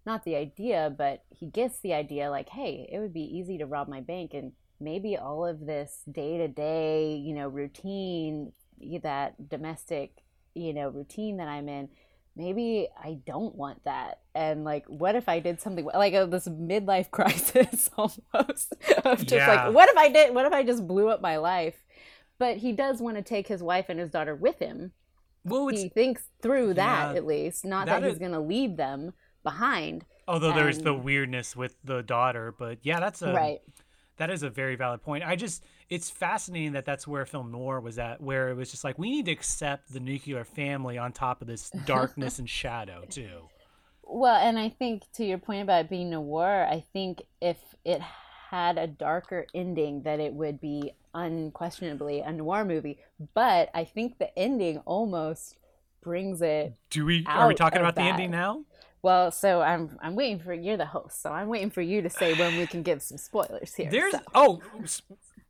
not 0.05 0.23
the 0.23 0.35
idea 0.35 0.93
but 0.95 1.23
he 1.31 1.47
gets 1.47 1.79
the 1.79 1.95
idea 1.95 2.29
like 2.29 2.49
hey 2.49 2.87
it 2.91 2.99
would 2.99 3.11
be 3.13 3.21
easy 3.21 3.57
to 3.57 3.65
rob 3.65 3.87
my 3.87 4.01
bank 4.01 4.35
and 4.35 4.51
maybe 4.79 5.17
all 5.17 5.45
of 5.45 5.65
this 5.65 6.01
day 6.11 6.37
to 6.37 6.47
day, 6.47 7.15
you 7.15 7.33
know, 7.33 7.47
routine, 7.47 8.51
that 9.01 9.49
domestic, 9.49 10.23
you 10.53 10.73
know, 10.73 10.89
routine 10.89 11.37
that 11.37 11.47
I'm 11.47 11.67
in, 11.67 11.89
maybe 12.35 12.87
I 13.01 13.17
don't 13.25 13.55
want 13.55 13.83
that. 13.85 14.19
And 14.35 14.63
like, 14.63 14.85
what 14.87 15.15
if 15.15 15.27
I 15.27 15.39
did 15.39 15.59
something 15.59 15.85
like 15.85 16.13
uh, 16.13 16.25
this 16.25 16.47
midlife 16.47 17.11
crisis 17.11 17.89
almost 17.97 18.73
of 19.03 19.19
just 19.19 19.33
yeah. 19.33 19.65
like, 19.65 19.73
what 19.73 19.89
if 19.89 19.97
I 19.97 20.09
did, 20.09 20.33
what 20.33 20.45
if 20.45 20.53
I 20.53 20.63
just 20.63 20.87
blew 20.87 21.09
up 21.09 21.21
my 21.21 21.37
life? 21.37 21.75
But 22.39 22.57
he 22.57 22.71
does 22.71 23.01
want 23.01 23.17
to 23.17 23.23
take 23.23 23.47
his 23.47 23.63
wife 23.63 23.85
and 23.89 23.99
his 23.99 24.11
daughter 24.11 24.35
with 24.35 24.59
him. 24.59 24.91
Well, 25.43 25.69
he 25.69 25.89
thinks 25.89 26.23
through 26.41 26.75
that 26.75 27.13
yeah, 27.13 27.17
at 27.17 27.25
least, 27.25 27.65
not 27.65 27.85
that, 27.87 28.01
that 28.01 28.09
he's 28.09 28.19
going 28.19 28.33
to 28.33 28.39
leave 28.39 28.75
them 28.75 29.13
behind. 29.43 30.05
Although 30.27 30.49
and, 30.49 30.57
there's 30.57 30.79
the 30.79 30.93
weirdness 30.93 31.55
with 31.55 31.75
the 31.85 32.03
daughter, 32.03 32.53
but 32.59 32.79
yeah, 32.83 32.99
that's 32.99 33.21
a 33.21 33.33
right 33.33 33.61
that 34.17 34.29
is 34.29 34.43
a 34.43 34.49
very 34.49 34.75
valid 34.75 35.01
point. 35.01 35.23
I 35.23 35.35
just 35.35 35.63
it's 35.89 36.09
fascinating 36.09 36.73
that 36.73 36.85
that's 36.85 37.07
where 37.07 37.25
film 37.25 37.51
noir 37.51 37.79
was 37.79 37.97
at, 37.97 38.21
where 38.21 38.49
it 38.49 38.55
was 38.55 38.71
just 38.71 38.83
like 38.83 38.99
we 38.99 39.09
need 39.09 39.25
to 39.25 39.31
accept 39.31 39.93
the 39.93 39.99
nuclear 39.99 40.43
family 40.43 40.97
on 40.97 41.11
top 41.11 41.41
of 41.41 41.47
this 41.47 41.69
darkness 41.85 42.39
and 42.39 42.49
shadow 42.49 43.03
too. 43.09 43.49
Well, 44.03 44.35
and 44.35 44.57
I 44.57 44.69
think 44.69 45.03
to 45.13 45.25
your 45.25 45.37
point 45.37 45.63
about 45.63 45.89
being 45.89 46.09
noir, 46.09 46.67
I 46.69 46.83
think 46.93 47.23
if 47.41 47.57
it 47.83 48.01
had 48.49 48.77
a 48.77 48.87
darker 48.87 49.45
ending, 49.53 50.03
that 50.03 50.19
it 50.19 50.33
would 50.33 50.61
be 50.61 50.93
unquestionably 51.13 52.21
a 52.21 52.31
noir 52.31 52.63
movie. 52.63 52.99
But 53.33 53.69
I 53.73 53.83
think 53.83 54.17
the 54.17 54.37
ending 54.37 54.77
almost 54.79 55.57
brings 56.01 56.41
it. 56.41 56.73
Do 56.89 57.05
we? 57.05 57.25
Are 57.25 57.47
we 57.47 57.55
talking 57.55 57.79
about 57.79 57.95
that. 57.95 58.01
the 58.03 58.07
ending 58.07 58.31
now? 58.31 58.63
Well, 59.01 59.31
so 59.31 59.61
I'm 59.61 59.97
I'm 60.01 60.15
waiting 60.15 60.39
for 60.39 60.53
you're 60.53 60.77
the 60.77 60.85
host, 60.85 61.21
so 61.21 61.31
I'm 61.31 61.47
waiting 61.47 61.69
for 61.69 61.81
you 61.81 62.01
to 62.01 62.09
say 62.09 62.33
when 62.33 62.57
we 62.57 62.67
can 62.67 62.83
give 62.83 63.01
some 63.01 63.17
spoilers 63.17 63.73
here. 63.75 63.89
There's 63.91 64.13
so. 64.13 64.21
oh, 64.33 64.61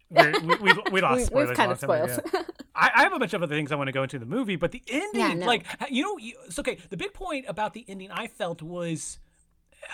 we, 0.09 0.19
we, 0.61 0.73
we 0.91 1.01
lost 1.01 1.27
spoilers. 1.27 1.49
We've 1.49 1.57
kind 1.57 1.71
of 1.71 1.79
spoiled. 1.79 2.09
Yeah. 2.09 2.41
I, 2.75 2.91
I, 2.95 3.03
have 3.03 3.13
a 3.13 3.19
bunch 3.19 3.33
of 3.33 3.41
other 3.41 3.55
things 3.55 3.71
I 3.71 3.75
want 3.75 3.87
to 3.87 3.91
go 3.91 4.03
into 4.03 4.19
the 4.19 4.25
movie, 4.25 4.55
but 4.55 4.71
the 4.71 4.83
ending, 4.87 5.21
yeah, 5.21 5.33
no. 5.33 5.45
like 5.45 5.65
you 5.89 6.03
know, 6.03 6.17
it's 6.45 6.59
okay. 6.59 6.77
The 6.89 6.97
big 6.97 7.13
point 7.13 7.45
about 7.47 7.73
the 7.73 7.85
ending 7.87 8.11
I 8.11 8.27
felt 8.27 8.61
was. 8.61 9.19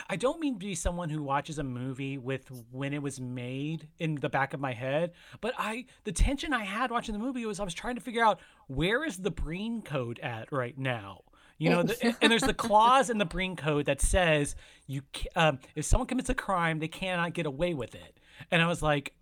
I 0.09 0.15
don't 0.15 0.39
mean 0.39 0.53
to 0.53 0.59
be 0.59 0.73
someone 0.73 1.09
who 1.09 1.21
watches 1.21 1.59
a 1.59 1.63
movie 1.63 2.17
with 2.17 2.49
when 2.71 2.93
it 2.93 3.01
was 3.03 3.19
made 3.19 3.89
in 3.99 4.15
the 4.15 4.29
back 4.29 4.53
of 4.53 4.59
my 4.59 4.73
head, 4.73 5.11
but 5.39 5.53
I 5.57 5.85
the 6.03 6.11
tension 6.11 6.51
I 6.51 6.63
had 6.63 6.89
watching 6.89 7.13
the 7.13 7.19
movie 7.19 7.45
was 7.45 7.59
I 7.59 7.63
was 7.63 7.75
trying 7.75 7.95
to 7.95 8.01
figure 8.01 8.23
out 8.23 8.39
where 8.67 9.03
is 9.03 9.17
the 9.17 9.29
Breen 9.29 9.81
code 9.83 10.19
at 10.19 10.51
right 10.51 10.75
now 10.77 11.21
you 11.57 11.69
know, 11.69 11.83
the, 11.83 12.15
and 12.21 12.31
there's 12.31 12.43
the 12.43 12.53
clause 12.53 13.09
in 13.09 13.17
the 13.17 13.25
Breen 13.25 13.55
Code 13.55 13.85
that 13.85 14.01
says 14.01 14.55
you 14.87 15.01
um, 15.35 15.59
if 15.75 15.85
someone 15.85 16.07
commits 16.07 16.29
a 16.29 16.35
crime, 16.35 16.79
they 16.79 16.87
cannot 16.87 17.33
get 17.33 17.45
away 17.45 17.73
with 17.73 17.95
it. 17.95 18.19
And 18.51 18.61
I 18.61 18.67
was 18.67 18.81
like, 18.81 19.13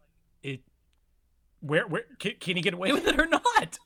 it, 0.41 0.61
where, 1.59 1.87
where 1.87 2.05
can, 2.19 2.33
can 2.39 2.55
he 2.55 2.61
get 2.61 2.73
away 2.73 2.91
with 2.93 3.07
it 3.07 3.19
or 3.19 3.27
not? 3.27 3.77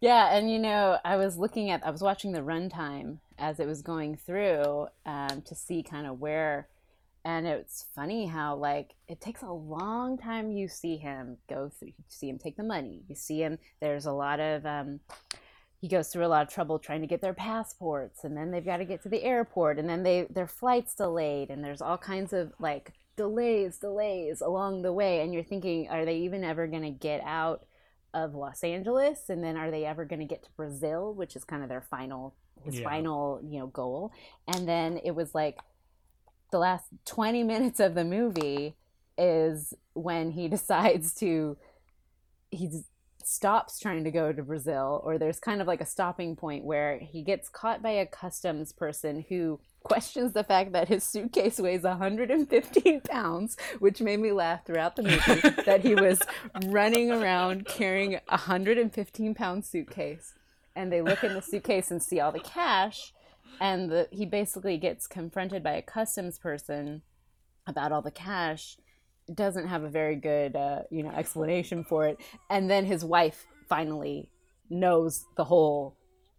Yeah, 0.00 0.36
and 0.36 0.50
you 0.50 0.58
know, 0.58 0.98
I 1.04 1.16
was 1.16 1.38
looking 1.38 1.70
at, 1.70 1.84
I 1.86 1.90
was 1.90 2.02
watching 2.02 2.32
the 2.32 2.40
runtime 2.40 3.18
as 3.38 3.58
it 3.58 3.66
was 3.66 3.82
going 3.82 4.16
through 4.16 4.88
um, 5.06 5.42
to 5.42 5.54
see 5.54 5.82
kind 5.82 6.06
of 6.06 6.20
where, 6.20 6.68
and 7.24 7.46
it's 7.46 7.86
funny 7.94 8.26
how 8.26 8.56
like 8.56 8.94
it 9.08 9.20
takes 9.20 9.42
a 9.42 9.50
long 9.50 10.18
time. 10.18 10.50
You 10.50 10.68
see 10.68 10.96
him 10.96 11.38
go 11.48 11.68
through, 11.68 11.88
you 11.88 12.04
see 12.08 12.28
him 12.28 12.38
take 12.38 12.56
the 12.56 12.62
money, 12.62 13.02
you 13.08 13.14
see 13.14 13.40
him. 13.40 13.58
There's 13.80 14.06
a 14.06 14.12
lot 14.12 14.40
of. 14.40 14.64
Um, 14.66 15.00
he 15.80 15.88
goes 15.88 16.08
through 16.08 16.26
a 16.26 16.28
lot 16.28 16.42
of 16.42 16.52
trouble 16.52 16.78
trying 16.78 17.00
to 17.00 17.06
get 17.06 17.20
their 17.20 17.34
passports 17.34 18.24
and 18.24 18.36
then 18.36 18.50
they've 18.50 18.64
got 18.64 18.78
to 18.78 18.84
get 18.84 19.02
to 19.02 19.08
the 19.08 19.22
airport 19.22 19.78
and 19.78 19.88
then 19.88 20.02
they 20.02 20.26
their 20.30 20.46
flights 20.46 20.94
delayed 20.94 21.50
and 21.50 21.64
there's 21.64 21.80
all 21.80 21.98
kinds 21.98 22.32
of 22.32 22.52
like 22.58 22.92
delays 23.16 23.78
delays 23.78 24.40
along 24.40 24.82
the 24.82 24.92
way 24.92 25.20
and 25.20 25.32
you're 25.32 25.42
thinking 25.42 25.88
are 25.88 26.04
they 26.04 26.18
even 26.18 26.44
ever 26.44 26.66
going 26.66 26.82
to 26.82 26.90
get 26.90 27.20
out 27.24 27.64
of 28.14 28.34
Los 28.34 28.64
Angeles 28.64 29.28
and 29.28 29.44
then 29.44 29.56
are 29.56 29.70
they 29.70 29.84
ever 29.84 30.04
going 30.04 30.20
to 30.20 30.24
get 30.24 30.42
to 30.42 30.50
Brazil 30.56 31.14
which 31.14 31.36
is 31.36 31.44
kind 31.44 31.62
of 31.62 31.68
their 31.68 31.82
final 31.82 32.34
his 32.64 32.80
yeah. 32.80 32.88
final 32.88 33.40
you 33.44 33.58
know 33.58 33.66
goal 33.68 34.12
and 34.48 34.68
then 34.68 34.98
it 35.04 35.12
was 35.12 35.34
like 35.34 35.58
the 36.50 36.58
last 36.58 36.86
20 37.04 37.44
minutes 37.44 37.78
of 37.78 37.94
the 37.94 38.04
movie 38.04 38.74
is 39.16 39.74
when 39.92 40.30
he 40.32 40.48
decides 40.56 41.14
to 41.14 41.56
he's 42.50 42.84
stops 43.28 43.78
trying 43.78 44.04
to 44.04 44.10
go 44.10 44.32
to 44.32 44.42
Brazil, 44.42 45.02
or 45.04 45.18
there's 45.18 45.38
kind 45.38 45.60
of 45.60 45.66
like 45.66 45.80
a 45.80 45.86
stopping 45.86 46.34
point 46.34 46.64
where 46.64 46.98
he 46.98 47.22
gets 47.22 47.48
caught 47.48 47.82
by 47.82 47.90
a 47.90 48.06
customs 48.06 48.72
person 48.72 49.24
who 49.28 49.60
questions 49.82 50.32
the 50.32 50.42
fact 50.42 50.72
that 50.72 50.88
his 50.88 51.04
suitcase 51.04 51.58
weighs 51.58 51.82
115 51.82 53.00
pounds, 53.02 53.56
which 53.78 54.00
made 54.00 54.20
me 54.20 54.32
laugh 54.32 54.64
throughout 54.64 54.96
the 54.96 55.02
movie, 55.02 55.62
that 55.66 55.82
he 55.82 55.94
was 55.94 56.20
running 56.66 57.10
around 57.10 57.66
carrying 57.66 58.14
a 58.14 58.20
115 58.28 59.34
pound 59.34 59.64
suitcase. 59.64 60.34
And 60.74 60.90
they 60.92 61.02
look 61.02 61.22
in 61.22 61.34
the 61.34 61.42
suitcase 61.42 61.90
and 61.90 62.02
see 62.02 62.20
all 62.20 62.32
the 62.32 62.40
cash. 62.40 63.12
And 63.60 63.90
the, 63.90 64.08
he 64.10 64.24
basically 64.24 64.78
gets 64.78 65.06
confronted 65.06 65.62
by 65.62 65.72
a 65.72 65.82
customs 65.82 66.38
person 66.38 67.02
about 67.66 67.92
all 67.92 68.02
the 68.02 68.10
cash 68.10 68.76
doesn't 69.34 69.66
have 69.66 69.84
a 69.84 69.88
very 69.88 70.16
good 70.16 70.56
uh, 70.56 70.82
you 70.90 71.02
know 71.02 71.10
explanation 71.10 71.84
for 71.84 72.06
it. 72.06 72.18
And 72.50 72.70
then 72.70 72.84
his 72.84 73.04
wife 73.04 73.46
finally 73.68 74.30
knows 74.70 75.24
the 75.36 75.44
whole 75.44 75.96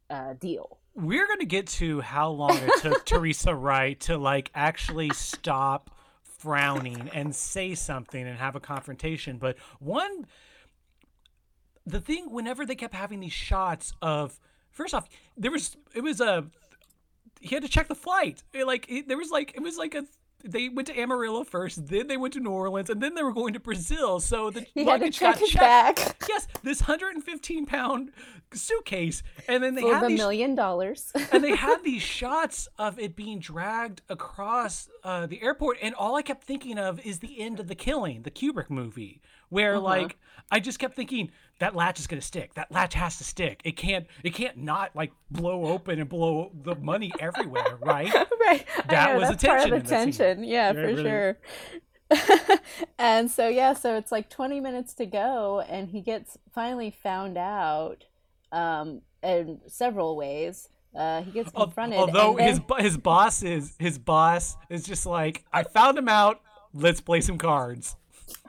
uh, 0.10 0.34
deal. 0.34 0.78
We're 0.96 1.28
going 1.28 1.40
to 1.40 1.46
get 1.46 1.68
to 1.68 2.02
how 2.02 2.30
long 2.32 2.58
it 2.58 2.82
took 2.82 3.06
teresa 3.06 3.56
wright 3.56 4.00
to 4.02 4.18
like 4.18 4.52
actually 4.54 5.10
stop 5.12 5.92
frowning 6.40 7.10
and 7.14 7.36
say 7.36 7.76
something 7.76 8.26
and 8.26 8.38
have 8.38 8.56
a 8.56 8.60
confrontation. 8.60 9.38
But 9.38 9.58
one 9.80 10.26
the 11.86 12.00
thing 12.00 12.32
whenever 12.32 12.66
they 12.66 12.76
kept 12.76 12.94
having 12.94 13.20
these 13.20 13.34
shots 13.34 13.94
of 14.02 14.40
first 14.70 14.94
off 14.94 15.10
there 15.38 15.50
was 15.50 15.76
it 15.96 16.02
was 16.02 16.22
a 16.22 16.46
he 17.40 17.56
had 17.56 17.64
to 17.64 17.70
check 17.70 17.88
the 17.88 17.96
flight. 17.96 18.44
It, 18.54 18.68
like 18.68 18.86
it, 18.90 19.08
there 19.08 19.18
was 19.18 19.32
like 19.32 19.54
it 19.56 19.62
was 19.62 19.78
like 19.78 19.96
a 19.96 20.06
they 20.44 20.70
went 20.70 20.88
to 20.88 21.00
Amarillo 21.00 21.44
first, 21.44 21.88
then 21.88 22.08
they 22.08 22.18
went 22.18 22.34
to 22.34 22.40
New 22.40 22.52
Orleans, 22.52 22.90
and 22.90 23.02
then 23.02 23.16
they 23.16 23.24
were 23.24 23.34
going 23.34 23.54
to 23.54 23.60
Brazil. 23.60 24.20
So 24.20 24.50
the 24.50 24.66
he 24.74 24.84
luggage 24.84 25.20
got 25.20 25.40
checked. 25.40 25.54
Back. 25.56 26.16
Yes, 26.30 26.48
this 26.64 26.82
115 26.82 27.66
pound 27.66 28.12
suitcase, 28.54 29.24
and 29.48 29.64
then 29.64 29.74
they 29.76 29.82
For 29.82 29.94
had 29.96 30.04
a 30.04 30.08
these, 30.08 30.18
million 30.18 30.54
dollars, 30.56 31.12
and 31.32 31.44
they 31.44 31.56
had 31.56 31.84
these 31.84 32.02
shots 32.04 32.68
of 32.78 33.00
it 33.00 33.16
being 33.16 33.40
dragged 33.40 34.02
across 34.10 34.90
uh, 35.04 35.26
the 35.26 35.42
airport, 35.42 35.78
and 35.82 35.96
all 35.96 36.16
I 36.16 36.22
kept 36.22 36.44
thinking 36.44 36.78
of 36.78 37.00
is 37.06 37.20
the 37.20 37.40
end 37.40 37.60
of 37.60 37.68
the 37.68 37.76
Killing, 37.76 38.22
the 38.24 38.32
Kubrick 38.32 38.70
movie, 38.70 39.22
where 39.50 39.76
uh-huh. 39.76 39.84
like 39.84 40.18
I 40.52 40.60
just 40.60 40.80
kept 40.80 40.96
thinking 40.96 41.32
that 41.60 41.76
latch 41.76 42.00
is 42.00 42.08
going 42.08 42.20
to 42.20 42.26
stick. 42.26 42.54
That 42.56 42.72
latch 42.72 42.94
has 42.96 43.18
to 43.18 43.24
stick. 43.24 43.62
It 43.64 43.74
can't. 43.74 44.08
It 44.24 44.34
can't 44.34 44.58
not 44.58 44.96
like 44.96 45.12
blow 45.30 45.66
open 45.66 46.00
and 46.00 46.10
blow 46.10 46.52
the 46.64 46.76
money 46.76 47.12
everywhere, 47.20 47.78
right? 47.82 48.14
right. 48.42 48.66
That 48.88 49.14
know, 49.14 49.20
was 49.20 49.30
that's 49.30 49.44
attention. 49.44 49.70
Part 49.70 49.82
of 49.82 49.84
the 49.84 49.90
tension. 49.90 50.44
Yeah, 50.44 50.74
for 50.74 50.82
really... 50.82 51.04
sure. 51.04 51.38
and 52.98 53.30
so 53.30 53.48
yeah, 53.48 53.74
so 53.74 53.96
it's 53.96 54.12
like 54.12 54.30
20 54.30 54.60
minutes 54.60 54.96
to 54.96 55.06
go, 55.06 55.64
and 55.70 55.90
he 55.90 56.02
gets 56.02 56.38
finally 56.54 56.90
found 56.90 57.38
out 57.38 58.06
um, 58.52 59.02
in 59.22 59.60
several 59.68 60.16
ways. 60.16 60.70
uh, 60.96 61.22
he 61.22 61.32
gets 61.32 61.52
confronted. 61.52 62.00
Although 62.00 62.38
then... 62.38 62.48
his 62.50 62.62
his 62.80 62.98
boss 62.98 63.44
is 63.44 63.76
his 63.78 64.00
boss 64.00 64.58
is 64.70 64.84
just 64.84 65.06
like, 65.06 65.44
I 65.54 65.64
found 65.64 65.98
him 65.98 66.10
out. 66.10 66.42
Let's 66.74 67.02
play 67.02 67.22
some 67.22 67.38
cards. 67.38 67.96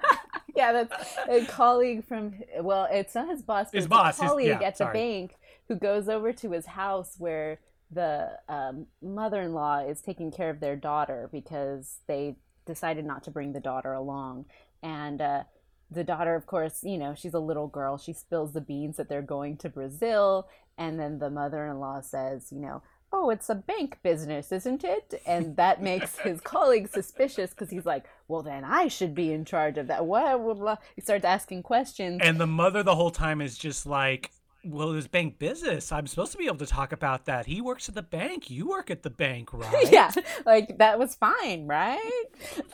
yeah, 0.61 0.73
that's 0.73 1.17
a 1.29 1.45
colleague 1.47 2.05
from. 2.05 2.35
Well, 2.61 2.89
it's 2.91 3.15
not 3.15 3.29
his 3.29 3.43
boss. 3.43 3.73
his 3.73 3.87
boss, 3.87 4.19
a 4.19 4.27
colleague 4.27 4.49
his, 4.49 4.59
yeah, 4.61 4.67
at 4.67 4.79
the 4.79 4.87
bank 4.87 5.37
who 5.69 5.77
goes 5.77 6.09
over 6.09 6.33
to 6.33 6.51
his 6.53 6.67
house 6.67 7.15
where 7.19 7.61
the 7.91 8.39
um, 8.49 8.87
mother-in-law 9.03 9.87
is 9.87 10.01
taking 10.01 10.31
care 10.31 10.51
of 10.51 10.61
their 10.61 10.77
daughter 10.77 11.29
because 11.33 11.99
they 12.07 12.37
decided 12.67 13.05
not 13.05 13.25
to 13.25 13.31
bring 13.31 13.53
the 13.53 13.61
daughter 13.61 13.93
along, 13.93 14.47
and. 14.83 15.21
Uh, 15.21 15.43
the 15.93 16.05
daughter, 16.05 16.37
of 16.37 16.47
course, 16.47 16.85
you 16.85 16.97
know, 16.97 17.17
she's 17.17 17.35
a 17.35 17.41
little 17.41 17.67
girl. 17.67 17.99
She 17.99 18.13
spills 18.13 18.53
the 18.53 18.61
beans 18.61 18.97
that 18.97 19.09
they're 19.09 19.23
going 19.23 19.57
to 19.57 19.69
Brazil. 19.69 20.49
And 20.79 21.01
then 21.01 21.19
the 21.19 21.31
mother 21.31 21.67
in 21.67 21.81
law 21.81 22.01
says, 22.01 22.53
you 22.53 22.61
know, 22.61 22.81
oh, 23.13 23.31
it's 23.31 23.49
a 23.49 23.55
bank 23.55 23.99
business, 24.03 24.53
isn't 24.53 24.85
it? 24.85 25.21
And 25.27 25.57
that 25.57 25.83
makes 25.91 26.19
his 26.19 26.41
colleague 26.41 26.89
suspicious 26.89 27.51
because 27.51 27.71
he's 27.71 27.87
like, 27.87 28.05
well, 28.29 28.43
then 28.43 28.65
I 28.65 28.89
should 28.89 29.15
be 29.15 29.33
in 29.33 29.45
charge 29.45 29.79
of 29.79 29.89
that. 29.89 30.07
What? 30.07 30.81
He 30.95 31.03
starts 31.03 31.25
asking 31.25 31.63
questions. 31.63 32.21
And 32.23 32.41
the 32.41 32.47
mother 32.47 32.83
the 32.83 32.95
whole 32.95 33.11
time 33.11 33.41
is 33.41 33.59
just 33.59 33.87
like, 33.87 34.31
well, 34.65 34.93
it's 34.93 35.07
bank 35.07 35.39
business. 35.39 35.91
I'm 35.91 36.07
supposed 36.07 36.33
to 36.33 36.39
be 36.39 36.47
able 36.47 36.59
to 36.59 36.67
talk 36.67 36.93
about 36.93 37.25
that. 37.25 37.47
He 37.47 37.61
works 37.61 37.89
at 37.89 37.95
the 37.95 38.03
bank. 38.03 38.51
You 38.51 38.69
work 38.69 38.91
at 38.91 39.03
the 39.03 39.11
bank, 39.11 39.53
right? 39.55 39.91
yeah, 39.91 40.11
like 40.45 40.79
that 40.79 40.99
was 40.99 41.15
fine, 41.15 41.67
right? 41.67 42.23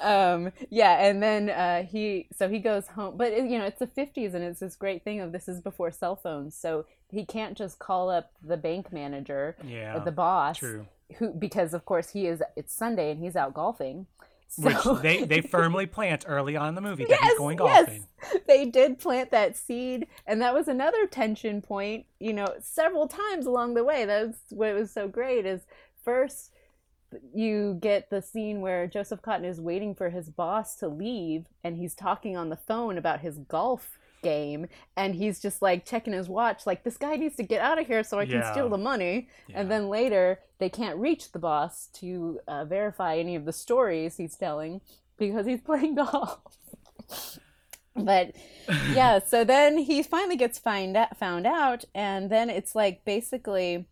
um, 0.01 0.53
yeah, 0.69 1.07
and 1.07 1.23
then 1.23 1.51
uh, 1.51 1.85
he, 1.85 2.29
so 2.37 2.49
he 2.49 2.59
goes 2.59 2.89
home, 2.89 3.17
but 3.17 3.33
you 3.37 3.59
know, 3.59 3.65
it's 3.65 3.79
the 3.79 3.87
50s, 3.87 4.35
and 4.35 4.43
it's 4.43 4.61
this 4.61 4.75
great 4.75 5.05
thing 5.05 5.21
of 5.21 5.33
this 5.33 5.49
is 5.49 5.61
before 5.61 5.91
cell 5.93 6.17
phones, 6.17 6.57
so 6.57 6.87
he 7.11 7.25
can't 7.25 7.57
just 7.57 7.79
call 7.79 8.11
up 8.11 8.33
the 8.43 8.57
bank 8.57 8.93
manager, 8.93 9.57
yeah, 9.65 9.99
the 9.99 10.13
boss, 10.13 10.59
true. 10.59 10.87
who 11.19 11.33
because 11.33 11.75
of 11.75 11.85
course 11.85 12.11
he 12.11 12.27
is. 12.27 12.43
It's 12.57 12.73
Sunday 12.73 13.11
and 13.11 13.21
he's 13.21 13.37
out 13.37 13.55
golfing. 13.55 14.07
So... 14.49 14.63
Which 14.63 15.03
they, 15.03 15.25
they 15.25 15.41
firmly 15.43 15.87
plant 15.87 16.25
early 16.29 16.57
on 16.57 16.69
in 16.69 16.75
the 16.77 16.81
movie 16.81 17.05
that 17.05 17.19
yes, 17.21 17.31
he's 17.31 17.39
going 17.39 17.57
golfing. 17.57 18.07
Yes. 18.23 18.43
They 18.47 18.65
did 18.65 18.99
plant 18.99 19.31
that 19.33 19.57
seed, 19.57 20.07
and 20.27 20.41
that 20.41 20.55
was 20.55 20.69
another 20.69 21.07
tension 21.07 21.61
point, 21.61 22.07
you 22.21 22.33
know, 22.33 22.47
several 22.61 23.09
times 23.09 23.47
along 23.47 23.75
the 23.75 23.85
way. 23.85 24.05
That's 24.05 24.39
what 24.51 24.75
was 24.75 24.93
so 24.93 25.09
great 25.09 25.47
is 25.47 25.63
first 26.05 26.53
you 27.35 27.79
get 27.81 28.11
the 28.11 28.23
scene 28.23 28.61
where 28.61 28.87
Joseph 28.87 29.23
Cotten 29.23 29.45
is 29.45 29.61
waiting 29.61 29.95
for 29.95 30.11
his 30.11 30.29
boss 30.29 30.75
to 30.77 30.89
leave 30.89 31.47
and 31.63 31.77
he's 31.77 31.95
talking 31.95 32.37
on 32.37 32.49
the 32.49 32.57
phone 32.57 32.99
about 32.99 33.21
his 33.21 33.39
golf 33.39 33.99
game 34.23 34.67
and 34.97 35.15
he's 35.15 35.41
just 35.41 35.63
like 35.63 35.85
checking 35.85 36.13
his 36.13 36.29
watch 36.29 36.67
like 36.67 36.85
this 36.85 36.97
guy 36.97 37.17
needs 37.17 37.37
to 37.37 37.43
get 37.43 37.61
out 37.61 37.79
of 37.79 37.87
here 37.87 38.03
so 38.03 38.19
i 38.19 38.27
can 38.27 38.43
steal 38.53 38.69
the 38.69 38.79
money 38.79 39.29
yeah. 39.49 39.61
and 39.61 39.71
then 39.71 39.89
later 39.89 40.41
they 40.59 40.69
can't 40.69 40.97
reach 40.99 41.33
the 41.33 41.39
boss 41.39 41.89
to 41.93 42.41
uh, 42.49 42.65
verify 42.65 43.17
any 43.17 43.37
of 43.37 43.45
the 43.45 43.53
stories 43.53 44.17
he's 44.17 44.37
telling 44.37 44.81
because 45.17 45.47
he's 45.47 45.61
playing 45.65 45.95
golf 45.95 46.39
but 47.95 48.35
yeah 48.93 49.19
so 49.27 49.45
then 49.45 49.79
he 49.79 50.03
finally 50.03 50.37
gets 50.37 50.59
find 50.59 50.97
out, 50.97 51.17
found 51.17 51.47
out 51.47 51.85
and 51.95 52.31
then 52.31 52.51
it's 52.51 52.75
like 52.75 53.05
basically 53.05 53.87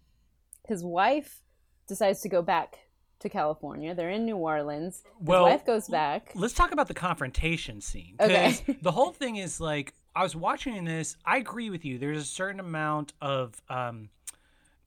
his 0.66 0.82
wife 0.82 1.40
decides 1.86 2.20
to 2.22 2.28
go 2.28 2.42
back 2.42 2.78
to 3.24 3.28
California. 3.28 3.94
They're 3.94 4.10
in 4.10 4.24
New 4.24 4.36
Orleans. 4.36 5.02
His 5.18 5.26
well, 5.26 5.44
wife 5.44 5.66
goes 5.66 5.88
back. 5.88 6.30
Let's 6.34 6.54
talk 6.54 6.72
about 6.72 6.88
the 6.88 6.94
confrontation 6.94 7.80
scene. 7.80 8.16
Okay. 8.20 8.56
the 8.82 8.92
whole 8.92 9.12
thing 9.12 9.36
is 9.36 9.60
like 9.60 9.94
I 10.16 10.22
was 10.22 10.36
watching 10.36 10.84
this. 10.84 11.16
I 11.24 11.38
agree 11.38 11.70
with 11.70 11.84
you. 11.84 11.98
There's 11.98 12.18
a 12.18 12.24
certain 12.24 12.60
amount 12.60 13.12
of 13.20 13.60
um, 13.68 14.10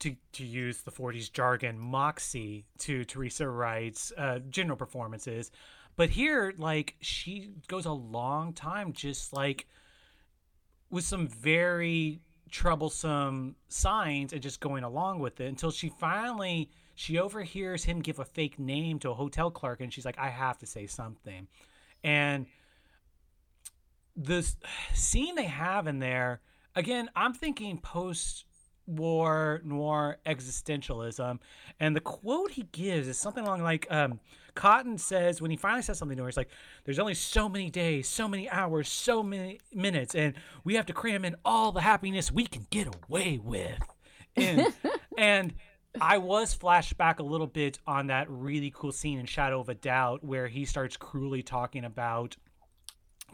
to 0.00 0.16
to 0.32 0.44
use 0.44 0.80
the 0.82 0.90
40s 0.90 1.30
jargon, 1.32 1.78
moxie 1.78 2.64
to 2.78 3.04
Teresa 3.04 3.48
Wright's 3.48 4.12
uh, 4.16 4.40
general 4.48 4.76
performances. 4.76 5.50
But 5.96 6.10
here, 6.10 6.54
like, 6.56 6.94
she 7.00 7.50
goes 7.66 7.84
a 7.84 7.92
long 7.92 8.52
time 8.52 8.92
just 8.92 9.32
like 9.32 9.66
with 10.90 11.04
some 11.04 11.26
very 11.26 12.20
troublesome 12.50 13.56
signs 13.68 14.32
and 14.32 14.42
just 14.42 14.60
going 14.60 14.84
along 14.84 15.18
with 15.18 15.40
it 15.40 15.48
until 15.48 15.70
she 15.70 15.90
finally 16.00 16.70
she 16.94 17.18
overhears 17.18 17.84
him 17.84 18.00
give 18.00 18.18
a 18.18 18.24
fake 18.24 18.58
name 18.58 18.98
to 18.98 19.10
a 19.10 19.14
hotel 19.14 19.50
clerk 19.50 19.80
and 19.80 19.92
she's 19.92 20.06
like 20.06 20.18
i 20.18 20.30
have 20.30 20.56
to 20.56 20.64
say 20.64 20.86
something 20.86 21.46
and 22.02 22.46
the 24.18 24.46
scene 24.94 25.34
they 25.34 25.44
have 25.44 25.86
in 25.86 25.98
there 25.98 26.40
again 26.74 27.08
i'm 27.14 27.32
thinking 27.32 27.78
post 27.78 28.44
war 28.86 29.60
noir 29.64 30.18
existentialism 30.26 31.38
and 31.78 31.94
the 31.94 32.00
quote 32.00 32.50
he 32.50 32.62
gives 32.72 33.06
is 33.06 33.18
something 33.18 33.44
along 33.44 33.62
like 33.62 33.86
um, 33.90 34.18
cotten 34.56 34.98
says 34.98 35.40
when 35.40 35.50
he 35.50 35.56
finally 35.56 35.82
says 35.82 35.98
something 35.98 36.16
to 36.16 36.22
her 36.22 36.28
he's 36.28 36.36
like 36.36 36.48
there's 36.84 36.98
only 36.98 37.14
so 37.14 37.48
many 37.48 37.70
days 37.70 38.08
so 38.08 38.26
many 38.26 38.48
hours 38.50 38.88
so 38.88 39.22
many 39.22 39.60
minutes 39.72 40.14
and 40.14 40.34
we 40.64 40.74
have 40.74 40.86
to 40.86 40.92
cram 40.92 41.24
in 41.24 41.36
all 41.44 41.72
the 41.72 41.80
happiness 41.80 42.32
we 42.32 42.46
can 42.46 42.66
get 42.70 42.88
away 43.08 43.38
with. 43.42 43.78
And, 44.36 44.66
and 45.18 45.54
I 46.00 46.18
was 46.18 46.52
flashed 46.54 46.98
back 46.98 47.20
a 47.20 47.22
little 47.22 47.46
bit 47.46 47.78
on 47.86 48.08
that 48.08 48.28
really 48.28 48.72
cool 48.74 48.92
scene 48.92 49.18
in 49.18 49.26
Shadow 49.26 49.60
of 49.60 49.68
a 49.68 49.74
Doubt 49.74 50.24
where 50.24 50.48
he 50.48 50.64
starts 50.64 50.96
cruelly 50.96 51.42
talking 51.42 51.84
about 51.84 52.36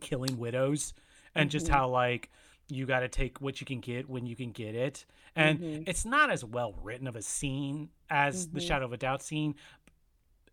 killing 0.01 0.39
widows 0.39 0.93
and 1.35 1.49
mm-hmm. 1.49 1.53
just 1.53 1.69
how 1.69 1.89
like 1.89 2.31
you 2.69 2.87
got 2.87 3.01
to 3.01 3.09
take 3.09 3.41
what 3.41 3.61
you 3.61 3.67
can 3.67 3.81
get 3.81 4.09
when 4.09 4.27
you 4.27 4.37
can 4.37 4.51
get 4.51 4.75
it 4.75 5.05
and 5.37 5.59
mm-hmm. 5.59 5.83
it's 5.87 6.05
not 6.05 6.31
as 6.31 6.45
well 6.45 6.75
written 6.83 7.07
of 7.07 7.17
a 7.17 7.23
scene 7.23 7.89
as 8.11 8.47
mm-hmm. 8.47 8.57
the 8.57 8.63
shadow 8.63 8.85
of 8.85 8.93
a 8.93 8.97
doubt 8.97 9.23
scene 9.23 9.55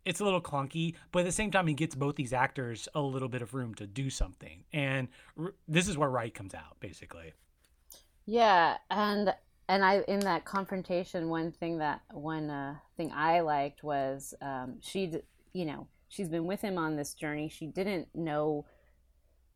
it's 0.06 0.20
a 0.20 0.24
little 0.24 0.42
clunky 0.42 0.96
but 1.12 1.20
at 1.20 1.26
the 1.26 1.32
same 1.32 1.52
time 1.52 1.68
he 1.68 1.74
gets 1.74 1.96
both 1.96 2.16
these 2.16 2.34
actors 2.34 2.88
a 2.96 3.02
little 3.02 3.30
bit 3.30 3.42
of 3.42 3.54
room 3.54 3.74
to 3.74 3.88
do 3.88 4.10
something 4.10 4.64
and 4.74 5.08
r- 5.40 5.54
this 5.68 5.88
is 5.88 5.98
where 5.98 6.10
Wright 6.10 6.34
comes 6.34 6.54
out 6.54 6.78
basically 6.80 7.34
yeah 8.26 8.78
and 8.90 9.34
and 9.70 9.86
i 9.86 10.00
in 10.08 10.20
that 10.22 10.44
confrontation 10.44 11.30
one 11.30 11.52
thing 11.52 11.78
that 11.78 12.02
one 12.12 12.50
uh, 12.50 12.76
thing 12.98 13.12
i 13.16 13.40
liked 13.40 13.84
was 13.84 14.34
um, 14.42 14.76
she 14.82 15.14
you 15.54 15.66
know 15.66 15.88
she's 16.10 16.30
been 16.30 16.46
with 16.46 16.62
him 16.62 16.78
on 16.78 16.96
this 16.96 17.14
journey 17.14 17.48
she 17.48 17.68
didn't 17.68 18.08
know 18.14 18.66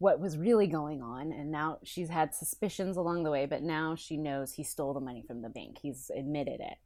what 0.05 0.19
was 0.19 0.37
really 0.37 0.67
going 0.67 1.01
on 1.01 1.31
and 1.31 1.49
now 1.49 1.79
she's 1.83 2.09
had 2.09 2.31
suspicions 2.31 2.95
along 2.95 3.23
the 3.23 3.31
way 3.31 3.47
but 3.47 3.63
now 3.63 3.95
she 3.95 4.17
knows 4.17 4.53
he 4.53 4.63
stole 4.63 4.93
the 4.93 4.99
money 4.99 5.23
from 5.25 5.41
the 5.41 5.49
bank. 5.49 5.79
He's 5.81 6.11
admitted 6.15 6.59
it. 6.59 6.77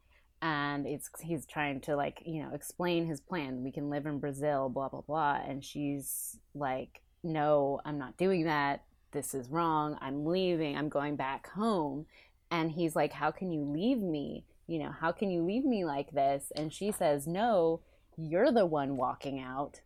And 0.41 0.87
it's 0.87 1.09
he's 1.19 1.45
trying 1.45 1.81
to 1.81 1.97
like 1.97 2.23
you 2.25 2.41
know 2.41 2.51
explain 2.53 3.05
his 3.05 3.19
plan. 3.19 3.61
We 3.61 3.73
can 3.73 3.89
live 3.89 4.05
in 4.05 4.19
brazil 4.19 4.69
blah 4.69 4.87
blah 4.87 5.01
blah. 5.01 5.41
And 5.45 5.65
she's 5.65 6.37
like 6.55 7.01
no 7.21 7.81
i'm 7.83 7.99
not 7.99 8.15
doing 8.15 8.45
that. 8.45 8.85
This 9.11 9.33
is 9.33 9.49
wrong. 9.49 9.97
I'm 9.99 10.25
leaving. 10.25 10.77
I'm 10.77 10.87
going 10.87 11.17
back 11.17 11.49
home. 11.49 12.05
And 12.49 12.71
he's 12.71 12.95
like 12.95 13.11
how 13.11 13.31
can 13.31 13.51
you 13.51 13.65
leave 13.65 13.99
me? 13.99 14.45
You 14.65 14.79
know 14.79 14.93
how 14.97 15.11
can 15.11 15.29
you 15.29 15.43
leave 15.43 15.65
me 15.65 15.83
like 15.83 16.11
this? 16.11 16.53
And 16.55 16.71
she 16.71 16.89
says 16.93 17.27
no 17.27 17.81
you're 18.15 18.53
the 18.53 18.65
one 18.65 18.95
walking 18.95 19.41
out 19.41 19.81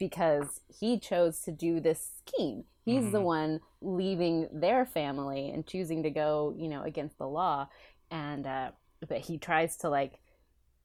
because 0.00 0.62
he 0.66 0.98
chose 0.98 1.42
to 1.42 1.52
do 1.52 1.78
this 1.78 2.10
scheme. 2.18 2.64
He's 2.84 3.02
mm-hmm. 3.02 3.12
the 3.12 3.20
one 3.20 3.60
leaving 3.80 4.48
their 4.52 4.84
family 4.84 5.50
and 5.50 5.66
choosing 5.66 6.02
to 6.02 6.10
go, 6.10 6.54
you 6.56 6.68
know, 6.68 6.82
against 6.82 7.18
the 7.18 7.28
law. 7.28 7.68
And 8.10 8.46
uh, 8.46 8.72
but 9.08 9.18
he 9.18 9.38
tries 9.38 9.76
to 9.78 9.88
like 9.88 10.14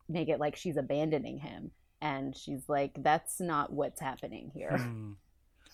make 0.07 0.29
it 0.29 0.39
like 0.39 0.55
she's 0.55 0.77
abandoning 0.77 1.39
him, 1.39 1.71
and 2.01 2.35
she's 2.35 2.69
like, 2.69 2.91
"That's 2.97 3.39
not 3.39 3.71
what's 3.71 3.99
happening 3.99 4.51
here." 4.53 4.71
Mm. 4.71 5.15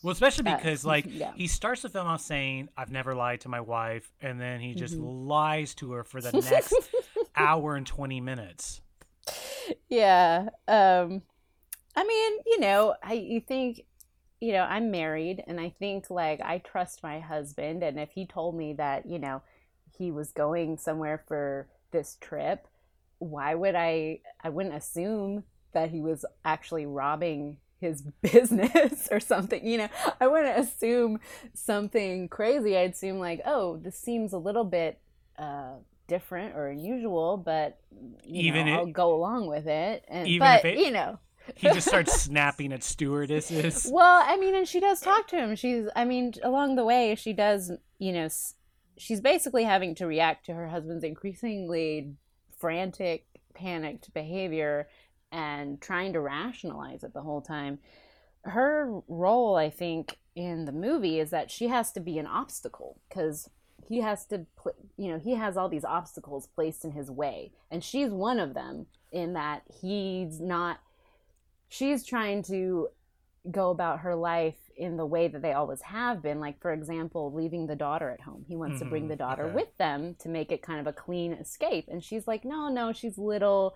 Well, 0.02 0.12
especially 0.12 0.44
because 0.44 0.86
uh, 0.86 0.90
like 0.90 1.06
yeah. 1.08 1.34
he 1.36 1.48
starts 1.48 1.82
the 1.82 1.90
film 1.90 2.08
off 2.08 2.22
saying, 2.22 2.70
"I've 2.76 2.92
never 2.92 3.14
lied 3.14 3.42
to 3.42 3.50
my 3.50 3.62
wife," 3.62 4.12
and 4.22 4.40
then 4.40 4.60
he 4.60 4.74
just 4.74 4.96
mm-hmm. 4.96 5.28
lies 5.28 5.76
to 5.76 5.92
her 5.92 6.04
for 6.04 6.22
the 6.22 6.32
next 6.32 6.74
hour 7.36 7.76
and 7.76 7.86
twenty 7.86 8.22
minutes. 8.22 8.82
Yeah. 9.90 10.50
Um 10.68 11.22
I 11.96 12.04
mean, 12.04 12.40
you 12.46 12.60
know, 12.60 12.96
I 13.04 13.14
you 13.14 13.40
think, 13.40 13.86
you 14.44 14.52
know, 14.52 14.64
I'm 14.64 14.92
married 14.92 15.42
and 15.48 15.58
I 15.58 15.70
think 15.80 16.10
like 16.10 16.42
I 16.42 16.58
trust 16.58 17.02
my 17.02 17.22
husband 17.22 17.82
and 17.82 17.98
if 17.98 18.10
he 18.12 18.26
told 18.26 18.58
me 18.58 18.74
that, 18.74 19.06
you 19.06 19.18
know, 19.18 19.42
he 19.98 20.12
was 20.12 20.34
going 20.34 20.78
somewhere 20.78 21.24
for 21.30 21.70
this 21.92 22.18
trip, 22.20 22.68
why 23.20 23.56
would 23.56 23.74
I 23.74 24.20
I 24.44 24.50
wouldn't 24.50 24.76
assume 24.76 25.46
that 25.72 25.92
he 25.92 26.02
was 26.02 26.26
actually 26.44 26.86
robbing 26.86 27.56
his 27.80 28.02
business 28.22 29.08
or 29.10 29.22
something, 29.22 29.66
you 29.66 29.78
know. 29.78 29.88
I 30.20 30.28
wouldn't 30.28 30.60
assume 30.60 31.22
something 31.54 32.28
crazy. 32.28 32.76
I'd 32.78 32.92
assume 32.92 33.20
like, 33.20 33.40
oh, 33.46 33.78
this 33.78 33.98
seems 33.98 34.34
a 34.34 34.38
little 34.38 34.66
bit 34.66 35.00
uh 35.40 35.76
different 36.08 36.54
or 36.58 36.68
unusual, 36.68 37.38
but 37.38 37.80
even 38.26 38.66
know, 38.66 38.74
it, 38.74 38.76
I'll 38.76 38.86
go 38.88 39.16
along 39.16 39.48
with 39.48 39.68
it. 39.68 40.04
And 40.10 40.38
but 40.38 40.66
it, 40.66 40.80
you 40.80 40.92
know, 40.92 41.18
he 41.56 41.68
just 41.70 41.88
starts 41.88 42.22
snapping 42.22 42.74
at 42.74 42.84
stewardesses. 42.84 43.90
Well, 43.92 44.24
I 44.26 44.38
mean, 44.38 44.56
and 44.56 44.68
she 44.68 44.80
does 44.80 45.00
talk 45.00 45.28
to 45.30 45.38
him. 45.38 45.56
She's, 45.56 45.88
I 45.96 46.06
mean, 46.06 46.34
along 46.44 46.76
the 46.76 46.86
way, 46.86 47.16
she 47.16 47.34
does, 47.34 47.72
you 48.00 48.12
know, 48.12 48.30
she's 48.98 49.22
basically 49.22 49.64
having 49.64 49.96
to 49.96 50.08
react 50.08 50.46
to 50.48 50.54
her 50.54 50.68
husband's 50.68 51.04
increasingly 51.04 52.14
frantic 52.58 53.26
panicked 53.54 54.14
behavior 54.14 54.88
and 55.32 55.82
trying 55.82 56.14
to 56.14 56.22
rationalize 56.22 57.04
it 57.04 57.14
the 57.14 57.22
whole 57.22 57.42
time. 57.42 57.80
Her 58.44 59.02
role, 59.08 59.56
I 59.56 59.70
think, 59.70 60.18
in 60.36 60.66
the 60.66 60.72
movie 60.72 61.20
is 61.20 61.30
that 61.30 61.52
she 61.52 61.68
has 61.68 61.92
to 61.94 62.00
be 62.00 62.18
an 62.18 62.28
obstacle 62.28 63.00
because 63.08 63.50
he 63.88 64.00
has 64.02 64.26
to, 64.28 64.46
pl- 64.56 64.76
you 64.98 65.12
know, 65.12 65.20
he 65.20 65.36
has 65.36 65.58
all 65.58 65.70
these 65.70 65.86
obstacles 65.86 66.48
placed 66.48 66.86
in 66.86 66.92
his 66.92 67.12
way. 67.12 67.52
And 67.70 67.84
she's 67.84 68.10
one 68.10 68.40
of 68.40 68.54
them 68.54 68.88
in 69.12 69.34
that 69.34 69.64
he's 69.82 70.40
not, 70.40 70.80
she's 71.74 72.06
trying 72.06 72.44
to 72.44 72.88
go 73.50 73.72
about 73.72 74.02
her 74.02 74.16
life 74.16 74.58
in 74.78 74.96
the 74.96 75.06
way 75.06 75.28
that 75.28 75.42
they 75.42 75.54
always 75.54 75.82
have 75.82 76.22
been. 76.22 76.40
Like, 76.40 76.62
for 76.62 76.72
example, 76.72 77.34
leaving 77.34 77.66
the 77.66 77.76
daughter 77.76 78.12
at 78.12 78.22
home. 78.22 78.46
He 78.48 78.56
wants 78.56 78.76
mm-hmm. 78.76 78.86
to 78.86 78.90
bring 78.92 79.08
the 79.08 79.16
mm-hmm. 79.16 79.24
daughter 79.24 79.46
okay. 79.46 79.56
with 79.56 79.78
them 79.80 80.16
to 80.20 80.30
make 80.30 80.52
it 80.52 80.62
kind 80.62 80.80
of 80.80 80.86
a 80.86 80.94
clean 80.94 81.34
escape. 81.34 81.86
And 81.90 82.04
she's 82.04 82.28
like, 82.28 82.46
no, 82.46 82.70
no, 82.70 82.94
she's 82.94 83.18
little. 83.18 83.76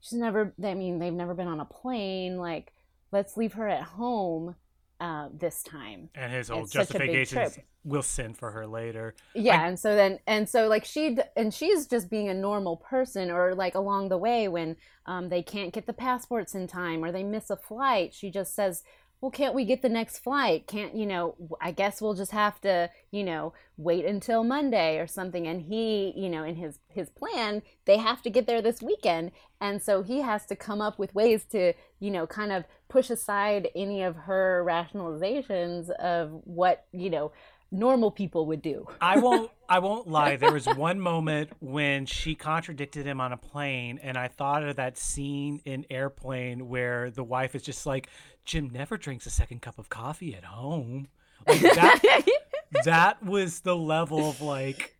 She's 0.00 0.18
never, 0.18 0.52
I 0.62 0.74
mean, 0.74 0.98
they've 0.98 1.12
never 1.12 1.32
been 1.32 1.48
on 1.48 1.60
a 1.60 1.64
plane. 1.64 2.36
Like, 2.36 2.74
let's 3.10 3.38
leave 3.38 3.54
her 3.54 3.68
at 3.68 3.84
home 3.84 4.54
uh, 5.00 5.28
this 5.32 5.62
time. 5.62 6.10
And 6.14 6.32
his 6.32 6.50
old 6.50 6.70
justification 6.70 7.50
we'll 7.84 8.02
send 8.02 8.36
for 8.36 8.50
her 8.50 8.66
later. 8.66 9.14
Yeah, 9.34 9.62
I... 9.62 9.68
and 9.68 9.78
so 9.78 9.96
then 9.96 10.18
and 10.26 10.48
so 10.48 10.68
like 10.68 10.84
she 10.84 11.16
and 11.36 11.52
she's 11.52 11.86
just 11.86 12.10
being 12.10 12.28
a 12.28 12.34
normal 12.34 12.76
person, 12.76 13.30
or 13.30 13.54
like 13.54 13.74
along 13.74 14.10
the 14.10 14.18
way 14.18 14.48
when 14.48 14.76
um, 15.06 15.28
they 15.28 15.42
can't 15.42 15.72
get 15.72 15.86
the 15.86 15.92
passports 15.92 16.54
in 16.54 16.66
time 16.66 17.04
or 17.04 17.10
they 17.10 17.24
miss 17.24 17.50
a 17.50 17.56
flight, 17.56 18.14
she 18.14 18.30
just 18.30 18.54
says, 18.54 18.84
well, 19.20 19.30
can't 19.30 19.54
we 19.54 19.64
get 19.66 19.82
the 19.82 19.88
next 19.88 20.18
flight? 20.20 20.66
Can't, 20.66 20.94
you 20.94 21.04
know, 21.04 21.34
I 21.60 21.72
guess 21.72 22.00
we'll 22.00 22.14
just 22.14 22.30
have 22.30 22.60
to, 22.62 22.90
you 23.10 23.22
know, 23.22 23.52
wait 23.76 24.06
until 24.06 24.44
Monday 24.44 24.98
or 24.98 25.06
something. 25.06 25.46
And 25.46 25.60
he, 25.60 26.14
you 26.16 26.30
know, 26.30 26.42
in 26.42 26.56
his, 26.56 26.78
his 26.88 27.10
plan, 27.10 27.62
they 27.84 27.98
have 27.98 28.22
to 28.22 28.30
get 28.30 28.46
there 28.46 28.62
this 28.62 28.80
weekend. 28.80 29.32
And 29.60 29.82
so 29.82 30.02
he 30.02 30.22
has 30.22 30.46
to 30.46 30.56
come 30.56 30.80
up 30.80 30.98
with 30.98 31.14
ways 31.14 31.44
to, 31.50 31.74
you 31.98 32.10
know, 32.10 32.26
kind 32.26 32.50
of 32.50 32.64
push 32.88 33.10
aside 33.10 33.68
any 33.76 34.02
of 34.02 34.16
her 34.16 34.64
rationalizations 34.66 35.90
of 35.90 36.30
what, 36.44 36.86
you 36.92 37.10
know, 37.10 37.32
normal 37.70 38.10
people 38.10 38.46
would 38.46 38.62
do. 38.62 38.86
I 39.00 39.18
won't 39.18 39.50
I 39.68 39.78
won't 39.78 40.08
lie. 40.08 40.36
There 40.36 40.52
was 40.52 40.66
one 40.66 41.00
moment 41.00 41.50
when 41.60 42.06
she 42.06 42.34
contradicted 42.34 43.06
him 43.06 43.20
on 43.20 43.32
a 43.32 43.36
plane 43.36 44.00
and 44.02 44.18
I 44.18 44.28
thought 44.28 44.64
of 44.64 44.76
that 44.76 44.98
scene 44.98 45.60
in 45.64 45.86
Airplane 45.90 46.68
where 46.68 47.10
the 47.10 47.22
wife 47.22 47.54
is 47.54 47.62
just 47.62 47.86
like 47.86 48.08
Jim 48.44 48.70
never 48.70 48.96
drinks 48.96 49.26
a 49.26 49.30
second 49.30 49.62
cup 49.62 49.78
of 49.78 49.88
coffee 49.88 50.34
at 50.34 50.44
home. 50.44 51.08
Like 51.46 51.60
that 51.60 52.26
that 52.84 53.22
was 53.22 53.60
the 53.60 53.76
level 53.76 54.30
of 54.30 54.40
like 54.40 54.96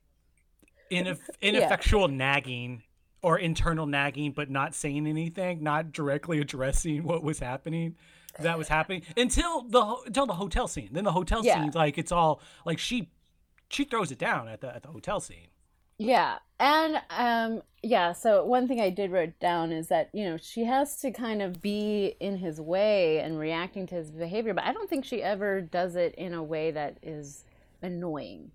ineff- 0.91 1.19
ineffectual 1.41 2.09
yeah. 2.09 2.17
nagging 2.17 2.83
or 3.23 3.39
internal 3.39 3.87
nagging 3.87 4.33
but 4.33 4.49
not 4.51 4.75
saying 4.75 5.07
anything, 5.07 5.63
not 5.63 5.93
directly 5.93 6.41
addressing 6.41 7.03
what 7.03 7.25
was 7.25 7.41
happening 7.41 7.97
that 8.39 8.59
was 8.59 8.69
happening 8.69 9.03
until 9.17 9.63
the 9.63 9.97
until 10.07 10.27
the 10.27 10.35
hotel 10.35 10.69
scene. 10.69 10.91
Then 10.93 11.05
the 11.05 11.13
hotel 11.13 11.45
yeah. 11.45 11.63
scene, 11.63 11.73
like 11.75 11.99
it's 11.99 12.13
all 12.13 12.41
like 12.65 12.79
she 12.79 13.11
she 13.69 13.85
throws 13.85 14.11
it 14.11 14.19
down 14.19 14.49
at 14.49 14.61
the 14.61 14.75
at 14.75 14.83
the 14.83 14.89
hotel 14.89 15.21
scene. 15.21 15.49
Yeah, 15.99 16.39
and 16.59 17.03
um, 17.11 17.63
yeah. 17.83 18.13
So 18.13 18.43
one 18.45 18.67
thing 18.67 18.81
I 18.81 18.89
did 18.89 19.13
write 19.13 19.39
down 19.39 19.71
is 19.71 19.89
that 19.89 20.09
you 20.15 20.25
know 20.25 20.39
she 20.39 20.65
has 20.65 20.97
to 21.03 21.11
kind 21.11 21.43
of 21.43 21.61
be 21.61 22.17
in 22.21 22.39
his 22.39 22.59
way 22.59 23.19
and 23.19 23.39
reacting 23.39 23.87
to 23.89 23.97
his 23.97 24.11
behavior, 24.11 24.55
but 24.55 24.65
I 24.65 24.73
don't 24.73 24.89
think 24.89 25.05
she 25.05 25.23
ever 25.23 25.61
does 25.61 25.97
it 25.97 26.15
in 26.15 26.33
a 26.33 26.43
way 26.43 26.71
that 26.71 26.97
is 27.03 27.45
annoying. 27.83 28.51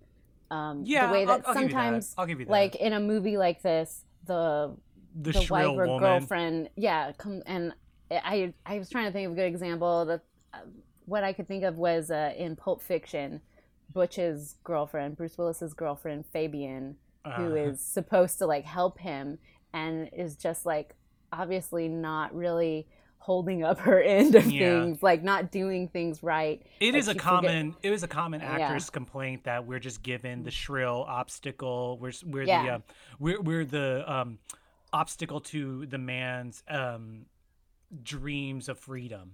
Um, 0.49 0.84
yeah, 0.86 1.05
the 1.05 1.13
way 1.13 1.26
that 1.26 1.43
I'll, 1.45 1.49
I'll 1.49 1.53
sometimes, 1.53 2.15
I'll 2.17 2.26
give 2.26 2.39
you 2.39 2.45
that. 2.45 2.51
like 2.51 2.76
in 2.78 2.93
a 2.93 2.99
movie 2.99 3.38
like 3.38 3.61
this, 3.61 4.05
the 4.26 4.76
the, 5.13 5.32
the 5.32 5.47
wife 5.49 5.67
or 5.67 5.86
woman. 5.86 5.99
girlfriend, 5.99 6.69
yeah, 6.76 7.11
come 7.11 7.43
and 7.45 7.73
I 8.12 8.53
I 8.66 8.78
was 8.80 8.89
trying 8.89 9.06
to 9.06 9.12
think 9.12 9.28
of 9.28 9.34
a 9.34 9.36
good 9.36 9.47
example. 9.47 10.06
The 10.06 10.22
uh, 10.53 10.60
what 11.06 11.24
I 11.24 11.34
could 11.34 11.47
think 11.47 11.64
of 11.64 11.78
was 11.78 12.12
uh, 12.12 12.34
in 12.38 12.56
Pulp 12.56 12.82
Fiction, 12.82 13.41
Butch's 13.93 14.56
girlfriend, 14.64 15.18
Bruce 15.18 15.38
Willis's 15.38 15.74
girlfriend, 15.74 16.26
Fabian, 16.26 16.95
uh. 17.24 17.34
who 17.34 17.47
uh-huh. 17.47 17.72
is 17.72 17.82
supposed 17.82 18.38
to 18.39 18.45
like 18.45 18.66
help 18.66 18.99
him 18.99 19.38
and 19.74 20.10
is 20.14 20.36
just 20.36 20.66
like 20.66 20.95
obviously 21.32 21.88
not 21.88 22.34
really 22.36 22.88
holding 23.18 23.64
up 23.64 23.80
her 23.80 23.99
end 24.03 24.36
of 24.36 24.45
yeah. 24.51 24.82
things, 24.82 25.01
like 25.01 25.24
not 25.24 25.51
doing 25.51 25.88
things 25.88 26.22
right. 26.22 26.62
It 26.80 26.93
like 26.93 26.99
is 26.99 27.08
a 27.08 27.16
common 27.16 27.74
forget- 27.74 27.91
it 27.91 27.93
is 27.93 28.03
a 28.03 28.08
common 28.08 28.41
actress 28.41 28.88
yeah. 28.88 28.93
complaint 28.93 29.43
that 29.45 29.66
we're 29.66 29.80
just 29.80 30.03
given 30.03 30.43
the 30.43 30.51
shrill 30.51 31.06
obstacle. 31.08 31.97
We're 31.99 32.14
we're 32.26 32.43
yeah. 32.43 32.64
the 32.64 32.72
uh, 32.72 32.80
we're 33.20 33.41
we're 33.41 33.66
the 33.66 34.03
um, 34.12 34.39
obstacle 34.93 35.41
to 35.41 35.86
the 35.88 35.97
man's 35.97 36.64
um, 36.70 37.26
dreams 38.04 38.70
of 38.70 38.80
freedom. 38.80 39.34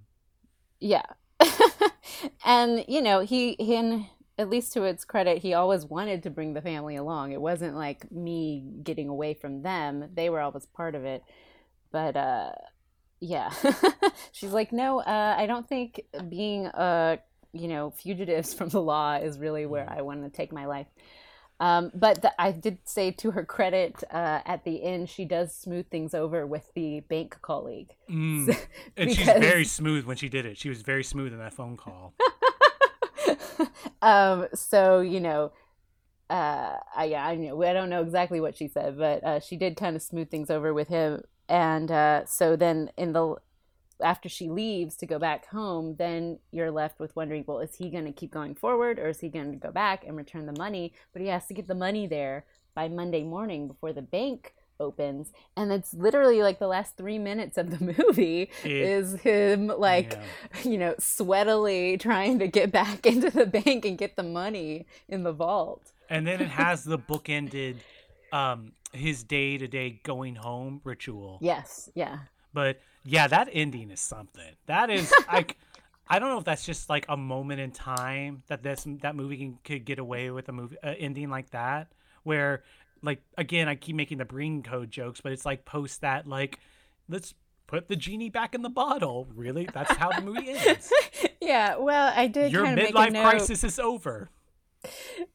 Yeah. 0.80 1.05
and 2.45 2.86
you 2.88 3.01
know, 3.01 3.20
he 3.22 3.51
in 3.51 4.07
at 4.38 4.49
least 4.49 4.74
to 4.74 4.84
its 4.84 5.05
credit, 5.05 5.39
he 5.39 5.53
always 5.53 5.86
wanted 5.86 6.24
to 6.24 6.30
bring 6.30 6.53
the 6.53 6.62
family 6.62 6.95
along. 6.95 7.32
It 7.32 7.41
wasn't 7.41 7.76
like 7.76 8.12
me 8.12 8.64
getting 8.84 9.09
away 9.09 9.34
from 9.34 9.62
them. 9.62 10.09
They 10.14 10.30
were 10.30 10.39
always 10.39 10.66
part 10.66 10.95
of 10.95 11.05
it. 11.05 11.24
But 11.91 12.16
uh 12.16 12.51
yeah. 13.20 13.51
She's 14.32 14.51
like, 14.51 14.72
"No, 14.72 14.99
uh 14.99 15.36
I 15.38 15.45
don't 15.45 15.68
think 15.68 16.01
being 16.30 16.68
uh 16.68 17.18
you 17.53 17.68
know, 17.68 17.91
fugitives 17.91 18.53
from 18.57 18.70
the 18.70 18.82
law 18.82 19.16
is 19.16 19.38
really 19.38 19.66
where. 19.66 19.89
I 19.89 20.01
want 20.01 20.24
to 20.24 20.30
take 20.30 20.51
my 20.51 20.66
life." 20.66 20.88
Um, 21.62 21.91
but 21.93 22.24
the, 22.24 22.41
I 22.41 22.53
did 22.53 22.80
say 22.86 23.12
to 23.12 23.32
her 23.32 23.45
credit, 23.45 24.03
uh, 24.09 24.39
at 24.45 24.66
the 24.66 24.84
end, 24.84 25.09
she 25.09 25.26
does 25.26 25.53
smooth 25.53 25.88
things 25.91 26.16
over 26.16 26.47
with 26.47 26.74
the 26.74 27.01
bank 27.01 27.38
colleague. 27.43 27.91
Mm. 28.09 28.51
So, 28.51 28.59
and 28.97 29.16
she's 29.16 29.26
very 29.28 29.66
smooth 29.66 30.05
when 30.05 30.18
she 30.18 30.28
did 30.28 30.47
it. 30.47 30.57
She 30.57 30.70
was 30.70 30.82
very 30.82 31.03
smooth 31.03 31.32
in 31.32 31.38
that 31.38 31.53
phone 31.53 31.78
call. 31.78 32.16
um, 34.01 34.47
so, 34.55 35.01
you 35.01 35.20
know, 35.20 35.51
uh, 36.32 36.78
I, 36.95 37.05
yeah, 37.05 37.28
I, 37.28 37.36
know, 37.36 37.62
I 37.62 37.74
don't 37.74 37.91
know 37.91 38.01
exactly 38.01 38.41
what 38.41 38.57
she 38.57 38.68
said, 38.68 38.97
but 38.97 39.24
uh, 39.24 39.39
she 39.39 39.55
did 39.55 39.78
kind 39.78 39.95
of 39.95 40.01
smooth 40.01 40.32
things 40.32 40.49
over 40.49 40.74
with 40.74 40.88
him. 40.88 41.22
And 41.47 41.91
uh, 41.91 42.26
so 42.26 42.55
then 42.55 42.89
in 42.97 43.14
the 43.14 43.36
after 44.02 44.30
she 44.30 44.49
leaves 44.49 44.95
to 44.97 45.06
go 45.06 45.20
back 45.20 45.47
home, 45.47 45.95
then 45.97 46.39
you're 46.52 46.72
left 46.72 46.99
with 46.99 47.16
wondering, 47.16 47.43
well, 47.47 47.60
is 47.60 47.76
he 47.76 47.89
going 47.89 48.06
to 48.06 48.12
keep 48.12 48.32
going 48.32 48.56
forward 48.56 48.99
or 48.99 49.10
is 49.10 49.20
he 49.20 49.30
going 49.30 49.52
to 49.52 49.58
go 49.58 49.72
back 49.72 50.04
and 50.06 50.18
return 50.18 50.45
the 50.45 50.58
money? 50.58 50.93
But 51.14 51.22
he 51.22 51.28
has 51.30 51.45
to 51.47 51.54
get 51.54 51.68
the 51.68 51.76
money 51.76 52.08
there 52.08 52.45
by 52.74 52.88
Monday 52.88 53.24
morning 53.24 53.68
before 53.68 53.93
the 53.93 54.02
bank 54.02 54.54
opens 54.82 55.32
and 55.56 55.72
it's 55.72 55.93
literally 55.93 56.41
like 56.41 56.58
the 56.58 56.68
last 56.68 56.97
three 56.97 57.20
minutes 57.20 57.58
of 57.58 57.70
the 57.70 57.95
movie 57.97 58.49
it, 58.64 58.72
is 58.72 59.14
him 59.22 59.68
like 59.68 60.14
yeah. 60.14 60.72
you 60.72 60.78
know 60.78 60.95
sweatily 60.99 61.99
trying 61.99 62.39
to 62.39 62.47
get 62.47 62.72
back 62.72 63.06
into 63.06 63.30
the 63.30 63.45
bank 63.45 63.86
and 63.86 63.97
get 63.97 64.16
the 64.16 64.24
money 64.24 64.88
in 65.08 65.24
the 65.24 65.32
vault 65.32 65.91
and 66.10 66.26
then 66.26 66.41
it 66.41 66.49
has 66.49 66.84
the 66.84 66.97
bookended 66.97 67.78
um 68.34 68.72
his 68.91 69.24
day-to-day 69.24 70.02
going 70.04 70.36
home 70.36 70.82
ritual 70.84 71.38
yes 71.41 71.89
yeah 71.93 72.18
but 72.54 72.80
yeah, 73.04 73.28
that 73.28 73.49
ending 73.52 73.91
is 73.91 73.99
something. 73.99 74.54
That 74.68 74.89
is 74.89 75.14
like 75.32 75.58
I 76.08 76.20
don't 76.20 76.30
know 76.30 76.38
if 76.38 76.43
that's 76.43 76.66
just 76.66 76.89
like 76.89 77.06
a 77.10 77.18
moment 77.18 77.60
in 77.60 77.72
time 77.72 78.43
that 78.47 78.64
this 78.64 78.86
that 79.02 79.16
movie 79.16 79.38
can, 79.38 79.60
could 79.64 79.86
get 79.86 79.99
away 79.99 80.32
with 80.32 80.49
a 80.49 80.52
movie 80.52 80.78
uh, 80.84 80.93
ending 80.97 81.30
like 81.30 81.52
that, 81.52 81.91
where 82.24 82.64
like 83.02 83.22
again 83.38 83.68
I 83.68 83.76
keep 83.76 83.95
making 83.95 84.18
the 84.18 84.26
Breen 84.26 84.64
code 84.64 84.91
jokes, 84.91 85.22
but 85.22 85.32
it's 85.32 85.45
like 85.45 85.66
post 85.66 86.02
that 86.02 86.28
like 86.28 86.60
let's 87.10 87.34
put 87.68 87.88
the 87.88 87.95
genie 87.95 88.30
back 88.30 88.54
in 88.54 88.62
the 88.62 88.70
bottle. 88.70 89.28
Really, 89.34 89.68
that's 89.74 89.95
how 89.95 90.12
the 90.12 90.22
movie 90.22 90.49
ends. 90.49 90.91
yeah, 91.41 91.78
well, 91.78 92.12
I 92.16 92.28
did. 92.28 92.52
Your 92.52 92.66
midlife 92.66 93.12
crisis 93.12 93.64
is 93.64 93.80
over 93.80 94.30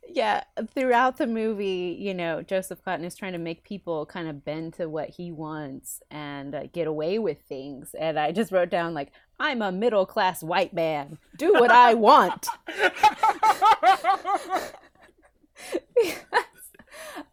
yeah, 0.08 0.44
throughout 0.74 1.18
the 1.18 1.26
movie, 1.26 1.96
you 1.98 2.14
know, 2.14 2.42
Joseph 2.42 2.82
Cotten 2.84 3.04
is 3.04 3.14
trying 3.14 3.32
to 3.32 3.38
make 3.38 3.62
people 3.62 4.06
kind 4.06 4.28
of 4.28 4.44
bend 4.44 4.74
to 4.74 4.88
what 4.88 5.10
he 5.10 5.30
wants 5.30 6.02
and 6.10 6.54
uh, 6.54 6.66
get 6.72 6.86
away 6.86 7.18
with 7.18 7.38
things. 7.48 7.94
And 7.98 8.18
I 8.18 8.32
just 8.32 8.52
wrote 8.52 8.70
down, 8.70 8.94
like, 8.94 9.12
I'm 9.38 9.62
a 9.62 9.70
middle 9.70 10.06
class 10.06 10.42
white 10.42 10.72
man. 10.72 11.18
Do 11.36 11.52
what 11.52 11.70
I 11.70 11.94
want. 11.94 12.48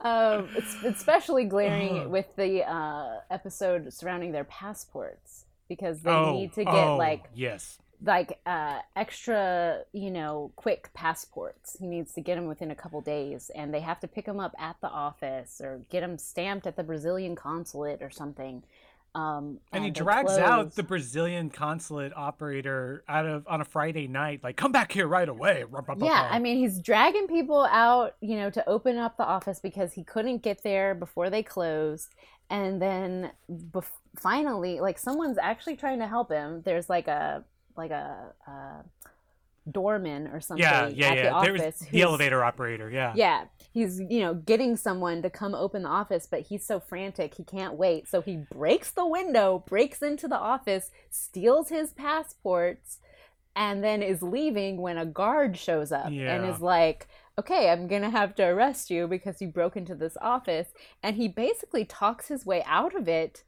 um, 0.02 0.50
it's 0.56 0.84
especially 0.84 1.46
glaring 1.46 2.10
with 2.10 2.28
the 2.36 2.70
uh, 2.70 3.20
episode 3.32 3.92
surrounding 3.94 4.32
their 4.32 4.44
passports 4.44 5.46
because 5.70 6.02
they 6.02 6.12
oh, 6.12 6.34
need 6.34 6.54
to 6.54 6.66
get, 6.66 6.74
oh, 6.74 6.98
like, 6.98 7.24
yes 7.34 7.80
like 8.06 8.40
uh, 8.46 8.80
extra, 8.96 9.80
you 9.94 10.12
know, 10.12 10.52
quick 10.56 10.90
passports. 10.94 11.78
He 11.80 11.88
needs 11.88 12.14
to 12.14 12.22
get 12.22 12.36
them 12.36 12.48
within 12.48 12.72
a 12.72 12.76
couple 12.76 13.00
days, 13.02 13.50
and 13.56 13.74
they 13.74 13.80
have 13.80 14.00
to 14.02 14.08
pick 14.08 14.26
them 14.26 14.40
up 14.40 14.54
at 14.60 14.76
the 14.82 14.90
office 14.90 15.62
or 15.64 15.82
get 15.90 16.02
them 16.02 16.18
stamped 16.18 16.68
at 16.68 16.76
the 16.76 16.84
Brazilian 16.84 17.36
consulate 17.36 18.02
or 18.02 18.10
something. 18.10 18.64
Um, 19.16 19.60
and, 19.72 19.84
he 19.84 19.92
drags 19.92 20.38
out 20.40 20.74
the 20.74 20.82
Brazilian 20.82 21.52
consulate 21.52 22.12
operator 22.16 23.04
out 23.08 23.28
of 23.28 23.48
on 23.48 23.62
a 23.62 23.66
Friday 23.66 24.08
night, 24.08 24.44
like, 24.44 24.58
come 24.58 24.72
back 24.72 24.92
here 24.92 25.08
right 25.08 25.30
away. 25.30 25.66
Yeah, 26.00 26.28
I 26.32 26.40
mean, 26.40 26.58
he's 26.58 26.80
dragging 26.80 27.28
people 27.28 27.64
out, 27.66 28.16
you 28.22 28.36
know, 28.38 28.50
to 28.50 28.68
open 28.68 28.98
up 28.98 29.18
the 29.18 29.26
office 29.26 29.60
because 29.60 29.94
he 29.94 30.04
couldn't 30.04 30.42
get 30.42 30.64
there 30.64 30.96
before 30.96 31.30
they 31.30 31.44
closed. 31.44 32.16
And 32.50 32.82
then 32.82 33.32
bef- 33.52 33.86
finally, 34.18 34.80
like, 34.80 34.98
someone's 34.98 35.38
actually 35.38 35.76
trying 35.76 36.00
to 36.00 36.08
help 36.08 36.32
him. 36.32 36.64
There's 36.64 36.90
like 36.90 37.08
a 37.08 37.44
like 37.78 37.92
a, 37.92 38.34
a 38.48 38.84
doorman 39.72 40.28
or 40.28 40.42
something 40.42 40.64
yeah, 40.64 40.86
at 40.86 40.96
yeah, 40.96 41.10
the 41.10 41.16
yeah. 41.16 41.52
Was 41.52 41.62
office. 41.62 41.80
the 41.92 42.02
elevator 42.02 42.44
operator. 42.44 42.90
Yeah. 42.90 43.14
Yeah, 43.16 43.46
he's 43.74 44.00
you 44.00 44.20
know 44.20 44.34
getting 44.34 44.76
someone 44.76 45.22
to 45.22 45.30
come 45.30 45.56
open 45.56 45.84
the 45.84 45.90
office, 45.90 46.28
but 46.30 46.42
he's 46.42 46.66
so 46.66 46.80
frantic 46.80 47.36
he 47.36 47.44
can't 47.44 47.76
wait. 47.76 48.08
So 48.08 48.22
he 48.22 48.38
breaks 48.52 48.92
the 48.92 49.06
window, 49.06 49.64
breaks 49.68 50.02
into 50.02 50.28
the 50.28 50.38
office, 50.38 50.92
steals 51.10 51.70
his 51.70 51.92
passports, 51.92 53.00
and 53.56 53.84
then 53.84 54.02
is 54.02 54.22
leaving 54.22 54.78
when 54.78 54.98
a 54.98 55.06
guard 55.06 55.58
shows 55.58 55.92
up 55.92 56.08
and 56.08 56.46
is 56.46 56.60
like, 56.60 57.08
"Okay, 57.40 57.70
I'm 57.70 57.88
gonna 57.88 58.10
have 58.10 58.36
to 58.36 58.44
arrest 58.44 58.90
you 58.90 59.08
because 59.08 59.42
you 59.42 59.48
broke 59.48 59.78
into 59.78 59.96
this 59.96 60.18
office." 60.22 60.74
And 61.02 61.16
he 61.16 61.28
basically 61.28 61.86
talks 61.86 62.28
his 62.28 62.46
way 62.46 62.64
out 62.66 62.96
of 62.96 63.08
it. 63.08 63.44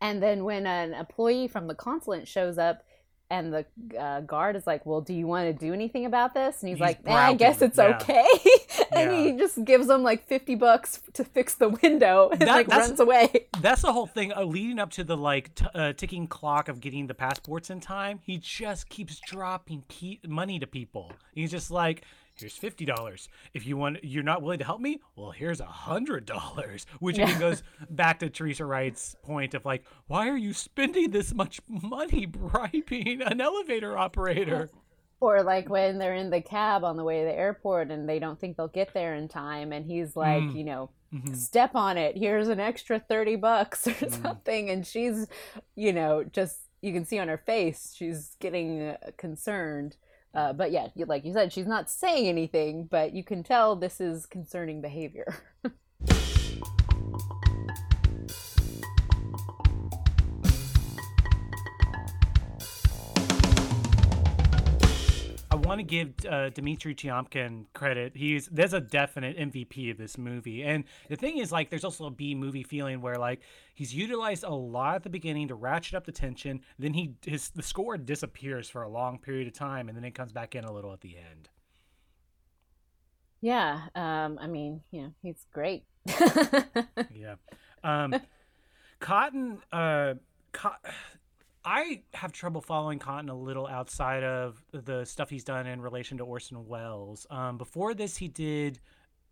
And 0.00 0.22
then 0.22 0.44
when 0.44 0.66
an 0.66 0.94
employee 0.94 1.48
from 1.48 1.66
the 1.66 1.74
consulate 1.74 2.28
shows 2.28 2.58
up. 2.58 2.84
And 3.30 3.52
the 3.52 3.66
uh, 4.00 4.20
guard 4.22 4.56
is 4.56 4.66
like, 4.66 4.86
"Well, 4.86 5.02
do 5.02 5.12
you 5.12 5.26
want 5.26 5.46
to 5.46 5.52
do 5.66 5.74
anything 5.74 6.06
about 6.06 6.32
this?" 6.32 6.62
And 6.62 6.68
he's, 6.70 6.76
He's 6.78 6.80
like, 6.80 7.00
eh, 7.04 7.12
"I 7.14 7.34
guess 7.34 7.60
it's 7.60 7.76
yeah. 7.76 7.98
okay." 8.00 8.26
and 8.92 9.12
Yeah. 9.12 9.22
he 9.22 9.32
just 9.36 9.62
gives 9.66 9.86
them 9.86 10.02
like 10.02 10.26
50 10.26 10.54
bucks 10.54 11.02
to 11.12 11.24
fix 11.24 11.54
the 11.56 11.68
window 11.68 12.28
and 12.32 12.40
That- 12.40 12.48
like 12.48 12.68
runs 12.68 12.98
away 13.00 13.48
That's 13.60 13.82
the 13.82 13.92
whole 13.92 14.06
thing. 14.06 14.32
Uh, 14.32 14.44
leading 14.44 14.78
up 14.78 14.90
to 14.92 15.04
the 15.04 15.16
like 15.16 15.54
t- 15.54 15.66
uh, 15.74 15.92
ticking 15.92 16.26
clock 16.26 16.68
of 16.68 16.80
getting 16.80 17.06
the 17.06 17.14
passports 17.14 17.68
in 17.68 17.80
time, 17.80 18.20
he 18.24 18.38
just 18.38 18.88
keeps 18.88 19.20
dropping 19.20 19.82
pe- 19.88 20.20
money 20.26 20.58
to 20.58 20.66
people. 20.66 21.12
He's 21.34 21.50
just 21.50 21.70
like, 21.70 22.04
"Here's 22.40 22.56
fifty 22.56 22.84
dollars. 22.84 23.28
If 23.54 23.66
you 23.66 23.76
want, 23.76 24.02
you're 24.02 24.22
not 24.22 24.42
willing 24.42 24.58
to 24.60 24.64
help 24.64 24.80
me. 24.80 25.00
Well, 25.16 25.30
here's 25.30 25.60
a 25.60 25.66
hundred 25.66 26.26
dollars." 26.26 26.86
Which 27.00 27.18
again 27.18 27.38
goes 27.38 27.62
back 27.90 28.18
to 28.20 28.30
Teresa 28.30 28.64
Wright's 28.64 29.16
point 29.22 29.54
of 29.54 29.64
like, 29.64 29.84
"Why 30.06 30.28
are 30.28 30.36
you 30.36 30.52
spending 30.52 31.10
this 31.10 31.34
much 31.34 31.60
money 31.68 32.26
bribing 32.52 33.22
an 33.22 33.40
elevator 33.40 33.96
operator?" 33.98 34.68
or 35.20 35.42
like 35.42 35.68
when 35.68 35.98
they're 35.98 36.14
in 36.14 36.30
the 36.30 36.40
cab 36.40 36.84
on 36.84 36.96
the 36.96 37.02
way 37.02 37.20
to 37.20 37.24
the 37.26 37.34
airport 37.36 37.90
and 37.90 38.08
they 38.08 38.20
don't 38.20 38.38
think 38.38 38.56
they'll 38.56 38.68
get 38.68 38.94
there 38.94 39.16
in 39.16 39.26
time 39.26 39.72
and 39.72 39.84
he's 39.84 40.14
like 40.14 40.44
Mm. 40.44 40.54
you 40.56 40.62
know 40.64 40.90
Mhm. 41.12 41.34
step 41.34 41.74
on 41.74 41.98
it 41.98 42.16
here's 42.16 42.46
an 42.46 42.60
extra 42.60 43.00
30 43.00 43.34
bucks 43.34 43.86
or 43.88 43.92
Mm. 43.94 44.22
something 44.22 44.70
and 44.70 44.86
she's 44.86 45.26
you 45.74 45.92
know 45.92 46.22
just 46.22 46.60
you 46.82 46.92
can 46.92 47.04
see 47.04 47.18
on 47.18 47.26
her 47.26 47.36
face 47.38 47.94
she's 47.96 48.36
getting 48.38 48.80
uh, 48.90 48.96
concerned 49.16 49.96
uh, 50.34 50.52
but 50.52 50.70
yeah 50.70 50.88
like 51.06 51.24
you 51.24 51.32
said 51.32 51.52
she's 51.52 51.66
not 51.66 51.90
saying 51.90 52.26
anything 52.26 52.84
but 52.84 53.12
you 53.14 53.24
can 53.24 53.42
tell 53.42 53.76
this 53.76 54.00
is 54.00 54.26
concerning 54.26 54.80
behavior 54.80 55.36
want 65.68 65.78
to 65.80 65.84
give 65.84 66.14
uh, 66.28 66.50
Dimitri 66.50 66.94
Tiomkin 66.94 67.66
credit. 67.74 68.12
He's 68.16 68.46
there's 68.48 68.72
a 68.72 68.80
definite 68.80 69.36
MVP 69.38 69.90
of 69.90 69.98
this 69.98 70.18
movie, 70.18 70.62
and 70.62 70.84
the 71.08 71.16
thing 71.16 71.38
is, 71.38 71.52
like, 71.52 71.70
there's 71.70 71.84
also 71.84 72.06
a 72.06 72.10
B 72.10 72.34
movie 72.34 72.62
feeling 72.62 73.00
where 73.00 73.16
like 73.16 73.40
he's 73.74 73.94
utilized 73.94 74.44
a 74.44 74.50
lot 74.54 74.96
at 74.96 75.02
the 75.02 75.10
beginning 75.10 75.48
to 75.48 75.54
ratchet 75.54 75.94
up 75.94 76.04
the 76.06 76.12
tension. 76.12 76.60
Then 76.78 76.94
he 76.94 77.14
his 77.24 77.50
the 77.50 77.62
score 77.62 77.96
disappears 77.96 78.68
for 78.68 78.82
a 78.82 78.88
long 78.88 79.18
period 79.18 79.46
of 79.46 79.52
time, 79.52 79.88
and 79.88 79.96
then 79.96 80.04
it 80.04 80.14
comes 80.14 80.32
back 80.32 80.54
in 80.54 80.64
a 80.64 80.72
little 80.72 80.92
at 80.92 81.00
the 81.02 81.16
end. 81.16 81.48
yeah 83.40 83.82
um, 83.94 84.36
i 84.40 84.46
mean 84.48 84.80
you 84.90 85.02
know 85.02 85.12
he's 85.22 85.46
great 85.52 85.84
Yeah, 87.14 87.34
um, 87.84 88.14
Cotten. 89.00 89.58
Uh, 89.72 90.14
Co- 90.52 90.70
I 91.64 92.02
have 92.14 92.32
trouble 92.32 92.60
following 92.60 92.98
Cotten 92.98 93.28
a 93.30 93.34
little 93.34 93.66
outside 93.66 94.24
of 94.24 94.62
the 94.72 95.04
stuff 95.04 95.28
he's 95.30 95.44
done 95.44 95.66
in 95.66 95.80
relation 95.80 96.18
to 96.18 96.24
Orson 96.24 96.66
Welles. 96.66 97.26
Um, 97.30 97.58
before 97.58 97.94
this, 97.94 98.16
he 98.16 98.28
did 98.28 98.80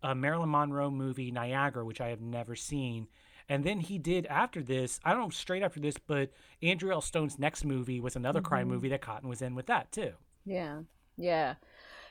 a 0.02 0.14
Marilyn 0.14 0.50
Monroe 0.50 0.90
movie, 0.90 1.30
Niagara, 1.30 1.84
which 1.84 2.00
I 2.00 2.08
have 2.08 2.20
never 2.20 2.54
seen. 2.54 3.08
And 3.48 3.62
then 3.64 3.80
he 3.80 3.98
did 3.98 4.26
after 4.26 4.62
this, 4.62 4.98
I 5.04 5.12
don't 5.12 5.20
know 5.22 5.28
straight 5.30 5.62
after 5.62 5.80
this, 5.80 5.96
but 5.98 6.30
Andrew 6.62 6.92
L. 6.92 7.00
Stone's 7.00 7.38
next 7.38 7.64
movie 7.64 8.00
was 8.00 8.16
another 8.16 8.40
crime 8.40 8.66
Mhm. 8.66 8.70
movie 8.70 8.88
that 8.88 9.02
Cotten 9.02 9.28
was 9.28 9.40
in 9.40 9.54
with 9.54 9.66
that 9.66 9.92
too. 9.92 10.12
Yeah, 10.44 10.82
yeah, 11.16 11.54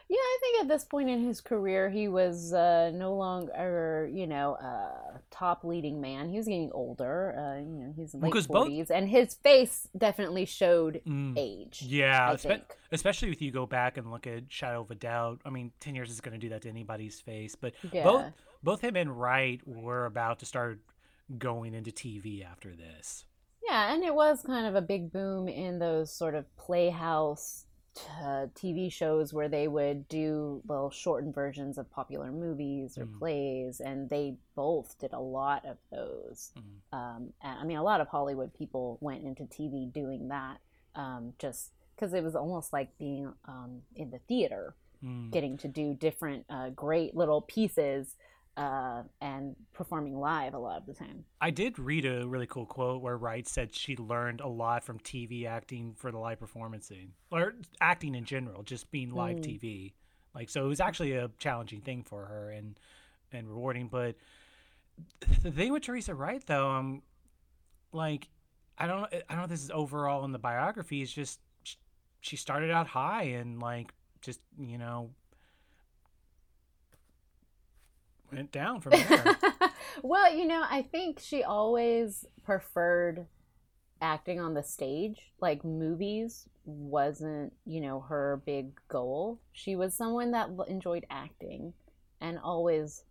yeah. 0.09 0.17
I 0.17 0.37
think 0.41 0.61
at 0.61 0.67
this 0.67 0.83
point 0.83 1.09
in 1.09 1.23
his 1.25 1.41
career, 1.41 1.89
he 1.89 2.07
was 2.07 2.53
uh, 2.53 2.91
no 2.93 3.15
longer, 3.15 4.09
you 4.11 4.27
know, 4.27 4.53
uh, 4.55 5.17
top 5.31 5.63
leading 5.63 5.99
man. 6.01 6.29
He 6.29 6.37
was 6.37 6.47
getting 6.47 6.71
older. 6.73 7.35
Uh, 7.37 7.59
you 7.59 7.65
know, 7.85 7.93
he's 7.95 8.13
in 8.13 8.21
late 8.21 8.29
Because 8.31 8.47
both- 8.47 8.65
forties, 8.67 8.91
and 8.91 9.09
his 9.09 9.35
face 9.35 9.87
definitely 9.97 10.45
showed 10.45 11.01
Mm. 11.07 11.33
age. 11.37 11.81
Yeah, 11.85 12.35
think. 12.35 12.63
especially 12.91 13.31
if 13.31 13.41
you 13.41 13.51
go 13.51 13.65
back 13.65 13.97
and 13.97 14.11
look 14.11 14.27
at 14.27 14.43
Shadow 14.51 14.81
of 14.81 14.91
a 14.91 14.95
Doubt. 14.95 15.41
I 15.45 15.49
mean, 15.49 15.71
ten 15.79 15.95
years 15.95 16.09
is 16.11 16.21
going 16.21 16.33
to 16.39 16.43
do 16.45 16.49
that 16.49 16.61
to 16.63 16.69
anybody's 16.69 17.19
face, 17.19 17.55
but 17.55 17.73
Yeah. 17.91 18.03
both 18.03 18.25
both 18.63 18.81
him 18.81 18.95
and 18.95 19.19
Wright 19.19 19.61
were 19.67 20.05
about 20.05 20.39
to 20.39 20.45
start 20.45 20.79
going 21.37 21.73
into 21.73 21.91
TV 21.91 22.43
after 22.43 22.75
this. 22.75 23.25
Yeah, 23.67 23.93
and 23.93 24.03
it 24.03 24.13
was 24.13 24.41
kind 24.43 24.67
of 24.67 24.75
a 24.75 24.81
big 24.81 25.11
boom 25.11 25.47
in 25.47 25.79
those 25.79 26.11
sort 26.13 26.35
of 26.35 26.45
playhouse 26.55 27.64
uh, 28.21 28.47
TV 28.55 28.91
shows 28.91 29.33
where 29.33 29.47
they 29.49 29.67
would 29.67 30.07
do 30.09 30.61
little 30.67 30.89
shortened 30.89 31.33
versions 31.33 31.77
of 31.77 31.89
popular 31.91 32.31
movies 32.31 32.97
or 32.97 33.05
Mm. 33.05 33.19
plays, 33.19 33.79
and 33.79 34.09
they 34.09 34.35
both 34.55 34.97
did 34.99 35.13
a 35.13 35.19
lot 35.19 35.65
of 35.65 35.77
those. 35.91 36.51
Mm. 36.57 36.97
Um, 36.97 37.33
and, 37.41 37.59
I 37.59 37.63
mean, 37.63 37.77
a 37.77 37.83
lot 37.83 38.01
of 38.01 38.07
Hollywood 38.07 38.53
people 38.53 38.97
went 39.01 39.23
into 39.23 39.43
TV 39.43 39.85
doing 39.91 40.27
that, 40.29 40.59
um, 40.95 41.33
just 41.39 41.71
because 41.95 42.13
it 42.13 42.23
was 42.23 42.35
almost 42.35 42.73
like 42.73 42.97
being 42.97 43.31
um, 43.45 43.81
in 43.95 44.11
the 44.11 44.19
theater, 44.19 44.75
Mm. 45.03 45.29
getting 45.29 45.57
to 45.57 45.67
do 45.67 45.93
different 45.93 46.45
uh, 46.49 46.69
great 46.69 47.15
little 47.15 47.41
pieces 47.41 48.15
uh, 48.57 49.03
and 49.21 49.55
performing 49.73 50.17
live 50.17 50.53
a 50.53 50.57
lot 50.57 50.77
of 50.79 50.85
the 50.85 50.93
time. 50.93 51.25
I 51.41 51.51
did 51.51 51.77
read 51.77 52.05
a 52.05 52.25
really 52.27 52.47
cool 52.47 52.65
quote 52.65 53.01
where 53.01 53.17
Wright 53.17 53.47
said 53.47 53.75
she 53.75 53.97
learned 53.97 54.39
a 54.41 54.47
lot 54.47 54.83
from 54.83 54.99
TV 54.99 55.45
acting 55.45 55.93
for 55.97 56.11
the 56.11 56.17
live 56.17 56.39
performancing 56.39 57.09
or 57.31 57.55
acting 57.81 58.15
in 58.15 58.25
general, 58.25 58.63
just 58.63 58.89
being 58.91 59.11
live 59.13 59.37
Mm. 59.37 59.43
TV. 59.59 59.93
Like 60.33 60.49
so, 60.49 60.65
it 60.65 60.67
was 60.67 60.79
actually 60.79 61.13
a 61.13 61.29
challenging 61.37 61.81
thing 61.81 62.03
for 62.03 62.25
her 62.25 62.49
and 62.51 62.79
and 63.31 63.49
rewarding. 63.49 63.87
But 63.87 64.15
the 65.41 65.51
thing 65.51 65.71
with 65.73 65.83
Teresa 65.83 66.13
Wright, 66.13 66.43
though, 66.45 66.69
um, 66.69 67.01
like 67.91 68.29
I 68.77 68.87
don't 68.87 69.05
I 69.13 69.21
don't 69.29 69.37
know 69.37 69.43
if 69.43 69.49
this 69.49 69.63
is 69.63 69.71
overall 69.71 70.23
in 70.25 70.31
the 70.31 70.39
biography. 70.39 71.01
It's 71.01 71.11
just 71.11 71.39
she 72.21 72.35
started 72.37 72.71
out 72.71 72.87
high 72.87 73.23
and 73.23 73.59
like 73.61 73.93
just 74.21 74.39
you 74.57 74.77
know 74.77 75.11
went 78.35 78.51
down 78.51 78.81
from 78.81 78.91
there. 78.91 79.37
well, 80.03 80.33
you 80.33 80.45
know, 80.45 80.63
I 80.69 80.81
think 80.81 81.19
she 81.19 81.43
always 81.43 82.25
preferred 82.43 83.25
acting 84.01 84.39
on 84.39 84.53
the 84.53 84.63
stage. 84.63 85.31
Like 85.39 85.63
movies 85.63 86.47
wasn't, 86.65 87.53
you 87.65 87.81
know, 87.81 88.01
her 88.01 88.41
big 88.45 88.79
goal. 88.87 89.39
She 89.53 89.75
was 89.75 89.93
someone 89.93 90.31
that 90.31 90.49
enjoyed 90.67 91.05
acting 91.09 91.73
and 92.21 92.37
always 92.39 93.03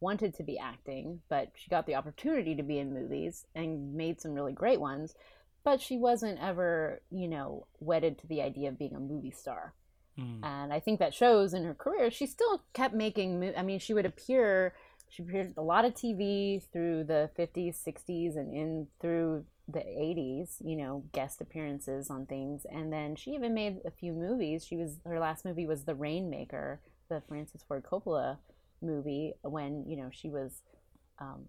wanted 0.00 0.34
to 0.34 0.42
be 0.42 0.58
acting, 0.58 1.20
but 1.28 1.50
she 1.54 1.68
got 1.68 1.86
the 1.86 1.94
opportunity 1.94 2.54
to 2.54 2.62
be 2.62 2.78
in 2.78 2.94
movies 2.94 3.46
and 3.54 3.94
made 3.94 4.20
some 4.20 4.34
really 4.34 4.52
great 4.52 4.80
ones. 4.80 5.14
But 5.62 5.80
she 5.80 5.98
wasn't 5.98 6.40
ever, 6.40 7.02
you 7.10 7.28
know, 7.28 7.66
wedded 7.80 8.18
to 8.18 8.26
the 8.26 8.40
idea 8.40 8.70
of 8.70 8.78
being 8.78 8.94
a 8.94 9.00
movie 9.00 9.30
star 9.30 9.74
Mm. 10.20 10.40
and 10.42 10.72
I 10.72 10.80
think 10.80 10.98
that 10.98 11.14
shows 11.14 11.54
in 11.54 11.64
her 11.64 11.74
career. 11.74 12.10
She 12.10 12.26
still 12.26 12.62
kept 12.72 12.94
making. 12.94 13.52
I 13.56 13.62
mean, 13.62 13.78
she 13.78 13.94
would 13.94 14.06
appear. 14.06 14.74
She 15.08 15.22
appeared 15.22 15.54
a 15.56 15.62
lot 15.62 15.84
of 15.84 15.94
TV 15.94 16.62
through 16.72 17.04
the 17.04 17.30
fifties, 17.34 17.76
sixties, 17.76 18.36
and 18.36 18.52
in 18.54 18.86
through 19.00 19.44
the 19.66 19.84
eighties. 19.86 20.56
You 20.64 20.76
know, 20.76 21.04
guest 21.12 21.40
appearances 21.40 22.10
on 22.10 22.26
things, 22.26 22.66
and 22.70 22.92
then 22.92 23.16
she 23.16 23.32
even 23.32 23.54
made 23.54 23.78
a 23.84 23.90
few 23.90 24.12
movies. 24.12 24.66
She 24.66 24.76
was 24.76 24.98
her 25.06 25.18
last 25.18 25.44
movie 25.44 25.66
was 25.66 25.84
The 25.84 25.94
Rainmaker, 25.94 26.80
the 27.08 27.22
Francis 27.28 27.62
Ford 27.66 27.84
Coppola 27.84 28.38
movie, 28.82 29.34
when 29.42 29.84
you 29.88 29.96
know 29.96 30.10
she 30.12 30.28
was 30.28 30.62
um, 31.18 31.46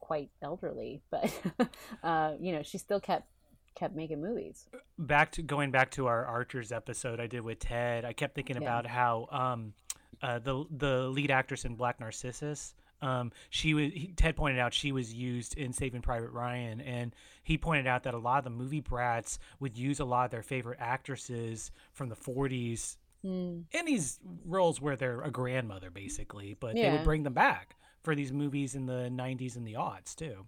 quite 0.00 0.30
elderly, 0.42 1.02
but 1.10 1.32
uh, 2.02 2.32
you 2.40 2.52
know 2.52 2.62
she 2.62 2.78
still 2.78 3.00
kept 3.00 3.28
kept 3.74 3.94
making 3.96 4.20
movies. 4.20 4.66
back 4.98 5.32
to 5.32 5.42
going 5.42 5.70
back 5.70 5.90
to 5.92 6.06
our 6.06 6.24
archers 6.24 6.72
episode 6.72 7.20
I 7.20 7.26
did 7.26 7.40
with 7.42 7.58
Ted, 7.58 8.04
I 8.04 8.12
kept 8.12 8.34
thinking 8.34 8.56
Yeah. 8.56 8.62
about 8.62 8.86
how 8.86 9.26
um, 9.30 9.74
uh, 10.22 10.38
the 10.38 10.64
the 10.70 11.08
lead 11.08 11.30
actress 11.30 11.64
in 11.64 11.74
Black 11.74 11.98
Narcissus, 12.00 12.74
Um, 13.02 13.32
she 13.50 13.74
was 13.74 13.92
he, 13.92 14.12
Ted 14.16 14.36
pointed 14.36 14.58
out 14.60 14.72
she 14.72 14.92
was 14.92 15.12
used 15.12 15.58
in 15.58 15.72
Saving 15.72 16.00
Private 16.02 16.30
Ryan, 16.30 16.80
and 16.80 17.14
he 17.42 17.58
pointed 17.58 17.86
out 17.86 18.04
that 18.04 18.14
a 18.14 18.18
lot 18.18 18.38
of 18.38 18.44
the 18.44 18.50
movie 18.50 18.80
brats 18.80 19.38
would 19.60 19.76
use 19.76 20.00
a 20.00 20.04
lot 20.04 20.24
of 20.24 20.30
their 20.30 20.42
favorite 20.42 20.78
actresses 20.80 21.70
from 21.92 22.08
the 22.08 22.16
40s 22.16 22.96
Mm. 23.24 23.64
in 23.72 23.86
these 23.86 24.20
roles 24.44 24.82
where 24.82 24.96
they're 24.96 25.22
a 25.22 25.30
grandmother 25.30 25.90
basically, 25.90 26.52
but 26.60 26.74
they 26.74 26.90
would 26.90 27.04
bring 27.04 27.22
them 27.22 27.32
back 27.32 27.74
for 28.02 28.14
these 28.14 28.30
movies 28.34 28.74
in 28.74 28.84
the 28.84 29.08
90s 29.10 29.56
and 29.56 29.66
the 29.66 29.72
aughts 29.72 30.14
too. 30.14 30.46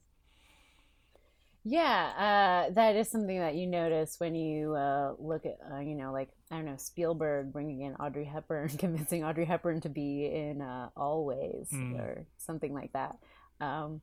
Yeah, 1.69 2.67
uh, 2.69 2.73
that 2.75 2.95
is 2.95 3.11
something 3.11 3.41
that 3.41 3.57
you 3.57 3.67
notice 3.67 4.21
when 4.21 4.37
you 4.37 4.75
uh, 4.77 5.15
look 5.19 5.45
at, 5.45 5.59
uh, 5.69 5.81
you 5.81 5.97
know, 5.97 6.13
like, 6.13 6.29
I 6.49 6.55
don't 6.57 6.67
know, 6.67 6.77
Spielberg 6.77 7.53
bringing 7.53 7.81
in 7.81 7.97
Audrey 7.97 8.25
Hepburn, 8.25 8.69
convincing 8.79 9.25
Audrey 9.25 9.45
Hepburn 9.47 9.81
to 9.81 9.89
be 9.89 10.27
in 10.27 10.63
uh, 10.63 10.91
Always 10.97 11.69
Mm. 11.73 11.99
or 11.99 12.25
something 12.39 12.73
like 12.73 12.93
that. 12.93 13.17
Um, 13.61 14.01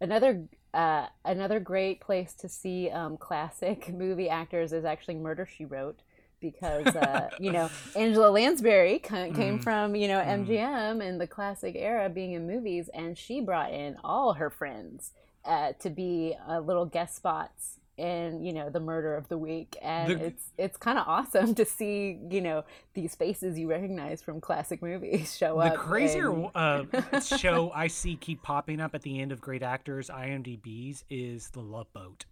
another 0.00 0.44
uh, 0.72 1.06
another 1.24 1.58
great 1.58 2.00
place 2.00 2.32
to 2.34 2.48
see 2.48 2.90
um, 2.90 3.16
classic 3.16 3.88
movie 3.92 4.28
actors 4.28 4.72
is 4.72 4.84
actually 4.84 5.16
Murder 5.16 5.48
She 5.52 5.64
Wrote. 5.64 6.02
Because 6.40 6.86
uh, 6.94 7.30
you 7.40 7.50
know 7.50 7.68
Angela 7.96 8.30
Lansbury 8.30 9.00
came 9.00 9.58
Mm. 9.58 9.62
from 9.64 9.96
you 9.96 10.06
know. 10.06 10.20
MGM 10.20 11.00
and 11.06 11.20
the 11.20 11.26
classic 11.26 11.74
era, 11.76 12.08
being 12.08 12.32
in 12.34 12.46
movies, 12.46 12.88
and 12.94 13.18
she 13.18 13.40
brought 13.40 13.72
in 13.72 13.96
all 14.04 14.34
her 14.34 14.48
friends 14.48 15.10
uh, 15.44 15.72
to 15.80 15.90
be 15.90 16.34
uh, 16.48 16.60
little 16.60 16.86
guest 16.86 17.16
spots 17.16 17.76
in 17.96 18.42
you 18.42 18.52
know 18.52 18.70
the 18.70 18.80
murder 18.80 19.14
of 19.14 19.28
the 19.28 19.36
week 19.36 19.76
and 19.82 20.18
The- 20.20 20.24
it's 20.26 20.44
it's 20.56 20.76
kind 20.78 20.98
of 20.98 21.06
awesome 21.06 21.54
to 21.60 21.64
see 21.66 22.18
you 22.30 22.40
know 22.40 22.64
these 22.94 23.14
faces 23.14 23.58
you 23.58 23.68
recognize 23.68 24.22
from 24.22 24.40
classic 24.40 24.80
movies 24.80 25.36
show 25.38 25.58
up. 25.58 25.72
The 25.74 25.78
crazier 25.78 26.30
and- 26.32 26.50
uh, 26.54 27.20
show 27.20 27.70
I 27.74 27.88
see 27.88 28.16
keep 28.16 28.42
popping 28.42 28.80
up 28.80 28.94
at 28.94 29.02
the 29.02 29.20
end 29.20 29.32
of 29.32 29.40
Great 29.42 29.62
Actors 29.62 30.08
IMDb's 30.08 31.04
is 31.10 31.50
The 31.50 31.60
Love 31.60 31.92
Boat. 31.92 32.24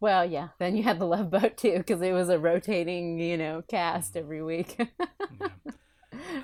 well 0.00 0.24
yeah 0.24 0.48
then 0.58 0.74
you 0.74 0.82
had 0.84 0.98
the 0.98 1.04
love 1.06 1.28
boat 1.30 1.56
too 1.58 1.76
because 1.78 2.00
it 2.00 2.12
was 2.12 2.30
a 2.30 2.38
rotating 2.38 3.18
you 3.18 3.36
know 3.36 3.62
cast 3.68 4.16
every 4.16 4.42
week 4.42 4.78
Yeah. 5.38 5.48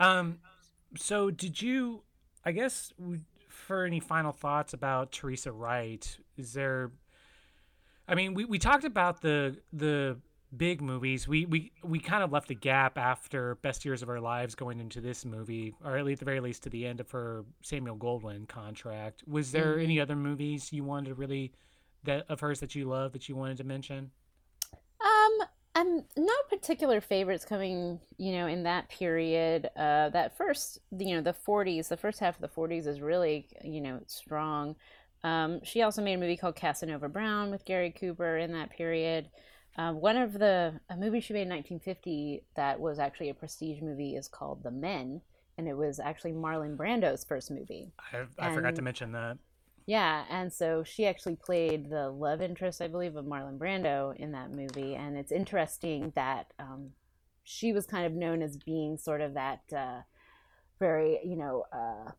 um, 0.01 0.39
so 0.97 1.31
did 1.31 1.61
you? 1.63 2.03
I 2.45 2.53
guess 2.53 2.93
for 3.65 3.85
any 3.85 4.01
final 4.01 4.33
thoughts 4.33 4.73
about 4.73 5.11
Teresa 5.13 5.51
Wright, 5.53 6.17
is 6.37 6.53
there? 6.53 6.93
I 8.07 8.15
mean, 8.15 8.35
we, 8.35 8.45
we 8.45 8.59
talked 8.59 8.85
about 8.85 9.21
the 9.23 9.57
the 9.73 10.19
big 10.57 10.81
movies. 10.81 11.27
We 11.27 11.47
we 11.47 11.73
we 11.83 11.99
kind 11.99 12.23
of 12.23 12.31
left 12.33 12.51
a 12.51 12.55
gap 12.55 12.99
after 12.99 13.57
Best 13.57 13.85
Years 13.85 14.03
of 14.03 14.09
Our 14.09 14.21
Lives 14.21 14.55
going 14.55 14.79
into 14.81 15.01
this 15.01 15.25
movie, 15.25 15.75
or 15.85 15.97
at 15.97 16.05
least 16.05 16.21
the 16.21 16.25
very 16.25 16.41
least 16.41 16.63
to 16.65 16.71
the 16.71 16.87
end 16.87 17.01
of 17.01 17.11
her 17.11 17.45
Samuel 17.63 17.97
Goldwyn 17.97 18.47
contract. 18.47 19.25
Was 19.27 19.53
there 19.53 19.77
Mhm. 19.77 19.85
any 19.85 20.01
other 20.01 20.17
movies 20.17 20.73
you 20.73 20.85
wanted 20.85 21.09
to 21.09 21.15
really 21.15 21.53
that 22.05 22.27
of 22.29 22.41
hers 22.41 22.61
that 22.61 22.75
you 22.75 22.85
love 22.85 23.13
that 23.13 23.29
you 23.29 23.35
wanted 23.37 23.57
to 23.57 23.65
mention? 23.65 24.11
Um, 25.75 26.05
I'm 26.17 26.25
no 26.25 26.35
particular 26.49 27.01
favorites 27.01 27.45
coming, 27.45 28.01
you 28.17 28.33
know, 28.33 28.47
in 28.47 28.63
that 28.65 28.89
period. 28.89 29.69
Uh, 29.77 30.09
that 30.11 30.37
first, 30.37 30.79
you 30.97 31.15
know, 31.15 31.23
the 31.23 31.35
40s, 31.47 31.89
the 31.89 31.97
first 31.97 32.21
half 32.21 32.37
of 32.37 32.41
the 32.41 32.49
40s 32.49 32.87
is 32.87 33.01
really, 33.01 33.49
you 33.63 33.81
know, 33.81 34.01
strong. 34.07 34.77
Um, 35.23 35.61
she 35.65 35.83
also 35.83 36.03
made 36.03 36.15
a 36.15 36.19
movie 36.19 36.37
called 36.37 36.57
Casanova 36.57 37.09
Brown 37.09 37.51
with 37.51 37.65
Gary 37.65 37.91
Cooper 37.91 38.37
in 38.37 38.53
that 38.53 38.71
period. 38.71 39.29
Uh, 39.77 39.93
one 39.93 40.17
of 40.17 40.35
the 40.35 40.79
a 40.89 40.97
movie 40.97 41.21
she 41.21 41.33
made 41.33 41.43
in 41.43 41.49
1950 41.49 42.45
that 42.55 42.79
was 42.79 42.99
actually 42.99 43.31
a 43.31 43.35
prestige 43.35 43.81
movie 43.83 44.15
is 44.15 44.29
called 44.29 44.63
The 44.63 44.71
Men, 44.71 45.21
and 45.59 45.67
it 45.67 45.77
was 45.77 45.99
actually 45.99 46.33
Marlon 46.33 46.77
Brando's 46.77 47.25
first 47.25 47.51
movie. 47.51 47.91
I, 48.13 48.25
I 48.39 48.55
forgot 48.55 48.77
to 48.77 48.83
mention 48.83 49.13
that. 49.13 49.39
Yeah, 49.87 50.25
and 50.31 50.53
so 50.53 50.83
she 50.83 51.07
actually 51.07 51.37
played 51.37 51.91
the 51.91 52.09
love 52.09 52.41
interest, 52.41 52.81
I 52.81 52.89
believe, 52.89 53.17
of 53.17 53.27
Marlon 53.27 53.59
Brando 53.59 54.17
in 54.17 54.33
that 54.33 54.51
movie. 54.51 54.95
And 54.95 55.17
it's 55.17 55.33
interesting 55.33 56.13
that 56.17 56.47
um, 56.59 56.91
she 57.43 57.73
was 57.73 57.87
kind 57.87 58.07
of 58.07 58.13
known 58.15 58.41
as 58.41 58.57
being 58.57 58.97
sort 58.97 59.21
of 59.21 59.35
that 59.35 59.61
uh, 59.77 60.01
very, 60.81 61.21
you 61.25 61.37
know, 61.37 61.65
uh, 61.73 62.13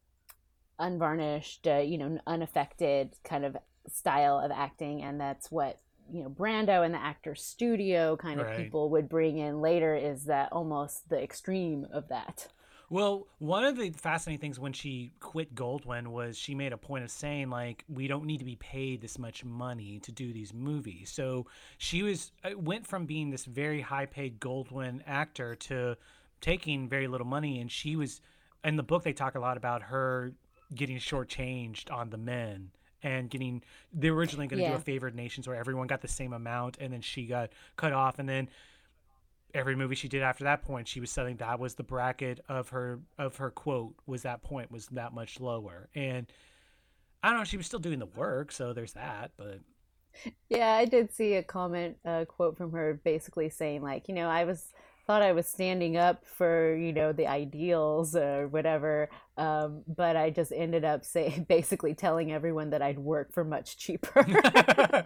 unvarnished, 0.80 1.68
uh, 1.68 1.78
you 1.78 1.98
know, 1.98 2.20
unaffected 2.28 3.16
kind 3.24 3.46
of 3.46 3.58
style 3.88 4.40
of 4.40 4.52
acting. 4.52 5.02
And 5.04 5.20
that's 5.20 5.52
what, 5.52 5.80
you 6.12 6.24
know, 6.24 6.30
Brando 6.30 6.86
and 6.86 6.94
the 6.94 7.02
actor 7.02 7.36
studio 7.36 8.16
kind 8.18 8.42
of 8.42 8.48
Right. 8.48 8.56
people 8.56 8.90
would 8.92 9.10
bring 9.10 9.38
in 9.40 9.62
later 9.62 9.96
is 9.96 10.26
that 10.26 10.52
almost 10.52 11.10
the 11.10 11.22
extreme 11.22 11.88
of 11.92 12.10
that. 12.10 12.48
Well, 12.96 13.28
one 13.40 13.66
of 13.66 13.76
the 13.76 13.90
fascinating 13.90 14.40
things 14.40 14.58
when 14.58 14.72
she 14.72 15.12
quit 15.20 15.54
Goldwyn 15.54 16.08
was 16.08 16.38
she 16.38 16.56
made 16.56 16.72
a 16.72 16.78
point 16.78 17.04
of 17.04 17.12
saying 17.12 17.50
like 17.50 17.84
we 17.90 18.08
don't 18.08 18.24
need 18.24 18.38
to 18.38 18.46
be 18.46 18.56
paid 18.56 19.02
this 19.02 19.20
much 19.20 19.44
money 19.44 20.00
to 20.00 20.14
do 20.14 20.32
these 20.32 20.54
movies. 20.54 21.12
So 21.14 21.46
she 21.78 22.04
was 22.04 22.32
uh, 22.46 22.58
went 22.58 22.88
from 22.88 23.06
being 23.06 23.32
this 23.32 23.44
very 23.44 23.82
high 23.82 24.06
paid 24.06 24.40
Goldwyn 24.40 25.02
actor 25.06 25.56
to 25.56 25.98
taking 26.40 26.88
very 26.88 27.10
little 27.10 27.28
money, 27.28 27.60
and 27.60 27.70
she 27.70 27.98
was 27.98 28.22
in 28.64 28.78
the 28.78 28.84
book 28.84 29.04
they 29.04 29.12
talk 29.12 29.36
a 29.36 29.42
lot 29.42 29.58
about 29.58 29.82
her 29.82 30.32
getting 30.74 30.98
shortchanged 30.98 31.92
on 31.92 32.12
the 32.12 32.18
men 32.18 32.72
and 33.04 33.30
getting 33.30 33.62
they 33.92 34.10
were 34.10 34.18
originally 34.18 34.48
going 34.48 34.64
to 34.64 34.70
do 34.70 34.74
a 34.74 34.80
favored 34.80 35.16
nations 35.16 35.50
where 35.50 35.58
everyone 35.58 35.88
got 35.88 36.00
the 36.00 36.08
same 36.08 36.32
amount 36.32 36.78
and 36.80 36.94
then 36.94 37.02
she 37.02 37.26
got 37.26 37.50
cut 37.76 37.92
off 37.92 38.20
and 38.20 38.30
then 38.30 38.48
every 39.56 39.76
movie 39.76 39.96
she 39.96 40.08
did 40.10 40.22
after 40.22 40.44
that 40.44 40.62
point 40.62 40.88
she 40.88 41.00
was 41.00 41.10
saying 41.12 41.38
that 41.38 41.60
was 41.60 41.76
the 41.76 41.84
bracket 41.84 42.40
of 42.50 42.70
her 42.70 43.00
of 43.18 43.38
her 43.38 43.50
quote 43.52 43.96
was 44.06 44.24
that 44.24 44.44
point 44.44 44.72
was 44.72 44.88
that 44.88 45.14
much 45.14 45.40
lower. 45.40 45.90
And 45.96 46.28
i 47.24 47.30
don't 47.30 47.40
know 47.40 47.44
she 47.46 47.58
was 47.58 47.66
still 47.66 47.80
doing 47.80 48.00
the 48.00 48.06
work 48.08 48.52
so 48.52 48.74
there's 48.74 48.94
that 48.94 49.32
but 49.38 49.62
Yeah, 50.50 50.74
I 50.74 50.86
did 50.86 51.12
see 51.12 51.34
a 51.36 51.44
comment, 51.44 51.98
a 52.06 52.26
quote 52.26 52.58
from 52.58 52.72
her 52.72 53.00
basically 53.04 53.50
saying 53.50 53.82
like, 53.82 54.08
you 54.08 54.14
know, 54.16 54.30
I 54.30 54.44
was 54.46 54.74
thought 55.08 55.22
I 55.22 55.32
was 55.34 55.48
standing 55.48 55.98
up 55.98 56.26
for, 56.26 56.76
you 56.76 56.92
know, 56.94 57.12
the 57.14 57.28
ideals 57.28 58.16
or 58.16 58.48
whatever, 58.48 59.10
um, 59.38 59.84
but 59.88 60.16
I 60.16 60.30
just 60.32 60.52
ended 60.56 60.84
up 60.84 61.06
saying 61.06 61.46
basically 61.50 61.94
telling 61.94 62.32
everyone 62.32 62.72
that 62.72 62.82
I'd 62.82 63.00
work 63.00 63.32
for 63.34 63.44
much 63.44 63.78
cheaper 63.78 64.26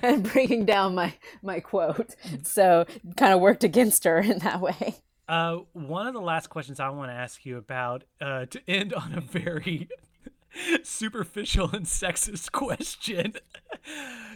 and 0.00 0.22
bringing 0.32 0.64
down 0.64 0.94
my 0.94 1.14
my 1.42 1.60
quote. 1.60 2.14
So 2.42 2.86
kind 3.16 3.32
of 3.32 3.40
worked 3.40 3.64
against 3.64 4.04
her 4.04 4.18
in 4.18 4.38
that 4.40 4.60
way. 4.60 4.96
uh 5.28 5.58
one 5.72 6.06
of 6.06 6.12
the 6.12 6.20
last 6.20 6.48
questions 6.48 6.78
i 6.80 6.88
want 6.90 7.10
to 7.10 7.14
ask 7.14 7.46
you 7.46 7.56
about 7.56 8.04
uh 8.20 8.44
to 8.44 8.60
end 8.68 8.92
on 8.92 9.14
a 9.14 9.20
very 9.22 9.88
superficial 10.82 11.70
and 11.72 11.86
sexist 11.86 12.52
question 12.52 13.32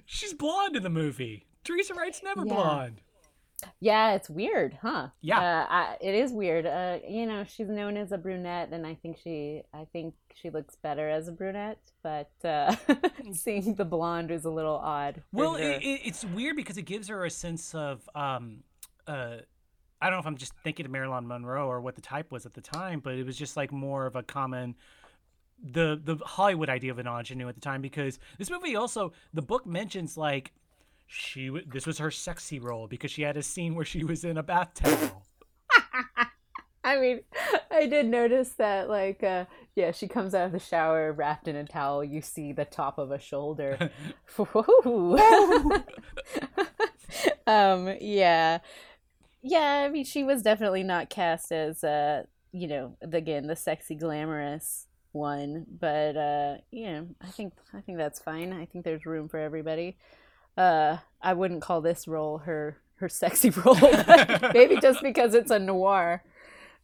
she's 0.07 0.33
blonde 0.33 0.77
in 0.77 0.83
the 0.83 0.89
movie 0.89 1.47
teresa 1.63 1.93
wright's 1.93 2.23
never 2.23 2.43
Yeah. 2.47 2.55
blonde 2.55 3.01
Yeah, 3.81 4.15
it's 4.15 4.31
weird, 4.31 4.79
huh? 4.81 5.09
Yeah. 5.21 5.41
uh, 5.41 5.67
I, 5.69 5.97
it 6.01 6.15
is 6.15 6.33
weird. 6.33 6.67
Uh, 6.67 6.99
you 7.09 7.27
know, 7.27 7.45
she's 7.45 7.69
known 7.69 7.97
as 7.97 8.13
a 8.13 8.19
brunette, 8.19 8.69
and 8.73 8.87
I 8.87 8.95
think 8.95 9.19
she, 9.23 9.63
I 9.75 9.87
think 9.93 10.15
she 10.35 10.51
looks 10.51 10.77
better 10.77 11.09
as 11.09 11.29
a 11.29 11.33
brunette. 11.33 11.81
But 12.03 12.31
uh, 12.45 12.77
seeing 13.33 13.75
the 13.75 13.85
blonde 13.85 14.31
is 14.31 14.45
a 14.45 14.51
little 14.51 14.77
odd. 14.77 15.23
Well, 15.33 15.57
it, 15.57 15.83
it, 15.83 16.01
it's 16.05 16.25
weird 16.25 16.57
because 16.57 16.79
it 16.79 16.85
gives 16.85 17.09
her 17.09 17.25
a 17.25 17.31
sense 17.31 17.75
of, 17.75 18.09
um, 18.15 18.63
uh, 19.07 19.39
I 20.01 20.07
don't 20.07 20.13
know 20.13 20.21
if 20.21 20.27
I'm 20.27 20.37
just 20.37 20.55
thinking 20.63 20.87
of 20.87 20.93
Marilyn 20.93 21.27
Monroe 21.27 21.67
or 21.67 21.81
what 21.81 21.97
the 21.97 22.03
type 22.03 22.31
was 22.31 22.47
at 22.47 22.55
the 22.55 22.61
time, 22.61 23.01
but 23.01 23.15
it 23.15 23.27
was 23.27 23.37
just 23.37 23.57
like 23.57 23.73
more 23.73 24.07
of 24.07 24.15
a 24.15 24.23
common, 24.23 24.77
the 25.61 26.01
the 26.03 26.17
Hollywood 26.25 26.69
idea 26.69 26.93
of 26.93 27.01
an 27.01 27.09
ingenue 27.09 27.49
at 27.49 27.57
the 27.57 27.61
time. 27.61 27.83
Because 27.83 28.21
this 28.39 28.51
movie 28.51 28.77
also, 28.77 29.13
the 29.35 29.43
book 29.43 29.67
mentions 29.67 30.17
like 30.17 30.53
she 31.09 31.51
this 31.67 31.87
was 31.87 31.99
her 31.99 32.11
sexy 32.11 32.59
role 32.59 32.87
because 32.87 33.11
she 33.11 33.23
had 33.23 33.37
a 33.37 33.43
scene 33.43 33.75
where 33.75 33.85
she 33.85 34.05
was 34.05 34.25
in 34.25 34.37
a 34.37 34.43
bath 34.43 34.75
towel. 34.75 35.27
I 36.85 36.99
mean, 36.99 37.21
I 37.71 37.87
did 37.87 38.07
notice 38.07 38.51
that, 38.51 38.89
like, 38.89 39.23
uh, 39.23 39.45
yeah, 39.75 39.91
she 39.91 40.09
comes 40.09 40.35
out 40.35 40.47
of 40.47 40.53
the 40.53 40.59
shower 40.59 41.13
wrapped 41.13 41.49
in 41.49 41.57
a 41.57 41.65
towel. 41.65 42.03
You 42.05 42.23
see 42.23 42.53
the 42.53 42.65
top 42.65 42.99
of 42.99 43.11
a 43.11 43.19
shoulder. 43.19 43.91
Um, 47.47 47.97
yeah, 48.03 48.59
yeah. 49.43 49.85
I 49.87 49.89
mean, 49.89 50.05
she 50.05 50.23
was 50.23 50.43
definitely 50.43 50.83
not 50.83 51.09
cast 51.09 51.51
as, 51.51 51.83
uh, 51.83 52.25
you 52.53 52.69
know, 52.69 52.97
the, 53.01 53.17
again, 53.17 53.47
the 53.47 53.57
sexy, 53.57 53.95
glamorous 53.95 54.87
one. 55.13 55.65
But 55.81 56.17
uh, 56.17 56.57
you 56.71 56.87
know, 56.87 57.09
I 57.23 57.29
think 57.29 57.55
I 57.73 57.81
think 57.81 57.97
that's 57.97 58.21
fine. 58.21 58.53
I 58.53 58.67
think 58.67 58.85
there's 58.85 59.07
room 59.07 59.29
for 59.29 59.39
everybody. 59.39 59.97
Uh, 60.59 60.99
I 61.23 61.33
wouldn't 61.35 61.63
call 61.63 61.81
this 61.81 62.09
role 62.09 62.39
her 62.39 62.77
her 62.97 63.09
sexy 63.09 63.51
role, 63.65 63.77
maybe 64.53 64.77
just 64.81 65.03
because 65.03 65.33
it's 65.35 65.51
a 65.53 65.59
noir 65.59 66.23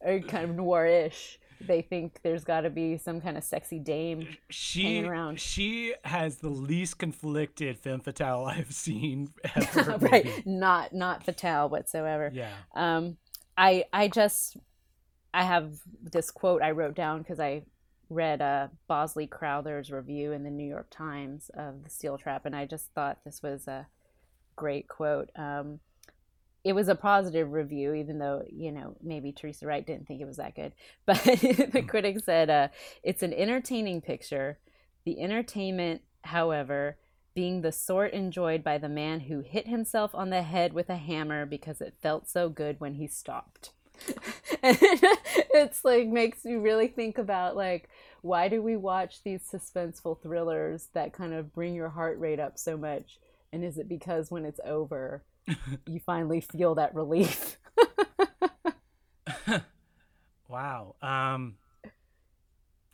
or 0.01 0.21
kind 0.21 0.45
of 0.49 0.55
noir-ish, 0.55 1.41
they 1.61 1.83
think 1.83 2.21
there's 2.23 2.45
got 2.45 2.61
to 2.61 2.71
be 2.71 2.97
some 2.99 3.21
kind 3.21 3.37
of 3.37 3.43
sexy 3.43 3.79
dame. 3.81 4.29
She 4.51 5.03
around. 5.05 5.41
she 5.41 5.95
has 6.05 6.37
the 6.37 6.51
least 6.51 6.99
conflicted 6.99 7.79
femme 7.79 8.01
fatale 8.01 8.45
I've 8.55 8.73
seen 8.73 9.31
ever. 9.57 9.99
maybe. 9.99 10.07
right 10.13 10.47
not 10.47 10.93
not 10.95 11.25
fatale 11.25 11.69
whatsoever 11.69 12.31
Yeah. 12.33 12.51
um 12.75 13.17
i 13.57 13.85
i 13.93 14.09
just 14.09 14.57
i 15.33 15.43
have 15.43 15.73
this 16.03 16.31
quote 16.31 16.61
i 16.63 16.71
wrote 16.73 16.95
down 16.95 17.19
because 17.23 17.41
i 17.41 17.63
read 18.11 18.43
uh, 18.43 18.69
Bosley 18.87 19.27
Crowther's 19.27 19.91
review 19.91 20.33
in 20.33 20.45
the 20.45 20.51
New 20.51 20.69
York 20.69 20.89
Times 20.91 21.51
of 21.55 21.85
the 21.85 21.91
Steel 21.91 22.19
Trap, 22.19 22.47
and 22.47 22.55
I 22.55 22.67
just 22.67 22.93
thought 22.95 23.19
this 23.25 23.43
was 23.43 23.67
a 23.67 23.87
great 24.57 24.89
quote. 24.89 25.31
Um, 25.37 25.81
it 26.65 26.73
was 26.73 26.89
a 26.89 26.95
positive 26.95 27.53
review, 27.53 27.93
even 27.95 28.19
though 28.19 28.43
you 28.51 28.73
know 28.73 28.97
maybe 29.03 29.33
Teresa 29.33 29.67
Wright 29.67 29.87
didn't 29.87 30.07
think 30.07 30.21
it 30.21 30.27
was 30.27 30.39
that 30.39 30.57
good. 30.57 30.73
But 31.07 31.23
the 31.25 31.85
critic 31.87 32.21
said 32.25 32.51
uh, 32.51 32.69
it's 33.03 33.23
an 33.23 33.35
entertaining 33.35 34.01
picture. 34.01 34.59
The 35.05 35.21
entertainment, 35.21 36.01
however, 36.23 36.97
being 37.35 37.61
the 37.61 37.73
sort 37.73 38.13
enjoyed 38.13 38.65
by 38.65 38.79
the 38.79 38.89
man 38.89 39.21
who 39.21 39.41
hit 39.41 39.67
himself 39.67 40.15
on 40.15 40.31
the 40.31 40.43
head 40.43 40.73
with 40.73 40.89
a 40.89 40.97
hammer 40.97 41.45
because 41.45 41.81
it 41.81 41.95
felt 42.01 42.29
so 42.29 42.49
good 42.49 42.81
when 42.81 42.95
he 42.95 43.07
stopped. 43.07 43.73
And 44.63 44.79
it's 44.83 45.85
like 45.85 46.09
makes 46.09 46.45
you 46.45 46.61
really 46.61 46.89
think 46.89 47.19
about 47.19 47.57
like 47.57 47.89
why 48.23 48.49
do 48.49 48.63
we 48.63 48.77
watch 48.77 49.23
these 49.23 49.43
suspenseful 49.43 50.21
thrillers 50.23 50.89
that 50.95 51.13
kind 51.13 51.35
of 51.35 51.53
bring 51.53 51.75
your 51.75 51.91
heart 51.91 52.19
rate 52.19 52.41
up 52.41 52.59
so 52.59 52.77
much 52.77 53.19
and 53.53 53.65
is 53.65 53.79
it 53.79 53.89
because 53.89 54.31
when 54.31 54.45
it's 54.45 54.61
over 54.65 55.23
you 55.87 56.01
finally 56.01 56.41
feel 56.41 56.75
that 56.75 56.95
relief 56.95 57.59
wow 60.49 60.95
um 61.03 61.57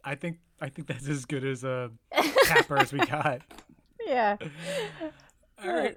i 0.05 0.15
think 0.15 0.39
i 0.61 0.69
think 0.69 0.89
that's 0.89 1.09
as 1.09 1.25
good 1.25 1.45
as 1.45 1.65
a 1.65 1.91
capper 2.47 2.79
as 2.79 2.93
we 2.93 2.99
got 2.99 3.43
yeah. 4.07 4.37
All 5.63 5.73
right. 5.73 5.97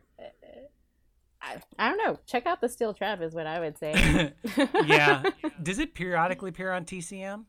I, 1.44 1.58
I 1.78 1.90
don't 1.90 1.98
know. 1.98 2.20
Check 2.26 2.46
out 2.46 2.62
the 2.62 2.70
Steel 2.70 2.94
Trap 2.94 3.22
is 3.22 3.34
what 3.34 3.46
I 3.46 3.60
would 3.60 3.78
say. 3.78 4.34
yeah. 4.86 5.24
Does 5.64 5.80
it 5.80 5.94
periodically 5.94 6.50
appear 6.50 6.72
on 6.72 6.86
TCM? 6.86 7.44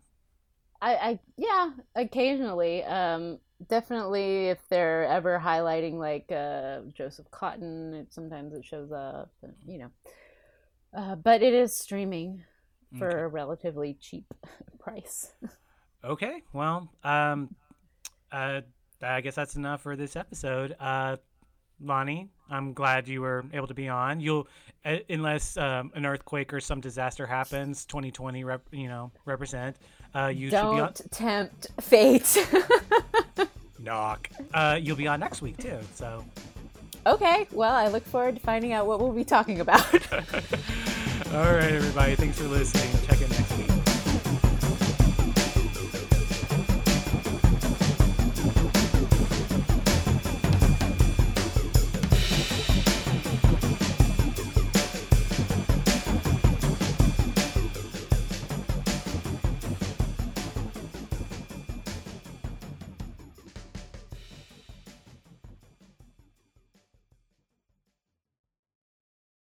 I, 0.82 0.94
I 0.94 1.18
yeah, 1.36 1.70
occasionally. 1.94 2.82
Um, 2.84 3.38
definitely 3.68 4.48
if 4.48 4.58
they're 4.68 5.04
ever 5.06 5.40
highlighting 5.42 5.94
like 5.94 6.30
uh, 6.32 6.80
Joseph 6.92 7.30
Cotten, 7.30 7.94
it, 7.94 8.12
sometimes 8.12 8.52
it 8.52 8.64
shows 8.64 8.90
up. 8.90 9.30
You 9.66 9.78
know, 9.78 9.90
uh, 10.96 11.14
but 11.14 11.42
it 11.42 11.54
is 11.54 11.74
streaming 11.74 12.42
for 12.98 13.08
okay. 13.08 13.20
a 13.20 13.28
relatively 13.28 13.96
cheap 14.00 14.26
price. 14.78 15.32
okay. 16.04 16.42
Well, 16.52 16.90
um, 17.04 17.54
uh, 18.32 18.62
I 19.00 19.20
guess 19.20 19.36
that's 19.36 19.56
enough 19.56 19.82
for 19.82 19.96
this 19.96 20.16
episode. 20.16 20.74
Uh, 20.80 21.16
Lonnie, 21.80 22.30
I'm 22.50 22.72
glad 22.72 23.08
you 23.08 23.20
were 23.20 23.44
able 23.52 23.66
to 23.66 23.74
be 23.74 23.88
on. 23.88 24.20
You'll, 24.20 24.46
uh, 24.84 24.98
unless 25.08 25.56
um, 25.56 25.92
an 25.94 26.06
earthquake 26.06 26.52
or 26.52 26.60
some 26.60 26.80
disaster 26.80 27.26
happens, 27.26 27.84
2020, 27.86 28.44
rep, 28.44 28.62
you 28.70 28.88
know, 28.88 29.10
represent. 29.24 29.76
Uh, 30.14 30.26
you 30.26 30.50
don't 30.50 30.80
on... 30.80 30.92
tempt 31.10 31.68
fate. 31.80 32.46
Knock. 33.78 34.28
Uh, 34.52 34.78
you'll 34.80 34.96
be 34.96 35.06
on 35.06 35.20
next 35.20 35.42
week 35.42 35.56
too. 35.56 35.78
So. 35.94 36.24
Okay. 37.06 37.46
Well, 37.52 37.74
I 37.74 37.88
look 37.88 38.04
forward 38.04 38.36
to 38.36 38.40
finding 38.40 38.72
out 38.72 38.86
what 38.86 39.00
we'll 39.00 39.12
be 39.12 39.24
talking 39.24 39.60
about. 39.60 39.92
All 41.32 41.52
right, 41.52 41.72
everybody. 41.72 42.14
Thanks 42.14 42.38
for 42.38 42.48
listening. 42.48 42.90
Check 43.06 43.20
in 43.20 43.28
next 43.30 43.50
week. 43.50 43.53